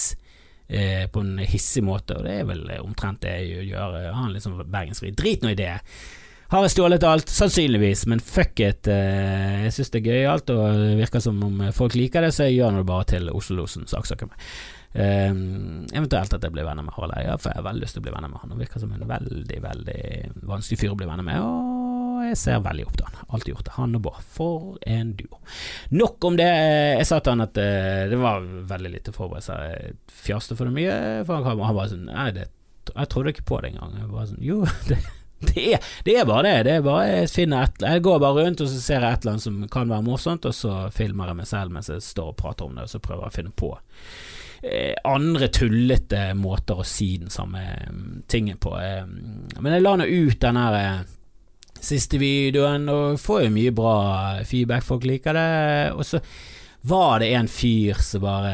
eh, 0.69 1.05
på 1.11 1.25
en 1.25 1.35
hissig 1.41 1.83
måte, 1.85 2.17
og 2.17 2.25
det 2.27 2.39
er 2.39 2.47
vel 2.49 2.63
omtrent 2.79 3.21
det 3.25 3.35
jeg 3.41 3.69
gjør. 3.73 3.99
Har 4.13 4.23
en 4.25 4.33
litt 4.33 4.45
sånn. 4.45 4.63
Drit 5.17 5.45
nå 5.45 5.53
i 5.53 5.59
det. 5.59 5.75
Har 6.49 6.63
jeg 6.65 6.73
stjålet 6.73 7.03
alt? 7.05 7.29
Sannsynligvis, 7.29 8.07
men 8.09 8.21
fuck 8.25 8.57
it. 8.65 8.87
Eh, 8.89 9.65
jeg 9.67 9.75
syns 9.75 9.93
det 9.93 10.01
er 10.01 10.09
gøyalt, 10.09 10.49
og 10.55 10.81
det 10.81 10.95
virker 11.03 11.21
som 11.21 11.37
om 11.45 11.61
folk 11.77 11.97
liker 11.97 12.25
det, 12.25 12.33
så 12.33 12.47
jeg 12.47 12.57
gjør 12.57 12.79
det 12.79 12.89
bare 12.89 13.09
til 13.11 13.29
Oslo-losen 13.29 13.89
saksøker 13.89 14.31
meg. 14.31 14.49
Um, 14.89 15.85
eventuelt 15.93 16.33
at 16.33 16.41
jeg 16.41 16.49
blir 16.49 16.65
venner 16.65 16.81
med 16.81 16.95
Harald 16.95 17.13
Eia, 17.13 17.35
for 17.37 17.51
jeg 17.51 17.59
har 17.59 17.67
veldig 17.67 17.83
lyst 17.83 17.93
til 17.93 18.01
å 18.01 18.07
bli 18.07 18.13
venner 18.15 18.31
med 18.31 18.41
han. 18.41 18.55
Han 18.55 18.63
virker 18.63 18.81
som 18.81 18.95
en 18.95 19.11
veldig, 19.11 19.59
veldig 19.61 19.99
vanskelig 20.49 20.79
fyr 20.81 20.95
å 20.95 20.97
bli 20.97 21.09
venner 21.11 21.27
med. 21.27 21.43
Og 21.45 21.78
jeg 22.27 22.37
ser 22.39 22.63
veldig 22.65 22.85
opp 22.87 22.97
til 22.99 23.07
han. 23.07 23.27
Alltid 23.29 23.53
gjort 23.53 23.67
det. 23.67 23.75
Han 23.77 23.97
og 23.99 24.03
Bård. 24.05 24.21
For 24.35 24.77
en 24.95 25.13
duo. 25.19 25.41
Nok 25.95 26.29
om 26.29 26.39
det. 26.39 26.49
Jeg 26.99 27.07
sa 27.09 27.19
til 27.19 27.35
han 27.35 27.45
at 27.45 27.59
eh, 27.61 28.07
det 28.11 28.19
var 28.19 28.43
veldig 28.43 28.93
lite 28.95 29.13
forberedt, 29.15 29.49
Jeg 29.49 29.93
fjaste 30.25 30.57
for 30.59 30.69
det 30.69 30.75
mye. 30.75 30.97
For 31.27 31.45
han, 31.45 31.63
bare 31.63 31.91
sånn 31.93 32.09
Nei, 32.09 32.29
det, 32.35 32.49
jeg 32.89 33.11
trodde 33.11 33.33
ikke 33.35 33.47
på 33.51 33.61
det 33.61 33.73
engang. 33.73 33.95
Jeg 33.99 34.11
bare 34.11 34.27
sånn 34.31 34.43
Jo, 34.45 34.63
det, 34.89 34.99
det, 35.45 35.65
er, 35.75 35.91
det 36.07 36.17
er, 36.17 36.25
bare 36.29 36.47
det. 36.47 36.55
Det 36.67 36.75
er 36.77 36.87
bare 36.87 37.05
Jeg 37.11 37.29
et 37.47 37.85
Jeg 37.85 38.05
går 38.07 38.19
bare 38.25 38.43
rundt, 38.43 38.65
og 38.65 38.71
så 38.71 38.81
ser 38.81 39.05
jeg 39.05 39.19
et 39.19 39.23
eller 39.23 39.37
annet 39.37 39.47
som 39.47 39.61
kan 39.71 39.93
være 39.93 40.07
morsomt, 40.07 40.49
og 40.49 40.55
så 40.55 40.81
filmer 40.95 41.31
jeg 41.31 41.41
meg 41.41 41.51
selv 41.51 41.75
mens 41.75 41.91
jeg 41.91 42.03
står 42.03 42.33
og 42.33 42.39
prater 42.41 42.67
om 42.67 42.75
det, 42.75 42.87
og 42.87 42.93
så 42.93 43.03
prøver 43.03 43.27
jeg 43.27 43.33
å 43.33 43.39
finne 43.39 43.55
på 43.55 43.73
eh, 44.63 44.95
andre 45.07 45.47
tullete 45.53 46.33
måter 46.35 46.81
å 46.81 46.87
si 46.87 47.13
den 47.21 47.31
samme 47.33 47.63
mm, 47.89 48.25
tingen 48.27 48.59
på. 48.61 48.75
Eh, 48.79 49.05
men 49.59 49.75
jeg 49.75 49.85
la 49.85 49.95
nå 49.99 50.09
ut 50.09 50.39
den 50.41 50.59
her 50.59 51.07
siste 51.85 52.19
videoen, 52.21 52.87
og 52.91 53.19
får 53.21 53.45
jo 53.45 53.51
mye 53.55 53.75
bra 53.75 53.97
feedback. 54.47 54.85
Folk 54.87 55.05
liker 55.07 55.37
det. 55.37 55.49
Og 55.95 56.05
så 56.05 56.21
var 56.81 57.19
det 57.19 57.33
en 57.33 57.47
fyr 57.47 57.97
som 57.99 58.21
bare 58.23 58.53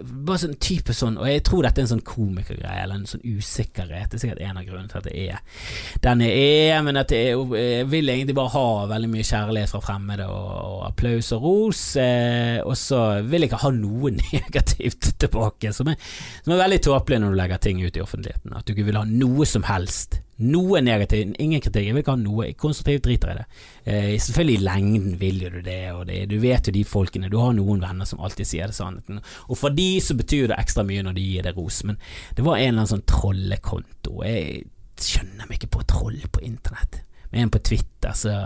Bare 0.00 0.40
sånn 0.40 0.54
type 0.62 0.94
sånn 0.96 1.18
Og 1.20 1.26
jeg 1.28 1.42
tror 1.44 1.66
dette 1.66 1.82
er 1.82 1.84
en 1.84 1.90
sånn 1.90 2.06
komikergreie, 2.06 2.84
eller 2.84 2.96
en 2.96 3.08
sånn 3.08 3.24
usikkerhet. 3.24 4.08
Det 4.08 4.16
er 4.16 4.22
sikkert 4.22 4.40
en 4.46 4.60
av 4.60 4.64
grunnene 4.64 4.88
til 4.88 5.02
at 5.02 5.08
det 5.10 5.26
er 5.26 5.60
den 6.02 6.24
jeg 6.24 6.46
er, 6.72 6.80
men 6.86 6.96
at 6.96 7.12
jeg, 7.12 7.36
jeg 7.36 7.90
vil 7.92 8.08
egentlig 8.08 8.36
bare 8.38 8.54
ha 8.54 8.64
veldig 8.94 9.10
mye 9.12 9.26
kjærlighet 9.26 9.72
fra 9.74 9.82
fremmede, 9.84 10.26
og, 10.32 10.48
og 10.72 10.80
applaus 10.88 11.28
og 11.36 11.44
ros. 11.44 11.82
Eh, 12.00 12.58
og 12.64 12.72
så 12.78 13.02
vil 13.26 13.44
jeg 13.44 13.52
ikke 13.52 13.62
ha 13.66 13.72
noe 13.76 14.14
negativt 14.22 15.12
tilbake, 15.20 15.74
som 15.76 15.92
er, 15.92 16.00
som 16.40 16.56
er 16.56 16.64
veldig 16.64 16.82
tåpelig 16.88 17.20
når 17.20 17.34
du 17.34 17.40
legger 17.42 17.64
ting 17.68 17.84
ut 17.84 18.00
i 18.00 18.04
offentligheten. 18.04 18.56
At 18.56 18.64
du 18.64 18.74
ikke 18.74 18.88
vil 18.88 19.00
ha 19.02 19.04
noe 19.08 19.48
som 19.48 19.68
helst 19.68 20.21
noe 20.42 20.80
negativt, 20.84 21.36
ingen 21.42 21.62
kritikk, 21.62 21.86
jeg 21.86 21.94
vil 21.96 22.02
ikke 22.02 22.14
ha 22.14 22.20
noe. 22.20 22.48
Konstruktivt 22.58 23.04
driter 23.06 23.32
i 23.32 23.36
det. 23.38 23.46
Eh, 23.84 24.08
selvfølgelig 24.22 24.58
i 24.58 24.64
lengden 24.66 25.16
vil 25.20 25.40
jo 25.44 25.52
du 25.54 25.60
det, 25.64 25.80
og 25.94 26.04
det, 26.10 26.18
du 26.30 26.36
vet 26.42 26.68
jo 26.68 26.74
de 26.74 26.84
folkene. 26.88 27.30
Du 27.32 27.38
har 27.40 27.54
noen 27.56 27.82
venner 27.82 28.08
som 28.08 28.22
alltid 28.22 28.48
sier 28.48 28.70
det 28.70 28.76
sannheten, 28.78 29.22
og 29.48 29.58
for 29.58 29.74
de 29.74 29.88
så 30.04 30.16
betyr 30.18 30.50
det 30.50 30.58
ekstra 30.60 30.84
mye 30.88 31.06
når 31.06 31.16
de 31.18 31.28
gir 31.28 31.46
deg 31.46 31.58
ros. 31.58 31.82
Men 31.88 32.00
det 32.36 32.46
var 32.46 32.58
en 32.58 32.68
eller 32.68 32.82
annen 32.82 32.92
sånn 32.96 33.08
trollekonto. 33.08 34.18
Jeg 34.26 34.68
skjønner 35.02 35.48
meg 35.48 35.58
ikke 35.58 35.74
på 35.78 35.86
troll 35.90 36.20
på 36.32 36.44
internett. 36.46 37.02
Men 37.30 37.46
en 37.46 37.54
på 37.54 37.62
Twitter 37.64 38.14
så, 38.16 38.36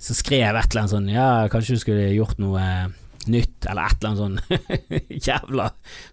så 0.00 0.16
skrev 0.16 0.56
et 0.56 0.70
eller 0.70 0.84
annet 0.84 0.94
sånn 0.94 1.10
Ja, 1.12 1.30
kanskje 1.52 1.76
du 1.76 1.82
skulle 1.82 2.12
gjort 2.14 2.40
noe 2.42 2.64
nytt, 3.30 3.66
eller 3.70 3.90
et 3.90 4.04
eller 4.04 4.10
annet 4.10 4.22
sånn 4.22 5.18
jævla 5.28 5.68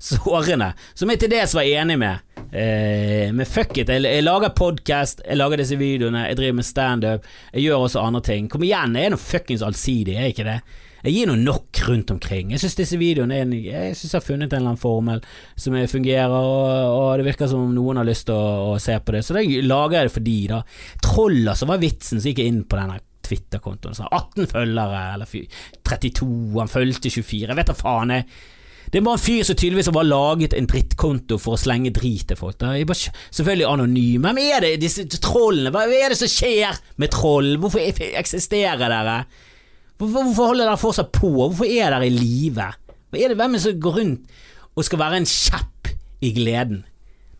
sårende, 0.10 0.74
som 0.94 1.14
jeg 1.14 1.22
til 1.24 1.32
dels 1.34 1.56
var 1.58 1.70
enig 1.70 1.98
med. 2.02 2.26
Eh, 2.50 3.30
men 3.36 3.48
fuck 3.50 3.78
it, 3.78 3.90
jeg, 3.90 4.04
jeg 4.06 4.26
lager 4.26 4.54
podkast, 4.58 5.24
jeg 5.26 5.40
lager 5.40 5.64
disse 5.64 5.80
videoene, 5.80 6.28
jeg 6.30 6.40
driver 6.40 6.60
med 6.60 6.68
standup, 6.68 7.32
jeg 7.54 7.66
gjør 7.66 7.88
også 7.88 8.04
andre 8.04 8.24
ting. 8.30 8.52
Kom 8.52 8.68
igjen, 8.68 8.98
jeg 8.98 9.10
er 9.10 9.16
nå 9.16 9.20
fuckings 9.22 9.66
allsidig, 9.66 10.18
er 10.18 10.30
jeg 10.30 10.38
ikke 10.38 10.48
det? 10.52 10.60
Jeg 11.00 11.16
gir 11.16 11.30
noe 11.30 11.40
nok 11.40 11.80
rundt 11.88 12.10
omkring. 12.12 12.50
Jeg 12.52 12.60
syns 12.60 12.76
disse 12.76 12.98
videoene 13.00 13.38
er, 13.40 13.52
Jeg 13.56 13.96
synes 13.96 14.12
jeg 14.12 14.20
har 14.20 14.26
funnet 14.26 14.52
en 14.52 14.58
eller 14.58 14.74
annen 14.74 14.82
formel 14.82 15.22
som 15.56 15.78
fungerer, 15.88 16.34
og, 16.34 16.72
og, 16.92 17.12
det 17.20 17.30
virker 17.30 17.48
som 17.48 17.64
om 17.70 17.76
noen 17.76 18.02
har 18.02 18.08
lyst 18.08 18.28
til 18.28 18.36
å, 18.36 18.74
å 18.74 18.80
se 18.84 18.98
på 19.00 19.16
det, 19.16 19.24
så 19.24 19.38
da 19.38 19.44
lager 19.44 20.00
jeg 20.00 20.10
det 20.10 20.16
for 20.18 20.28
de, 20.28 20.40
da. 20.52 20.64
Troll, 21.06 21.40
altså, 21.46 21.70
var 21.70 21.80
vitsen, 21.80 22.20
så 22.20 22.34
gikk 22.34 22.44
inn 22.44 22.66
på 22.68 22.80
denne 22.80 23.00
Twitter-kontoen. 23.30 23.98
18 24.10 24.50
følgere, 24.52 25.04
eller 25.16 25.36
32, 25.88 26.32
han 26.58 26.72
fulgte 26.72 27.12
24, 27.14 27.52
jeg 27.52 27.60
vet 27.60 27.70
da 27.70 27.78
faen. 27.78 28.18
jeg 28.20 28.26
det 28.90 29.04
bare 29.06 29.20
en 29.20 29.22
fyr 29.22 29.44
som 29.46 29.58
tydeligvis 29.58 29.90
har 29.94 30.06
laget 30.08 30.54
en 30.58 30.68
drittkonto 30.70 31.38
for 31.38 31.54
å 31.54 31.62
slenge 31.62 31.92
drit 31.94 32.26
til 32.32 32.40
folk. 32.40 32.58
Bare, 32.58 33.12
selvfølgelig 33.30 33.68
anonym. 33.70 34.26
Hvem 34.26 34.40
er 34.42 34.66
det, 34.66 34.72
disse 34.82 35.06
trollene? 35.22 35.70
Hva 35.76 35.84
er 35.86 36.10
det 36.10 36.18
som 36.18 36.32
skjer 36.32 36.80
med 36.98 37.14
troll? 37.14 37.52
Hvorfor 37.62 37.84
eksisterer 37.84 38.82
dere? 38.82 39.20
Hvorfor, 40.00 40.24
hvorfor 40.24 40.54
holder 40.54 40.66
dere 40.66 40.82
fortsatt 40.82 41.12
på? 41.14 41.30
Hvorfor 41.36 41.70
er 41.70 41.94
dere 41.94 42.08
i 42.10 42.16
live? 42.16 42.72
Hvem 43.14 43.22
er 43.22 43.36
det 43.60 43.62
som 43.62 43.82
går 43.84 44.00
rundt 44.00 44.40
og 44.74 44.88
skal 44.88 45.02
være 45.04 45.22
en 45.22 45.30
kjepp 45.30 45.94
i 46.26 46.34
gleden? 46.34 46.82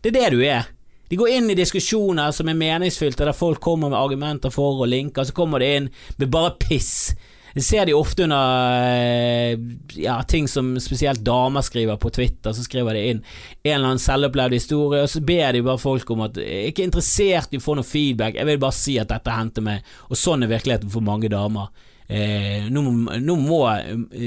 Det 0.00 0.12
er 0.12 0.20
det 0.20 0.30
du 0.36 0.44
er. 0.46 0.70
De 1.10 1.18
går 1.18 1.32
inn 1.34 1.50
i 1.50 1.58
diskusjoner 1.58 2.30
som 2.30 2.46
er 2.46 2.58
meningsfylte, 2.58 3.26
der 3.26 3.34
folk 3.34 3.58
kommer 3.62 3.90
med 3.90 3.98
argumenter 3.98 4.52
for 4.54 4.78
og 4.78 4.90
linker, 4.92 5.26
så 5.26 5.34
kommer 5.34 5.58
de 5.58 5.70
inn 5.74 5.88
med 6.20 6.30
bare 6.30 6.54
piss. 6.62 7.10
Det 7.50 7.64
ser 7.66 7.88
de 7.88 7.96
ofte 7.98 8.22
under 8.28 8.76
eh, 8.94 9.58
ja, 9.98 10.20
ting 10.22 10.46
som 10.48 10.76
spesielt 10.78 11.24
damer 11.26 11.64
skriver 11.66 11.98
på 11.98 12.12
Twitter. 12.14 12.54
Så 12.54 12.62
skriver 12.62 12.94
de 12.94 13.02
inn 13.10 13.22
en 13.64 13.72
eller 13.72 13.88
annen 13.88 14.02
selvopplevd 14.02 14.54
historie, 14.54 15.02
og 15.02 15.10
så 15.10 15.22
ber 15.26 15.56
de 15.56 15.64
bare 15.66 15.82
folk 15.82 16.12
om 16.14 16.22
at 16.28 16.38
jeg 16.38 16.60
er 16.60 16.70
ikke 16.70 16.86
interessert 16.86 17.50
i 17.50 17.58
å 17.58 17.64
få 17.64 17.74
noe 17.74 17.86
feedback, 17.86 18.38
jeg 18.38 18.46
vil 18.46 18.62
bare 18.62 18.78
si 18.78 18.94
at 19.02 19.10
dette 19.10 19.34
hendte 19.34 19.64
meg, 19.66 19.82
og 20.06 20.20
sånn 20.20 20.46
er 20.46 20.52
virkeligheten 20.52 20.92
for 20.94 21.06
mange 21.06 21.30
damer. 21.32 21.72
Eh, 22.06 22.70
nå, 22.70 22.84
nå, 23.18 23.36
må 23.38 23.64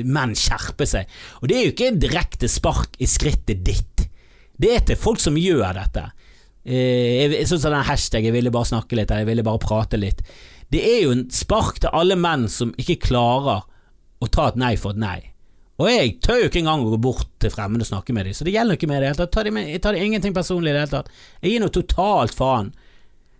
menn 0.03 0.35
skjerpe 0.39 0.87
seg. 0.87 1.07
Og 1.39 1.47
det 1.47 1.57
er 1.57 1.63
jo 1.63 1.73
ikke 1.77 1.95
direkte 1.95 2.51
spark 2.51 2.99
i 2.99 3.07
skrittet 3.07 3.63
ditt. 3.63 4.05
Det 4.59 4.71
er 4.71 4.83
til 4.87 4.99
folk 4.99 5.23
som 5.23 5.39
gjør 5.39 5.79
dette. 5.79 6.09
Eh, 6.63 7.27
jeg 7.27 7.47
syns 7.49 7.65
den 7.67 7.73
hashtag 7.75 8.23
'jeg 8.23 8.33
ville 8.33 8.51
bare 8.51 8.65
snakke 8.65 8.95
litt', 8.95 9.11
jeg 9.11 9.27
ville 9.27 9.43
bare 9.43 9.59
prate 9.59 9.97
litt. 9.97 10.21
Det 10.71 10.79
er 10.79 11.03
jo 11.03 11.11
en 11.11 11.29
spark 11.29 11.79
til 11.79 11.89
alle 11.93 12.15
menn 12.15 12.47
som 12.47 12.73
ikke 12.77 13.07
klarer 13.09 13.63
å 14.21 14.31
ta 14.31 14.47
et 14.47 14.55
nei 14.55 14.75
for 14.75 14.91
et 14.91 14.97
nei. 14.97 15.33
Og 15.81 15.89
jeg 15.89 16.19
tør 16.21 16.39
jo 16.39 16.49
ikke 16.49 16.61
engang 16.61 16.85
å 16.85 16.93
gå 16.93 17.01
bort 17.01 17.27
til 17.41 17.49
fremmede 17.49 17.81
og 17.81 17.89
snakke 17.89 18.13
med 18.13 18.25
dem, 18.25 18.33
så 18.33 18.45
det 18.45 18.53
gjelder 18.53 18.77
ikke 18.77 18.87
med 18.87 19.01
det 19.01 19.09
hele 19.09 19.19
tatt. 19.19 19.43
Jeg 19.43 19.81
tar 19.81 19.93
det 19.93 20.01
ingenting 20.05 20.33
personlig 20.33 20.69
i 20.69 20.73
det 20.73 20.83
hele 20.85 21.03
tatt. 21.03 21.09
Jeg 21.41 21.51
gir 21.51 21.59
noe 21.59 21.73
totalt 21.73 22.33
faen. 22.33 22.73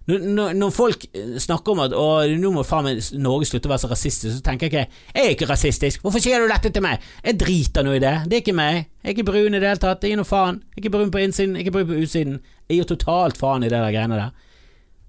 Når, 0.06 0.20
når, 0.36 0.54
når 0.60 0.72
folk 0.76 1.06
snakker 1.40 1.72
om 1.72 1.82
at 1.86 1.94
å, 1.96 2.08
nå 2.28 2.50
må 2.52 2.66
faen 2.68 2.84
meg 2.90 3.06
Norge 3.16 3.48
slutte 3.48 3.70
å 3.70 3.72
være 3.72 3.84
så 3.86 3.90
rasistisk, 3.94 4.34
så 4.36 4.44
tenker 4.44 4.68
jeg 4.68 4.74
ikke 4.74 5.14
jeg 5.14 5.30
er 5.30 5.36
ikke 5.38 5.48
rasistisk. 5.48 6.02
Hvorfor 6.04 6.20
sier 6.20 6.44
du 6.44 6.52
dette 6.52 6.74
til 6.76 6.84
meg? 6.84 7.06
Jeg 7.24 7.40
driter 7.40 7.88
nå 7.88 7.94
i 7.96 8.02
det. 8.04 8.16
Det 8.28 8.36
er 8.36 8.44
ikke 8.44 8.58
meg. 8.58 8.82
Jeg 9.00 9.08
er 9.08 9.16
ikke 9.16 9.30
brun 9.30 9.54
i 9.54 9.62
det 9.62 9.70
hele 9.70 9.84
tatt. 9.86 10.04
Jeg 10.04 10.12
gir 10.12 10.20
noe 10.20 10.28
faen. 10.28 10.60
Jeg 10.74 10.82
er 10.82 10.84
ikke 10.84 10.96
brun 10.98 11.14
på 11.14 11.24
innsiden, 11.24 11.56
jeg 11.56 11.64
er 11.64 11.70
ikke 11.70 11.78
brun 11.78 11.88
på 11.94 12.02
utsiden. 12.04 12.36
Jeg 12.70 12.80
gir 12.80 12.90
totalt 12.94 13.40
faen 13.40 13.66
i 13.66 13.70
det 13.72 13.80
der 13.80 13.94
greiene 13.94 14.20
der. 14.20 14.50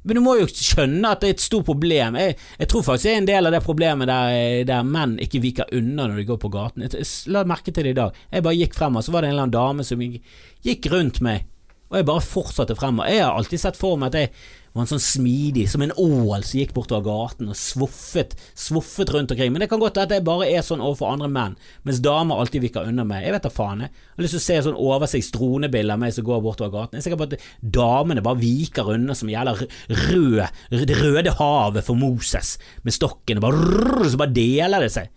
Men 0.04 0.18
du 0.18 0.20
må 0.20 0.34
jo 0.36 0.48
skjønne 0.50 1.14
at 1.14 1.22
det 1.22 1.28
er 1.30 1.36
et 1.38 1.44
stort 1.44 1.64
problem. 1.64 2.18
Jeg, 2.20 2.34
jeg 2.60 2.68
tror 2.68 2.82
faktisk 2.84 3.06
det 3.06 3.12
er 3.14 3.22
en 3.22 3.28
del 3.30 3.48
av 3.48 3.54
det 3.54 3.62
problemet 3.64 4.10
der, 4.10 4.64
der, 4.68 4.84
menn 4.84 5.16
ikke 5.24 5.40
viker 5.40 5.70
unna 5.72 6.10
når 6.10 6.20
de 6.20 6.26
går 6.28 6.40
på 6.42 6.50
gaten. 6.52 6.84
Jeg, 6.84 7.06
la 7.32 7.46
merke 7.48 7.72
til 7.72 7.88
det 7.88 7.94
i 7.94 7.98
dag. 8.02 8.18
Jeg 8.28 8.44
bare 8.44 8.58
gikk 8.58 8.76
frem, 8.76 8.98
og 9.00 9.06
så 9.06 9.14
var 9.14 9.24
det 9.24 9.30
en 9.30 9.36
eller 9.36 9.46
annen 9.46 9.56
dame 9.56 9.86
som 9.88 10.02
gikk, 10.04 10.20
gikk 10.66 10.90
rundt 10.92 11.22
meg, 11.24 11.46
og 11.88 11.96
jeg 12.00 12.08
bare 12.10 12.26
fortsatte 12.26 12.76
frem. 12.76 13.00
Og 13.00 13.08
jeg 13.08 13.24
har 13.24 13.32
alltid 13.32 13.64
sett 13.64 13.80
for 13.80 13.96
meg 14.00 14.12
at 14.12 14.20
jeg 14.20 14.34
var 14.74 14.84
en 14.84 14.90
sånn 14.90 15.02
smidig, 15.02 15.68
som 15.70 15.84
en 15.84 15.92
ål 16.00 16.42
som 16.42 16.58
gikk 16.58 16.72
bortover 16.74 17.04
gaten 17.06 17.50
og 17.52 17.58
svoffet, 17.58 18.34
svoffet 18.58 19.12
rundt 19.14 19.30
omkring. 19.30 19.52
Men 19.54 19.62
det 19.62 19.68
kan 19.70 19.82
godt 19.82 20.00
være 20.00 20.08
at 20.10 20.14
jeg 20.16 20.26
bare 20.26 20.48
er 20.50 20.66
sånn 20.66 20.82
overfor 20.82 21.12
andre 21.12 21.30
menn, 21.30 21.54
mens 21.86 22.02
damer 22.02 22.42
alltid 22.42 22.64
viker 22.66 22.90
unna 22.90 23.06
meg. 23.06 23.22
Jeg 23.22 23.36
vet 23.36 23.46
da 23.46 23.52
faen, 23.54 23.84
jeg. 23.86 23.94
Jeg 23.94 24.18
har 24.18 24.26
lyst 24.26 24.36
til 24.36 24.42
å 24.42 24.46
se 24.48 24.58
sånn 24.66 24.80
oversiktsdronebilde 24.90 25.94
av 25.94 26.02
meg 26.02 26.16
som 26.16 26.26
går 26.26 26.42
bortover 26.42 26.74
gaten. 26.74 26.98
Jeg 26.98 27.04
er 27.04 27.06
sikker 27.06 27.22
på 27.22 27.28
at 27.30 27.48
damene 27.78 28.24
bare 28.26 28.42
viker 28.42 28.90
unna 28.96 29.14
som 29.18 29.30
jævla 29.30 29.54
rød, 29.54 30.42
det 30.90 30.98
røde 30.98 31.38
havet 31.38 31.86
for 31.86 31.98
Moses, 31.98 32.56
med 32.82 32.98
stokken, 32.98 33.38
og 33.38 33.46
bare, 33.46 34.10
så 34.10 34.18
bare 34.18 34.34
deler 34.34 34.82
det 34.82 34.90
seg. 34.96 35.13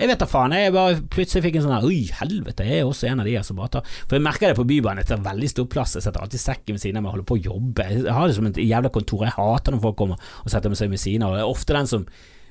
Jeg 0.00 0.08
vet 0.08 0.22
da 0.22 0.26
faen, 0.28 0.54
jeg 0.56 0.72
bare 0.72 0.96
plutselig 1.12 1.44
fikk 1.44 1.58
en 1.60 1.66
sånn 1.66 1.74
her 1.76 1.84
Oi, 1.84 2.00
helvete, 2.22 2.64
jeg 2.64 2.80
er 2.80 2.88
også 2.88 3.10
en 3.10 3.20
av 3.20 3.28
de 3.28 3.36
som 3.44 3.58
bare 3.60 3.74
tar 3.76 3.94
For 4.06 4.16
jeg 4.16 4.24
merker 4.24 4.48
det 4.48 4.56
på 4.56 4.64
Bybanen, 4.70 5.02
jeg 5.02 5.10
tar 5.10 5.22
veldig 5.26 5.50
stor 5.52 5.68
plass, 5.74 5.96
jeg 5.98 6.06
setter 6.06 6.24
alltid 6.24 6.40
sekken 6.40 6.76
ved 6.78 6.84
siden 6.84 7.00
av 7.00 7.04
meg 7.04 7.14
holder 7.14 7.28
på 7.28 7.36
å 7.36 7.42
jobbe. 7.50 7.88
Jeg 7.98 8.16
har 8.16 8.28
det 8.28 8.36
som 8.38 8.48
et 8.48 8.60
jævla 8.64 8.92
kontor, 8.94 9.26
jeg 9.26 9.36
hater 9.36 9.76
når 9.76 9.82
folk 9.84 9.98
kommer 10.00 10.30
og 10.40 10.52
setter 10.52 10.76
seg 10.80 10.92
ved 10.94 11.02
siden 11.02 11.26
av, 11.26 11.36
jeg 11.36 11.44
er 11.44 11.52
ofte 11.52 11.76
den 11.76 11.90
som 11.90 12.06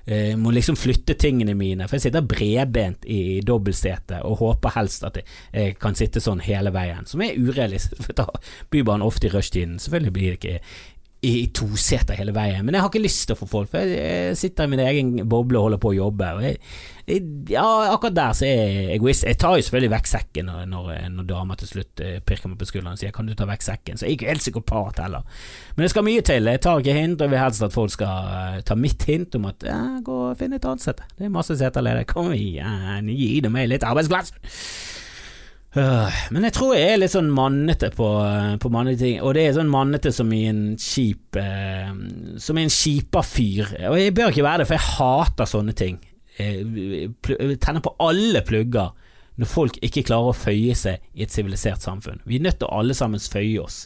eh, 0.05 0.35
må 0.37 0.53
liksom 0.53 0.77
flytte 0.79 1.17
tingene 1.19 1.57
mine, 1.57 1.89
for 1.89 1.97
jeg 1.97 2.07
sitter 2.07 2.29
bredbent 2.35 3.09
i, 3.09 3.39
dobbeltsetet 3.45 4.21
og 4.27 4.39
håper 4.43 4.75
helst 4.77 5.09
at 5.09 5.19
jeg, 5.23 5.75
kan 5.81 5.97
sitte 5.97 6.21
sånn 6.21 6.45
hele 6.45 6.73
veien, 6.75 7.09
som 7.09 7.25
er 7.25 7.37
urealistisk, 7.39 8.03
for 8.05 8.21
da 8.21 8.29
Bybanen 8.69 9.07
ofte 9.07 9.29
i 9.29 9.33
rushtiden. 9.33 9.79
Selvfølgelig 9.81 10.15
blir 10.19 10.35
det 10.35 10.39
ikke 10.43 10.57
i 11.21 11.49
toseter 11.51 12.15
hele 12.15 12.31
veien, 12.31 12.63
men 12.63 12.75
jeg 12.75 12.83
har 12.83 12.87
ikke 12.91 13.03
lyst 13.03 13.25
til 13.27 13.35
å 13.35 13.39
få 13.41 13.47
folk, 13.49 13.67
for 13.73 13.83
jeg, 13.83 13.97
jeg 13.99 14.37
sitter 14.39 14.69
i 14.69 14.71
min 14.71 14.81
egen 14.85 15.09
boble 15.27 15.59
og 15.59 15.65
holder 15.65 15.81
på 15.83 15.89
å 15.91 15.97
jobbe. 15.97 16.29
Og 16.37 16.45
jeg, 16.45 17.23
ja, 17.51 17.63
akkurat 17.91 18.15
der 18.15 18.37
så 18.37 18.45
er 18.47 18.61
jeg 18.61 18.85
egoist. 18.93 19.25
Jeg 19.27 19.39
tar 19.41 19.57
jo 19.57 19.65
selvfølgelig 19.65 19.91
vekk 19.97 20.07
sekken 20.13 20.47
når, 20.47 20.61
når, 20.71 20.93
når 21.17 21.27
dama 21.27 21.57
til 21.59 21.71
slutt 21.73 22.03
eh, 22.05 22.21
pirker 22.23 22.51
meg 22.51 22.61
på 22.61 22.69
skulderen 22.69 22.95
og 22.95 23.01
sier 23.01 23.11
'kan 23.11 23.27
du 23.27 23.33
ta 23.35 23.49
vekk 23.49 23.65
sekken', 23.65 23.99
så 23.99 24.07
jeg 24.07 24.13
er 24.13 24.17
ikke 24.19 24.29
helt 24.31 24.45
psykopat 24.45 25.01
heller. 25.03 25.43
Men 25.75 25.83
det 25.83 25.91
skal 25.91 26.07
mye 26.07 26.23
til. 26.23 26.51
Jeg 26.53 26.61
tar 26.63 26.79
ikke 26.79 26.95
hint, 26.95 27.19
og 27.19 27.27
jeg 27.27 27.33
vil 27.35 27.43
helst 27.43 27.67
at 27.67 27.75
folk 27.75 27.91
skal 27.91 28.31
uh, 28.31 28.61
ta 28.63 28.79
mitt 28.79 29.03
hint 29.03 29.35
om 29.35 29.49
at 29.51 29.67
ja, 29.67 29.81
'gå 29.99 30.21
og 30.29 30.37
finn 30.39 30.55
et 30.55 30.65
annet 30.65 30.87
sete'. 30.87 31.09
Det 31.17 31.27
er 31.27 31.35
masse 31.35 31.57
seter 31.57 31.83
ledig, 31.83 32.07
Kom 32.07 32.31
igjen, 32.31 33.11
gi 33.11 33.41
dem 33.43 33.51
meg 33.51 33.67
litt 33.67 33.83
arbeidsplass. 33.83 34.31
Uh, 35.69 36.09
men 36.33 36.47
jeg 36.47 36.55
tror 36.55 36.71
jeg 36.73 36.95
er 36.95 36.97
litt 36.97 37.13
sånn 37.13 37.27
mannete 37.29 37.91
på, 37.93 38.07
uh, 38.25 38.55
på 38.57 38.71
mannlige 38.73 39.03
ting, 39.03 39.19
og 39.21 39.35
det 39.37 39.43
er 39.45 39.57
sånn 39.59 39.69
mannete 39.69 40.09
som 40.15 40.31
i 40.33 40.39
en 40.49 40.63
kjip 40.81 41.37
eh, 41.37 41.91
Som 42.41 42.57
i 42.57 42.63
en 42.65 42.73
kjipa 42.73 43.21
fyr. 43.21 43.75
Og 43.91 43.99
jeg 43.99 44.15
bør 44.17 44.33
ikke 44.33 44.47
være 44.47 44.63
det, 44.63 44.69
for 44.69 44.79
jeg 44.79 44.95
hater 44.95 45.51
sånne 45.51 45.75
ting. 45.77 45.99
Jeg 46.39 47.11
tenner 47.61 47.83
på 47.83 47.93
alle 48.01 48.41
plugger 48.47 48.95
når 49.39 49.47
folk 49.47 49.77
ikke 49.85 50.05
klarer 50.07 50.31
å 50.31 50.35
føye 50.35 50.73
seg 50.75 51.03
i 51.15 51.23
et 51.23 51.33
sivilisert 51.33 51.83
samfunn. 51.83 52.23
Vi 52.27 52.39
er 52.39 52.45
nødt 52.47 52.59
til 52.59 52.67
å 52.67 52.79
alle 52.81 52.95
sammen 52.97 53.21
føye 53.21 53.59
oss. 53.61 53.85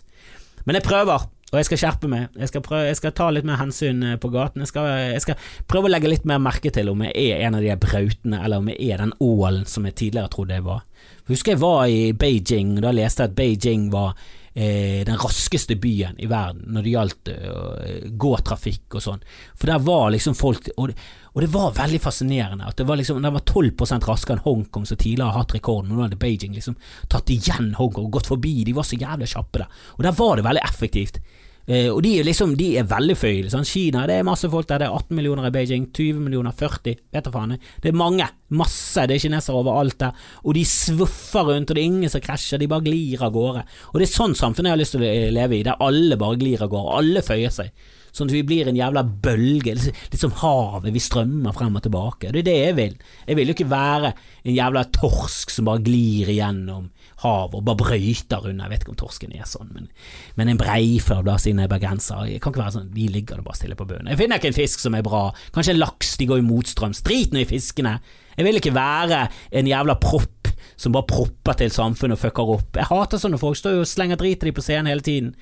Men 0.66 0.78
jeg 0.78 0.86
prøver, 0.88 1.28
og 1.54 1.60
jeg 1.60 1.68
skal 1.70 1.82
skjerpe 1.84 2.10
meg. 2.10 2.32
Jeg 2.34 2.50
skal, 2.50 2.64
prøve, 2.66 2.88
jeg 2.90 2.98
skal 2.98 3.14
ta 3.14 3.30
litt 3.30 3.46
mer 3.46 3.60
hensyn 3.62 4.02
eh, 4.02 4.18
på 4.18 4.32
gaten. 4.34 4.64
Jeg 4.66 4.72
skal, 4.72 4.90
jeg 5.14 5.22
skal, 5.22 5.50
prøve 5.70 5.86
å 5.86 5.94
legge 5.94 6.10
litt 6.10 6.26
mer 6.30 6.42
merke 6.42 6.74
til 6.74 6.90
om 6.90 7.04
jeg 7.06 7.14
er 7.30 7.46
en 7.46 7.60
av 7.60 7.62
de 7.62 7.76
brautene, 7.78 8.40
eller 8.42 8.64
om 8.64 8.72
jeg 8.74 8.90
er 8.90 9.04
den 9.04 9.14
ålen 9.22 9.68
som 9.70 9.86
jeg 9.86 10.00
tidligere 10.02 10.34
trodde 10.34 10.58
jeg 10.58 10.66
var. 10.66 10.82
Husker 11.30 11.54
jeg 11.54 11.62
var 11.62 11.84
i 11.86 12.08
Beijing, 12.18 12.80
og 12.80 12.88
da 12.88 12.96
leste 12.98 13.22
jeg 13.22 13.32
at 13.32 13.38
Beijing 13.38 13.92
var 13.94 14.16
eh, 14.54 15.06
den 15.06 15.20
raskeste 15.22 15.78
byen 15.78 16.18
i 16.18 16.30
verden 16.32 16.74
når 16.74 16.86
det 16.86 16.96
gjaldt 16.96 17.34
eh, 17.34 18.08
gåtrafikk 18.20 18.98
og 18.98 19.06
sånn. 19.06 19.22
For 19.54 19.70
der 19.70 19.86
var 19.86 20.10
liksom 20.16 20.38
folk 20.40 20.72
og 20.74 20.90
det, 20.90 20.98
og 21.34 21.42
det 21.42 21.50
var 21.50 21.74
veldig 21.74 21.98
fascinerende 22.02 22.68
at 22.70 22.78
det 22.78 22.86
var 22.86 23.00
liksom, 23.00 23.22
det 23.24 23.32
var 23.34 23.46
12% 23.46 24.06
raskere 24.06 24.38
enn 24.38 24.44
Hongkong, 24.46 24.84
som 24.86 24.98
tidligere 24.98 25.32
har 25.32 25.42
hatt 25.42 25.56
rekorden. 25.56 25.90
Men 25.90 25.98
nå 25.98 26.06
hadde 26.06 26.20
Beijing 26.22 26.54
liksom 26.54 26.78
tatt 27.10 27.32
igjen 27.34 27.72
Hongkong 27.80 28.06
og 28.10 28.20
gått 28.20 28.30
forbi. 28.30 28.60
De 28.68 28.76
var 28.78 28.86
så 28.86 29.00
jævlig 29.00 29.32
kjappe 29.32 29.64
der. 29.64 29.80
Og 29.98 30.06
der 30.06 30.18
var 30.20 30.38
det 30.38 30.46
veldig 30.46 30.66
effektivt. 30.68 31.18
Eh, 31.64 31.88
og 31.88 32.02
de 32.04 32.18
er 32.20 32.26
liksom, 32.28 32.58
de 32.60 32.74
er 32.80 32.88
veldig 32.90 33.16
føyelige. 33.16 33.54
Sånn. 33.54 33.68
Kina, 33.68 34.04
det 34.10 34.18
er 34.20 34.28
masse 34.28 34.50
folk 34.52 34.68
der. 34.68 34.84
Det 34.84 34.90
er 34.90 34.98
18 34.98 35.16
millioner 35.16 35.48
i 35.48 35.54
Beijing, 35.56 35.88
20 35.96 36.20
millioner, 36.26 36.56
40, 36.60 37.00
vet 37.16 37.28
du 37.28 37.32
faen. 37.34 37.56
Det 37.82 37.92
er 37.94 37.98
mange. 37.98 38.28
Masse. 38.54 39.08
Det 39.08 39.18
er 39.18 39.24
kinesere 39.24 39.62
overalt 39.62 39.98
der. 40.04 40.28
Og 40.44 40.58
de 40.58 40.66
svuffer 40.68 41.48
rundt, 41.50 41.72
og 41.72 41.80
det 41.80 41.84
er 41.84 41.90
ingen 41.90 42.12
som 42.12 42.24
krasjer. 42.24 42.62
De 42.62 42.70
bare 42.72 42.86
glir 42.86 43.24
av 43.24 43.34
gårde. 43.36 43.66
Og 43.94 44.00
det 44.00 44.10
er 44.10 44.16
sånn 44.16 44.38
samfunn 44.38 44.70
jeg 44.70 44.76
har 44.76 44.84
lyst 44.84 44.98
til 44.98 45.08
å 45.08 45.12
leve 45.40 45.60
i, 45.60 45.66
der 45.66 45.84
alle 45.84 46.20
bare 46.20 46.40
glir 46.42 46.64
av 46.66 46.72
gårde. 46.74 46.98
Alle 47.00 47.26
føyer 47.26 47.54
seg. 47.54 47.72
Sånn 48.14 48.30
at 48.30 48.36
vi 48.36 48.44
blir 48.46 48.68
en 48.70 48.78
jævla 48.78 49.02
bølge, 49.02 49.74
litt 49.74 50.20
som 50.22 50.36
havet, 50.38 50.92
vi 50.94 51.02
strømmer 51.02 51.56
frem 51.56 51.80
og 51.80 51.82
tilbake. 51.82 52.30
Det 52.30 52.44
er 52.44 52.46
det 52.46 52.58
jeg 52.60 52.76
vil. 52.78 53.00
Jeg 53.26 53.40
vil 53.40 53.50
jo 53.50 53.56
ikke 53.56 53.72
være 53.72 54.12
en 54.44 54.54
jævla 54.54 54.84
torsk 54.94 55.50
som 55.50 55.66
bare 55.66 55.82
glir 55.82 56.30
igjennom 56.30 56.92
havet 57.24 57.58
og 57.60 57.66
bare 57.68 57.80
brøyter 57.80 58.48
unna. 58.50 58.68
Jeg 58.68 58.74
vet 58.74 58.86
ikke 58.86 58.94
om 58.94 59.00
torsken 59.00 59.34
er 59.36 59.48
sånn, 59.50 59.72
men, 59.76 59.90
men 60.40 60.52
en 60.52 60.60
breifør, 60.60 61.24
da, 61.26 61.38
siden 61.42 61.64
jeg 61.64 61.70
er 61.70 61.74
bergenser, 61.74 62.28
jeg 62.30 62.44
kan 62.44 62.54
ikke 62.54 62.64
være 62.64 62.76
sånn, 62.78 62.92
de 62.94 63.08
ligger 63.16 63.40
det 63.40 63.48
bare 63.48 63.60
stille 63.60 63.80
på 63.80 63.88
bunnen. 63.90 64.12
Jeg 64.12 64.22
finner 64.22 64.42
ikke 64.42 64.52
en 64.52 64.60
fisk 64.60 64.84
som 64.84 64.98
er 64.98 65.06
bra. 65.06 65.26
Kanskje 65.56 65.76
en 65.76 65.82
laks, 65.82 66.16
de 66.20 66.30
går 66.30 66.44
i 66.44 66.48
motstrøms. 66.48 67.04
Drit 67.08 67.34
nå 67.36 67.44
i 67.44 67.50
fiskene. 67.50 67.98
Jeg 68.38 68.48
vil 68.48 68.60
ikke 68.60 68.76
være 68.76 69.26
en 69.54 69.70
jævla 69.70 69.98
propp 70.02 70.52
som 70.80 70.94
bare 70.96 71.08
propper 71.10 71.58
til 71.60 71.72
samfunnet 71.74 72.18
og 72.18 72.24
fucker 72.24 72.54
opp. 72.56 72.80
Jeg 72.80 72.90
hater 72.90 73.22
sånne 73.22 73.40
folk, 73.42 73.60
står 73.60 73.78
jo 73.78 73.84
og 73.86 73.90
slenger 73.90 74.20
drit 74.20 74.42
til 74.42 74.50
de 74.50 74.56
på 74.58 74.64
scenen 74.66 74.90
hele 74.92 75.06
tiden. 75.06 75.34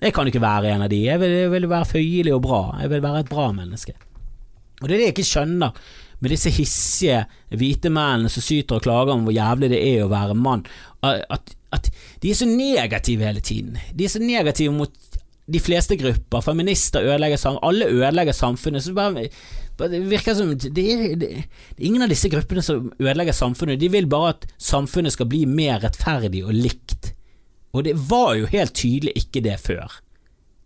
Jeg 0.00 0.14
kan 0.16 0.28
ikke 0.28 0.42
være 0.42 0.74
en 0.74 0.86
av 0.86 0.92
de. 0.92 1.02
Jeg 1.04 1.20
vil, 1.20 1.34
jeg 1.44 1.50
vil 1.52 1.68
være 1.70 1.88
føyelig 1.88 2.32
og 2.34 2.44
bra. 2.46 2.62
Jeg 2.80 2.92
vil 2.92 3.02
være 3.04 3.24
et 3.24 3.32
bra 3.32 3.50
menneske. 3.52 3.94
Og 4.80 4.88
det 4.88 4.94
er 4.94 4.96
det 4.96 5.08
jeg 5.10 5.14
ikke 5.14 5.28
skjønner 5.28 5.88
med 6.20 6.34
disse 6.34 6.52
hissige 6.52 7.22
hvite 7.56 7.92
mennene 7.92 8.30
som 8.32 8.44
syter 8.44 8.78
og 8.78 8.84
klager 8.84 9.14
om 9.14 9.24
hvor 9.26 9.34
jævlig 9.34 9.70
det 9.72 9.80
er 9.80 10.04
å 10.04 10.10
være 10.12 10.36
mann. 10.36 10.66
At, 11.02 11.54
at 11.72 11.88
de 12.20 12.32
er 12.32 12.38
så 12.38 12.48
negative 12.48 13.26
hele 13.26 13.42
tiden. 13.44 13.78
De 13.96 14.04
er 14.04 14.12
så 14.12 14.22
negative 14.22 14.74
mot 14.76 14.92
de 15.50 15.60
fleste 15.62 15.96
grupper. 15.98 16.44
Feminister 16.44 17.06
ødelegger 17.08 17.40
samfunnet, 17.40 17.68
alle 17.68 17.88
ødelegger 17.90 18.36
samfunnet. 18.36 18.84
Så 18.84 18.94
bare, 18.94 19.26
det 19.80 20.02
virker 20.10 20.36
som 20.36 20.52
det 20.52 20.84
er, 20.92 21.16
det 21.18 21.30
er 21.30 21.88
ingen 21.88 22.04
av 22.04 22.12
disse 22.12 22.30
gruppene 22.30 22.62
som 22.64 22.92
ødelegger 23.00 23.36
samfunnet. 23.36 23.80
De 23.80 23.90
vil 23.92 24.08
bare 24.10 24.34
at 24.36 24.46
samfunnet 24.60 25.16
skal 25.16 25.30
bli 25.30 25.46
mer 25.48 25.80
rettferdig 25.84 26.44
og 26.44 26.54
likt. 26.54 27.14
Og 27.72 27.86
det 27.86 27.96
var 28.10 28.34
jo 28.38 28.50
helt 28.50 28.74
tydelig 28.76 29.14
ikke 29.24 29.42
det 29.46 29.56
før. 29.62 30.00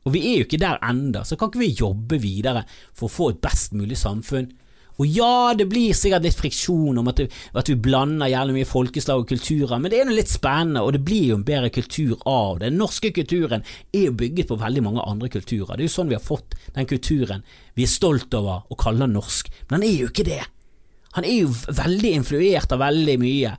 Og 0.04 0.12
vi 0.12 0.20
er 0.30 0.40
jo 0.40 0.48
ikke 0.48 0.60
der 0.60 0.82
enda, 0.84 1.22
så 1.24 1.36
kan 1.40 1.48
ikke 1.48 1.62
vi 1.62 1.70
jobbe 1.78 2.18
videre 2.20 2.64
for 2.92 3.08
å 3.08 3.12
få 3.12 3.30
et 3.32 3.40
best 3.44 3.72
mulig 3.76 3.96
samfunn? 3.96 4.50
Og 5.02 5.10
ja, 5.10 5.54
det 5.58 5.66
blir 5.70 5.94
sikkert 5.96 6.22
litt 6.22 6.38
friksjon 6.38 7.00
om 7.00 7.08
at, 7.10 7.18
det, 7.18 7.26
at 7.58 7.70
vi 7.70 7.74
blander 7.82 8.30
gjerne 8.30 8.54
mye 8.54 8.68
folkeslag 8.68 9.24
og 9.24 9.30
kulturer, 9.32 9.74
men 9.82 9.90
det 9.90 10.00
er 10.00 10.06
noe 10.08 10.18
litt 10.20 10.30
spennende, 10.30 10.84
og 10.84 10.94
det 10.94 11.02
blir 11.06 11.32
jo 11.32 11.38
en 11.40 11.46
bedre 11.46 11.72
kultur 11.74 12.14
av 12.30 12.60
det. 12.60 12.70
Den 12.70 12.78
norske 12.78 13.10
kulturen 13.16 13.66
er 13.90 14.06
jo 14.06 14.14
bygget 14.20 14.52
på 14.52 14.60
veldig 14.60 14.84
mange 14.86 15.02
andre 15.02 15.32
kulturer. 15.34 15.74
Det 15.74 15.82
er 15.82 15.90
jo 15.90 15.96
sånn 15.96 16.12
vi 16.12 16.18
har 16.18 16.22
fått 16.22 16.54
den 16.76 16.90
kulturen 16.90 17.42
vi 17.74 17.88
er 17.88 17.90
stolt 17.90 18.34
over 18.38 18.70
å 18.70 18.78
kalle 18.78 19.10
norsk, 19.10 19.50
men 19.66 19.80
han 19.80 19.88
er 19.88 19.96
jo 20.04 20.12
ikke 20.12 20.28
det. 20.30 20.42
Han 21.18 21.26
er 21.26 21.44
jo 21.44 21.50
veldig 21.50 22.14
influert 22.20 22.72
av 22.74 22.82
veldig 22.82 23.18
mye, 23.22 23.54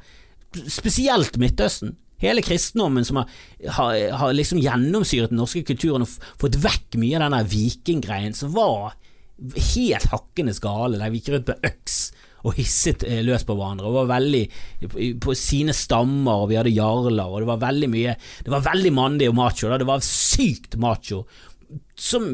spesielt 0.71 1.39
Midtøsten. 1.39 1.95
Hele 2.23 2.43
kristendommen 2.43 3.03
som 3.03 3.19
har, 3.19 3.31
har, 3.75 3.95
har 4.21 4.35
liksom 4.35 4.61
gjennomsyret 4.63 5.33
den 5.33 5.39
norske 5.41 5.65
kulturen 5.67 6.05
og 6.05 6.13
fått 6.39 6.55
vekk 6.63 6.95
mye 7.01 7.17
av 7.19 7.25
denne 7.25 7.41
vikinggreien 7.51 8.35
som 8.35 8.53
var 8.55 8.95
helt 9.73 10.07
hakkende 10.11 10.55
skale, 10.55 11.01
vi 11.11 11.19
gikk 11.19 11.33
rundt 11.33 11.51
med 11.51 11.69
øks 11.71 11.99
og 12.45 12.53
hisset 12.59 13.01
eh, 13.07 13.23
løs 13.25 13.43
på 13.45 13.55
hverandre 13.57 13.89
og 13.89 13.97
var 14.03 14.11
veldig 14.19 14.43
på 15.23 15.33
sine 15.37 15.73
stammer, 15.73 16.43
og 16.43 16.51
vi 16.51 16.59
hadde 16.59 16.75
jarler, 16.75 17.25
og 17.25 17.41
det 17.41 17.49
var 17.49 17.63
veldig 17.63 17.89
mye 17.89 18.13
Det 18.45 18.53
var 18.53 18.67
veldig 18.67 18.93
mandig 18.93 19.29
og 19.31 19.37
macho, 19.39 19.69
da. 19.71 19.79
det 19.81 19.89
var 19.89 20.05
sykt 20.05 20.77
macho 20.77 21.23
som 21.95 22.25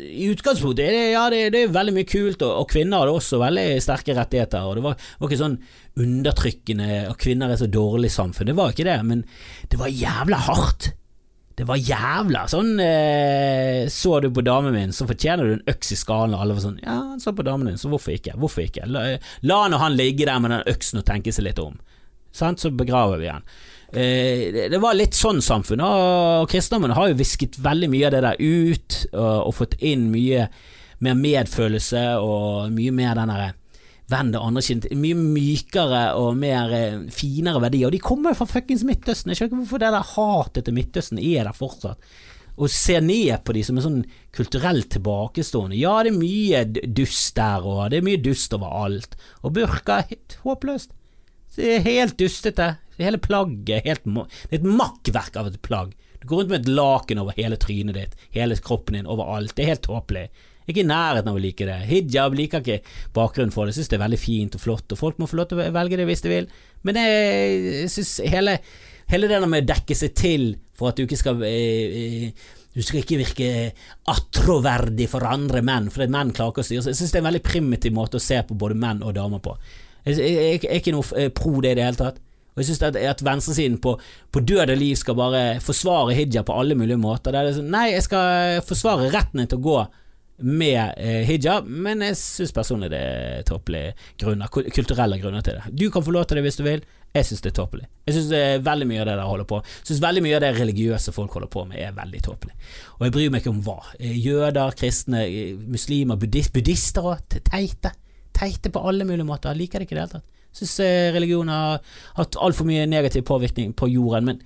i 0.00 0.28
utgangspunktet 0.30 0.84
er 0.86 0.94
det, 0.94 1.02
ja, 1.12 1.24
det, 1.32 1.40
det, 1.54 1.64
er 1.64 1.74
veldig 1.74 1.94
mye 1.96 2.08
kult, 2.08 2.42
og, 2.46 2.52
og, 2.62 2.68
kvinner 2.70 3.02
hadde 3.02 3.16
også 3.18 3.40
veldig 3.42 3.66
sterke 3.82 4.14
rettigheter. 4.16 4.64
og 4.66 4.78
Det 4.78 4.84
var, 4.86 5.08
var 5.18 5.28
ikke 5.28 5.40
sånn 5.42 5.58
undertrykkende 6.00 6.88
og 7.10 7.18
kvinner 7.20 7.50
er 7.50 7.60
så 7.60 7.68
dårlig 7.70 8.12
samfunn, 8.14 8.52
det 8.52 8.56
var 8.58 8.72
ikke 8.72 8.86
det, 8.88 8.96
men 9.06 9.24
det 9.70 9.80
var 9.80 9.92
jævla 9.92 10.40
hardt. 10.46 10.92
Det 11.60 11.66
var 11.68 11.76
jævla 11.76 12.46
sånn 12.48 12.78
eh, 12.80 13.84
Så 13.92 14.14
du 14.24 14.30
på 14.32 14.44
damen 14.46 14.72
min, 14.72 14.94
så 14.96 15.04
fortjener 15.08 15.44
du 15.44 15.54
en 15.58 15.66
øks 15.68 15.92
i 15.92 15.98
skallen. 16.00 16.32
Og 16.36 16.44
alle 16.44 16.56
var 16.56 16.64
sånn 16.64 16.78
Ja, 16.80 16.96
han 17.12 17.20
så 17.20 17.34
på 17.36 17.44
damen 17.44 17.68
din, 17.68 17.80
så 17.80 17.90
hvorfor 17.92 18.14
ikke? 18.14 18.36
Hvorfor 18.40 18.64
ikke? 18.64 18.88
La, 18.88 19.04
la 19.44 19.60
nå 19.68 19.80
han 19.82 19.98
ligge 19.98 20.28
der 20.28 20.40
med 20.40 20.54
den 20.54 20.64
øksen 20.72 21.02
og 21.02 21.06
tenke 21.08 21.34
seg 21.36 21.50
litt 21.50 21.60
om. 21.60 21.76
sant, 22.32 22.62
så 22.62 22.70
begraver 22.70 23.18
vi 23.18 23.28
han. 23.28 23.44
Eh, 23.92 24.68
det, 24.70 24.78
var 24.80 24.94
litt 24.94 25.18
sånn 25.18 25.42
samfunn, 25.42 25.82
og 25.82 26.48
kristendommen 26.50 26.94
har 26.94 27.10
jo 27.10 27.18
visket 27.18 27.58
veldig 27.60 27.88
mye 27.90 28.06
av 28.06 28.14
det 28.14 28.20
der 28.22 28.38
ut, 28.38 28.98
og, 29.10 29.48
og 29.48 29.56
fått 29.58 29.74
inn 29.82 30.08
mye 30.14 30.46
mer 31.00 31.16
medfølelse 31.16 32.04
og 32.22 32.70
mye 32.76 32.92
mer 32.94 33.16
den 33.18 33.32
derre 33.32 33.52
Venn 34.10 34.32
det 34.34 34.42
andre 34.42 34.62
kinnet. 34.64 34.90
Mye 34.98 35.18
mykere 35.18 36.02
og 36.18 36.34
mer 36.40 36.74
eh, 36.74 36.98
finere 37.14 37.62
verdier. 37.62 37.88
Og 37.88 37.94
de 37.94 38.02
kommer 38.02 38.34
jo 38.34 38.40
fra 38.40 38.48
fuckings 38.50 38.84
Midtøsten. 38.86 39.30
Jeg 39.30 39.40
skjønner 39.40 39.52
ikke 39.52 39.62
hvorfor 39.62 39.82
det 39.82 39.94
der 39.94 40.12
hatet 40.14 40.66
til 40.66 40.76
Midtøsten 40.76 41.22
er 41.22 41.46
der 41.46 41.56
fortsatt. 41.56 42.12
Og 42.60 42.68
se 42.72 42.98
ned 43.00 43.40
på 43.46 43.54
de 43.56 43.62
som 43.64 43.78
er 43.78 43.86
sånn 43.86 44.00
kulturelt 44.36 44.90
tilbakestående. 44.92 45.78
Ja, 45.78 45.94
det 46.04 46.12
er 46.12 46.18
mye 46.18 46.64
dust 46.98 47.36
der, 47.38 47.64
og 47.64 47.86
det 47.92 48.00
er 48.00 48.08
mye 48.10 48.20
dust 48.20 48.52
overalt. 48.56 49.16
Og 49.40 49.54
burka 49.56 50.00
er 50.00 50.10
helt 50.10 50.36
håpløst. 50.44 50.92
Det 51.56 51.72
er 51.76 51.86
helt 51.86 52.18
dustete. 52.20 52.74
Hele 53.00 53.18
plagget 53.22 53.86
helt 53.86 54.04
Det 54.04 54.52
er 54.52 54.60
et 54.60 54.68
makkverk 54.68 55.38
av 55.40 55.48
et 55.48 55.62
plagg. 55.64 55.94
Du 56.20 56.26
går 56.28 56.42
rundt 56.42 56.50
med 56.52 56.60
et 56.60 56.74
laken 56.76 57.22
over 57.22 57.36
hele 57.38 57.56
trynet 57.56 57.96
ditt, 57.96 58.16
hele 58.34 58.58
kroppen 58.60 58.98
din, 58.98 59.08
overalt. 59.08 59.54
Det 59.56 59.64
er 59.64 59.72
helt 59.72 59.86
tåpelig. 59.86 60.26
Ikke 60.70 60.84
i 60.84 60.88
nærheten 60.88 61.30
av 61.30 61.38
å 61.38 61.42
like 61.42 61.66
det. 61.66 61.78
Hijab 61.90 62.36
liker 62.38 62.62
ikke 62.64 62.80
bakgrunnen 63.16 63.54
for 63.54 63.68
det, 63.68 63.76
syns 63.76 63.90
det 63.90 63.98
er 63.98 64.04
veldig 64.04 64.20
fint 64.20 64.56
og 64.56 64.62
flott, 64.62 64.86
og 64.94 65.00
folk 65.00 65.20
må 65.20 65.28
få 65.30 65.40
lov 65.40 65.50
til 65.50 65.60
å 65.60 65.68
velge 65.74 65.98
det 66.00 66.06
hvis 66.08 66.24
de 66.24 66.32
vil. 66.32 66.48
Men 66.86 67.00
jeg 67.02 67.90
syns 67.92 68.14
hele, 68.32 68.56
hele 69.10 69.30
det 69.30 69.42
med 69.44 69.66
å 69.66 69.70
dekke 69.74 69.98
seg 69.98 70.16
til 70.18 70.48
for 70.78 70.92
at 70.92 70.98
du 70.98 71.04
ikke 71.04 71.20
skal 71.20 71.44
eh, 71.44 72.00
eh, 72.00 72.48
du 72.70 72.82
skal 72.86 73.02
ikke 73.02 73.18
virke 73.18 73.46
atroverdig 74.12 75.08
for 75.10 75.26
andre 75.26 75.62
menn, 75.66 75.88
fordi 75.90 76.06
menn 76.14 76.30
klarer 76.34 76.54
ikke 76.54 76.62
å 76.62 76.68
styre 76.68 76.84
seg. 76.84 76.94
Jeg 76.94 77.00
syns 77.00 77.12
det 77.12 77.18
er 77.18 77.24
en 77.24 77.30
veldig 77.32 77.46
primitiv 77.46 77.94
måte 77.96 78.20
å 78.20 78.22
se 78.22 78.38
på 78.46 78.56
både 78.58 78.78
menn 78.78 79.02
og 79.02 79.16
damer 79.16 79.42
på. 79.42 79.56
Jeg, 80.06 80.60
er 80.62 80.78
ikke 80.78 80.94
noe 80.94 81.18
eh, 81.18 81.32
pro 81.34 81.58
det 81.60 81.74
i 81.74 81.80
det 81.80 81.88
hele 81.88 81.98
tatt. 81.98 82.20
Og 82.54 82.62
jeg 82.62 82.70
synes 82.70 82.82
at, 82.88 82.98
at 83.10 83.24
venstresiden 83.24 83.78
på, 83.82 83.96
på 84.30 84.42
død 84.42 84.72
og 84.74 84.78
liv 84.78 84.96
skal 84.98 85.18
bare 85.18 85.42
forsvare 85.62 86.14
hijab 86.18 86.48
på 86.48 86.56
alle 86.62 86.76
mulige 86.78 86.98
måter. 87.00 87.34
Det 87.34 87.42
er 87.42 87.58
sånn, 87.58 87.70
nei, 87.74 87.90
jeg 87.92 88.06
skal 88.06 88.62
forsvare 88.66 89.10
retten 89.12 89.42
til 89.44 89.60
å 89.60 89.66
gå 89.66 89.76
med 90.40 90.94
eh, 90.96 91.22
hijab, 91.28 91.68
men 91.68 92.04
jeg 92.04 92.18
syns 92.20 92.54
personlig 92.56 92.90
det 92.92 93.00
er 93.00 93.44
tåpelige 93.48 93.94
grunner, 94.20 94.48
kulturelle 94.50 95.20
grunner 95.20 95.44
til 95.44 95.58
det. 95.58 95.74
Du 95.76 95.90
kan 95.92 96.04
få 96.04 96.14
lov 96.14 96.28
til 96.28 96.40
det 96.40 96.46
hvis 96.48 96.60
du 96.60 96.64
vil, 96.66 96.84
jeg 97.10 97.26
syns 97.26 97.42
det 97.42 97.50
er 97.50 97.56
tåpelig. 97.58 97.86
Jeg 98.06 98.16
syns 98.16 98.30
veldig 98.66 98.86
mye 98.86 99.00
av 99.02 99.08
det 99.08 99.14
der 99.18 99.26
holder 99.26 99.46
på 99.50 99.58
Synes 99.66 100.02
veldig 100.02 100.22
mye 100.22 100.36
av 100.36 100.44
det 100.44 100.50
religiøse 100.60 101.14
folk 101.14 101.32
holder 101.34 101.50
på 101.50 101.64
med, 101.66 101.80
er 101.82 101.96
veldig 101.96 102.20
tåpelig. 102.22 102.54
Og 102.98 103.06
jeg 103.06 103.14
bryr 103.16 103.32
meg 103.34 103.42
ikke 103.42 103.54
om 103.54 103.62
hva. 103.66 103.78
Eh, 103.98 104.18
jøder, 104.20 104.76
kristne, 104.78 105.24
eh, 105.26 105.56
muslimer, 105.58 106.20
buddhist, 106.20 106.52
buddhister 106.54 107.08
òg. 107.10 107.24
Teite. 107.50 107.94
Teite 108.36 108.70
på 108.70 108.82
alle 108.86 109.06
mulige 109.08 109.26
måter. 109.26 109.50
Jeg 109.50 109.64
liker 109.64 109.80
det 109.80 109.88
ikke 109.88 109.96
i 109.96 109.98
det 109.98 110.06
hele 110.06 110.20
tatt. 110.20 110.36
Syns 110.56 110.76
eh, 110.84 111.12
religion 111.14 111.50
har 111.52 111.80
hatt 112.18 112.38
altfor 112.42 112.66
mye 112.68 112.88
negativ 112.90 113.26
påvirkning 113.28 113.74
på 113.78 113.90
jorden. 113.92 114.32
men 114.32 114.44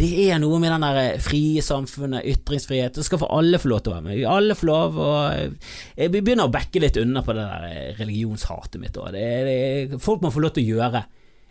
det 0.00 0.08
er 0.30 0.38
noe 0.40 0.56
med 0.62 0.72
den 0.72 0.84
der 0.84 0.98
eh, 1.02 1.20
frie 1.20 1.60
samfunnet, 1.64 2.24
ytringsfrihet, 2.32 2.96
det 2.96 3.04
skal 3.04 3.20
få 3.20 3.28
alle 3.36 3.60
få 3.60 3.68
lov 3.72 3.82
til 3.84 3.92
å 3.92 3.96
være 3.98 4.06
med. 4.06 4.20
Alle 4.28 4.56
får 4.56 4.68
lov, 4.70 5.00
og 5.04 5.18
eh, 5.34 5.74
jeg 5.98 6.12
begynner 6.14 6.48
å 6.48 6.54
backe 6.54 6.80
litt 6.80 6.96
unna 7.00 7.22
på 7.26 7.34
det 7.36 7.44
der 7.44 7.66
eh, 7.68 7.90
religionshatet 7.98 8.80
mitt. 8.80 8.96
Det, 9.16 9.98
folk 10.00 10.24
må 10.24 10.32
få 10.32 10.44
lov 10.44 10.54
til 10.56 10.64
å 10.64 10.78
gjøre 10.78 11.04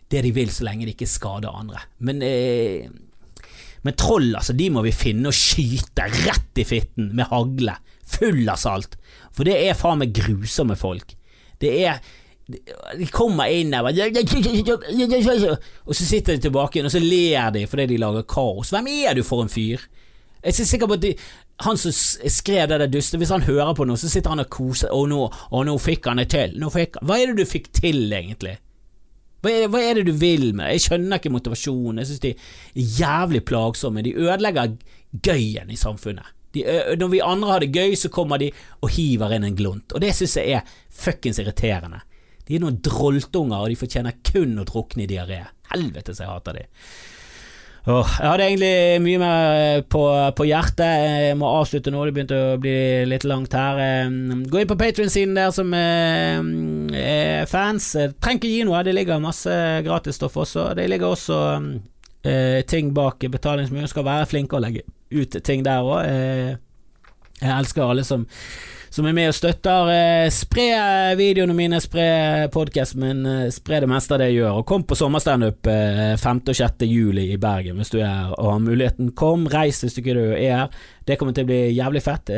det 0.09 0.23
de 0.25 0.33
vil, 0.33 0.49
så 0.53 0.65
lenge 0.65 0.87
de 0.87 0.95
ikke 0.95 1.09
skader 1.09 1.53
andre. 1.53 1.83
Men, 2.07 2.23
eh, 2.25 2.89
men 3.85 3.99
troll, 3.99 4.31
altså, 4.33 4.57
de 4.57 4.71
må 4.73 4.83
vi 4.87 4.95
finne 4.97 5.29
og 5.29 5.37
skyte 5.37 6.09
rett 6.23 6.63
i 6.63 6.65
fitten 6.67 7.13
med 7.17 7.29
hagle, 7.29 7.77
full 8.17 8.41
av 8.49 8.57
salt. 8.57 8.97
For 9.29 9.45
det 9.45 9.59
er 9.61 9.77
faen 9.77 10.01
meg 10.01 10.15
grusomme 10.17 10.79
folk. 10.79 11.13
Det 11.61 11.75
er 11.83 12.01
de 12.49 13.07
kommer 13.13 13.51
inn 13.53 13.71
der 13.71 13.85
Og 15.85 15.95
så 15.95 16.05
sitter 16.05 16.35
de 16.35 16.41
tilbake 16.47 16.77
igjen, 16.77 16.89
og 16.89 16.93
så 16.93 17.01
ler 17.03 17.51
de 17.53 17.67
fordi 17.69 17.85
de 17.91 17.99
lager 18.01 18.25
kaos. 18.29 18.71
Hvem 18.73 18.87
er 18.87 19.13
du 19.17 19.23
for 19.23 19.45
en 19.45 19.51
fyr? 19.53 19.85
Jeg 20.39 20.55
er 20.55 20.65
sikker 20.65 20.87
på 20.87 20.95
at 20.95 21.03
de, 21.03 21.13
han 21.65 21.77
som 21.77 21.91
skrev 21.91 22.69
det 22.71 22.79
der 22.79 22.87
dustet, 22.87 23.19
hvis 23.19 23.33
han 23.33 23.43
hører 23.43 23.75
på 23.75 23.85
noe, 23.85 23.99
så 23.99 24.09
sitter 24.09 24.31
han 24.31 24.39
og 24.45 24.49
koser 24.53 24.93
Og 24.95 25.09
nå, 25.11 25.19
og 25.27 25.65
nå 25.67 25.75
fikk 25.83 26.07
han 26.07 26.21
det 26.21 26.29
til. 26.31 26.55
Fikk, 26.73 27.01
hva 27.03 27.19
er 27.19 27.31
det 27.31 27.43
du 27.43 27.49
fikk 27.49 27.71
til, 27.75 28.07
egentlig? 28.07 28.55
Hva 29.43 29.51
er, 29.51 29.67
hva 29.71 29.81
er, 29.83 29.99
det 29.99 30.09
du 30.09 30.15
vil 30.19 30.49
med 30.55 30.73
Jeg 30.73 30.85
skjønner 30.87 31.19
ikke 31.19 31.31
motivasjonen. 31.31 32.01
Jeg 32.01 32.09
synes 32.09 32.23
de 32.23 32.33
er 32.33 32.89
jævlig 32.99 33.43
plagsomme. 33.47 34.03
De 34.03 34.15
ødelegger 34.15 34.75
gøyen 35.27 35.71
i 35.71 35.79
samfunnet. 35.79 36.35
De, 36.55 36.63
når 36.97 37.11
vi 37.11 37.21
andre 37.21 37.51
har 37.51 37.63
det 37.63 37.73
gøy, 37.75 37.93
så 37.99 38.09
kommer 38.09 38.39
de 38.41 38.49
og 38.81 38.91
hiver 38.95 39.35
inn 39.35 39.45
en 39.45 39.55
glunt. 39.55 39.93
Og 39.93 40.01
det 40.01 40.15
synes 40.17 40.37
jeg 40.39 40.57
er 40.57 40.77
fuckings 40.89 41.39
irriterende. 41.39 42.01
De 42.49 42.57
er 42.57 42.63
noen 42.63 42.79
droltunger, 42.81 43.61
og 43.61 43.69
de 43.69 43.77
fortjener 43.77 44.19
kun 44.25 44.57
å 44.57 44.65
drukne 44.65 45.05
i 45.05 45.09
diaré. 45.09 45.43
Helvete 45.69 46.15
så 46.17 46.25
jeg 46.25 46.31
hater 46.33 46.57
de. 46.57 46.67
Oh, 47.89 48.09
jeg 48.19 48.27
hadde 48.27 48.45
egentlig 48.45 49.01
mye 49.01 49.19
mer 49.21 49.43
eh, 49.55 49.83
på, 49.87 50.01
på, 50.35 50.45
hjertet. 50.49 51.05
Jeg 51.29 51.37
må 51.39 51.47
avslutte 51.59 51.93
nå, 51.93 52.01
det 52.05 52.15
begynte 52.17 52.39
å 52.51 52.57
bli 52.61 52.73
litt 53.07 53.25
langt 53.29 53.53
her. 53.55 53.79
Eh, 53.81 54.11
gå 54.49 54.59
inn 54.59 54.69
på 54.69 54.77
Patrion-siden 54.81 55.37
der 55.37 55.53
som 55.55 55.71
er, 55.77 56.41
eh, 56.91 57.43
er 57.45 57.49
fans. 57.49 57.91
Trenger 58.19 58.41
ikke 58.41 58.51
gi 58.51 58.65
noe, 58.67 58.81
det 58.85 58.97
ligger 58.97 59.23
masse 59.23 59.53
gratisstoff 59.85 60.37
også. 60.43 60.71
Det 60.77 60.89
ligger 60.91 61.13
også 61.13 61.39
eh, 62.25 62.59
ting 62.69 62.91
bak 62.97 63.23
betalingsmuren. 63.29 63.89
Skal 63.89 64.09
være 64.09 64.27
flinke 64.33 64.59
å 64.59 64.63
legge 64.65 64.83
ut 65.13 65.39
ting 65.45 65.63
der 65.65 65.85
òg. 65.85 66.59
Jeg 67.39 67.55
elsker 67.55 67.85
alle 67.85 68.03
som 68.07 68.27
som 68.89 69.05
er 69.05 69.13
med 69.13 69.29
og 69.29 69.37
støtter. 69.37 69.91
Eh, 69.93 70.27
spre 70.33 70.67
videoene 71.19 71.55
mine, 71.57 71.79
spre 71.83 72.49
podkasten 72.53 73.03
min, 73.03 73.25
eh, 73.25 73.49
spre 73.53 73.81
det 73.83 73.89
meste 73.89 74.15
av 74.15 74.19
det 74.19 74.31
jeg 74.31 74.41
gjør. 74.41 74.59
Og 74.59 74.65
kom 74.65 74.83
på 74.83 74.97
sommerstandup 74.97 75.61
5. 75.63 76.41
Eh, 76.41 76.49
og 76.49 76.55
6. 76.55 76.85
juli 76.89 77.31
i 77.33 77.37
Bergen 77.37 77.77
hvis 77.77 77.93
du 77.93 77.99
er 77.99 78.33
og 78.37 78.53
har 78.53 78.59
muligheten. 78.59 79.13
Kom, 79.15 79.47
reis 79.47 79.83
hvis 79.83 79.95
du 79.95 80.01
ikke 80.01 80.17
er 80.17 80.57
her. 80.57 80.69
Det 81.05 81.19
kommer 81.19 81.33
til 81.33 81.45
å 81.45 81.51
bli 81.51 81.61
jævlig 81.77 82.01
fett. 82.03 82.29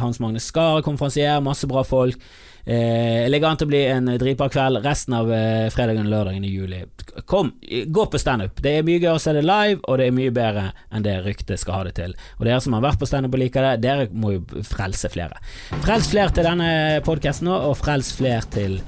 Hans 0.00 0.20
Magne 0.20 0.40
Skar 0.40 0.82
konferansier, 0.82 1.40
masse 1.44 1.66
bra 1.68 1.82
folk. 1.84 2.16
Eh, 2.64 3.28
ligger 3.28 3.50
an 3.50 3.58
til 3.60 3.68
å 3.68 3.72
bli 3.72 3.82
en 3.92 4.08
dritbra 4.20 4.48
kveld 4.48 4.80
resten 4.84 5.16
av 5.18 5.28
eh, 5.32 5.66
fredagen 5.72 6.06
og 6.06 6.12
lørdagen 6.14 6.44
i 6.48 6.52
juli. 6.52 6.80
Kom, 7.28 7.52
gå 7.86 8.06
på 8.10 8.20
standup. 8.20 8.62
Det 8.64 8.78
er 8.78 8.86
mye 8.86 9.02
gøy 9.02 9.12
å 9.12 9.20
se 9.22 9.34
det 9.36 9.44
live, 9.44 9.82
og 9.84 10.00
det 10.00 10.08
er 10.08 10.16
mye 10.16 10.32
bedre 10.34 10.70
enn 10.90 11.04
det 11.04 11.18
ryktet 11.26 11.60
skal 11.60 11.78
ha 11.78 11.82
det 11.88 11.96
til. 12.00 12.14
Og 12.38 12.46
dere 12.48 12.62
som 12.64 12.76
har 12.76 12.86
vært 12.86 13.02
på 13.02 13.08
standup 13.10 13.36
og 13.36 13.42
liker 13.44 13.68
det, 13.68 13.74
dere 13.84 14.08
må 14.12 14.36
jo 14.38 14.64
frelse 14.64 15.12
flere. 15.12 15.42
Frels 15.84 16.08
flere 16.12 16.32
til 16.34 16.48
denne 16.48 16.70
podkasten 17.04 17.50
nå, 17.50 17.58
og 17.68 17.76
frels 17.80 18.14
flere 18.16 18.42
til 18.54 18.80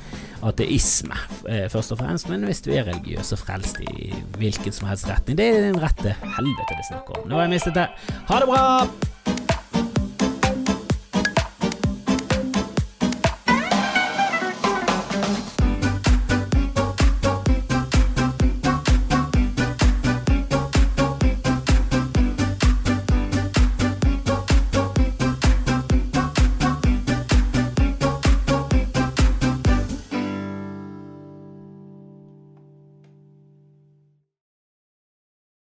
ateisme, 0.46 1.16
eh, 1.48 1.66
først 1.72 1.92
og 1.92 2.00
fremst. 2.00 2.30
Men 2.32 2.48
hvis 2.48 2.64
du 2.64 2.72
er 2.72 2.88
religiøs, 2.88 3.32
så 3.32 3.40
frels 3.40 3.76
i 3.84 4.12
hvilken 4.40 4.72
som 4.72 4.88
helst 4.88 5.10
retning. 5.10 5.36
Det 5.36 5.50
er 5.52 5.68
den 5.68 5.82
rette 5.82 6.16
helvete 6.22 6.72
det 6.72 6.80
er 6.84 6.88
snakk 6.94 7.12
om. 7.18 7.28
Nå 7.28 7.36
har 7.36 7.48
jeg 7.48 7.58
mistet 7.58 7.76
det. 7.76 7.90
Ha 8.30 8.40
det 8.40 8.48
bra! 8.50 9.45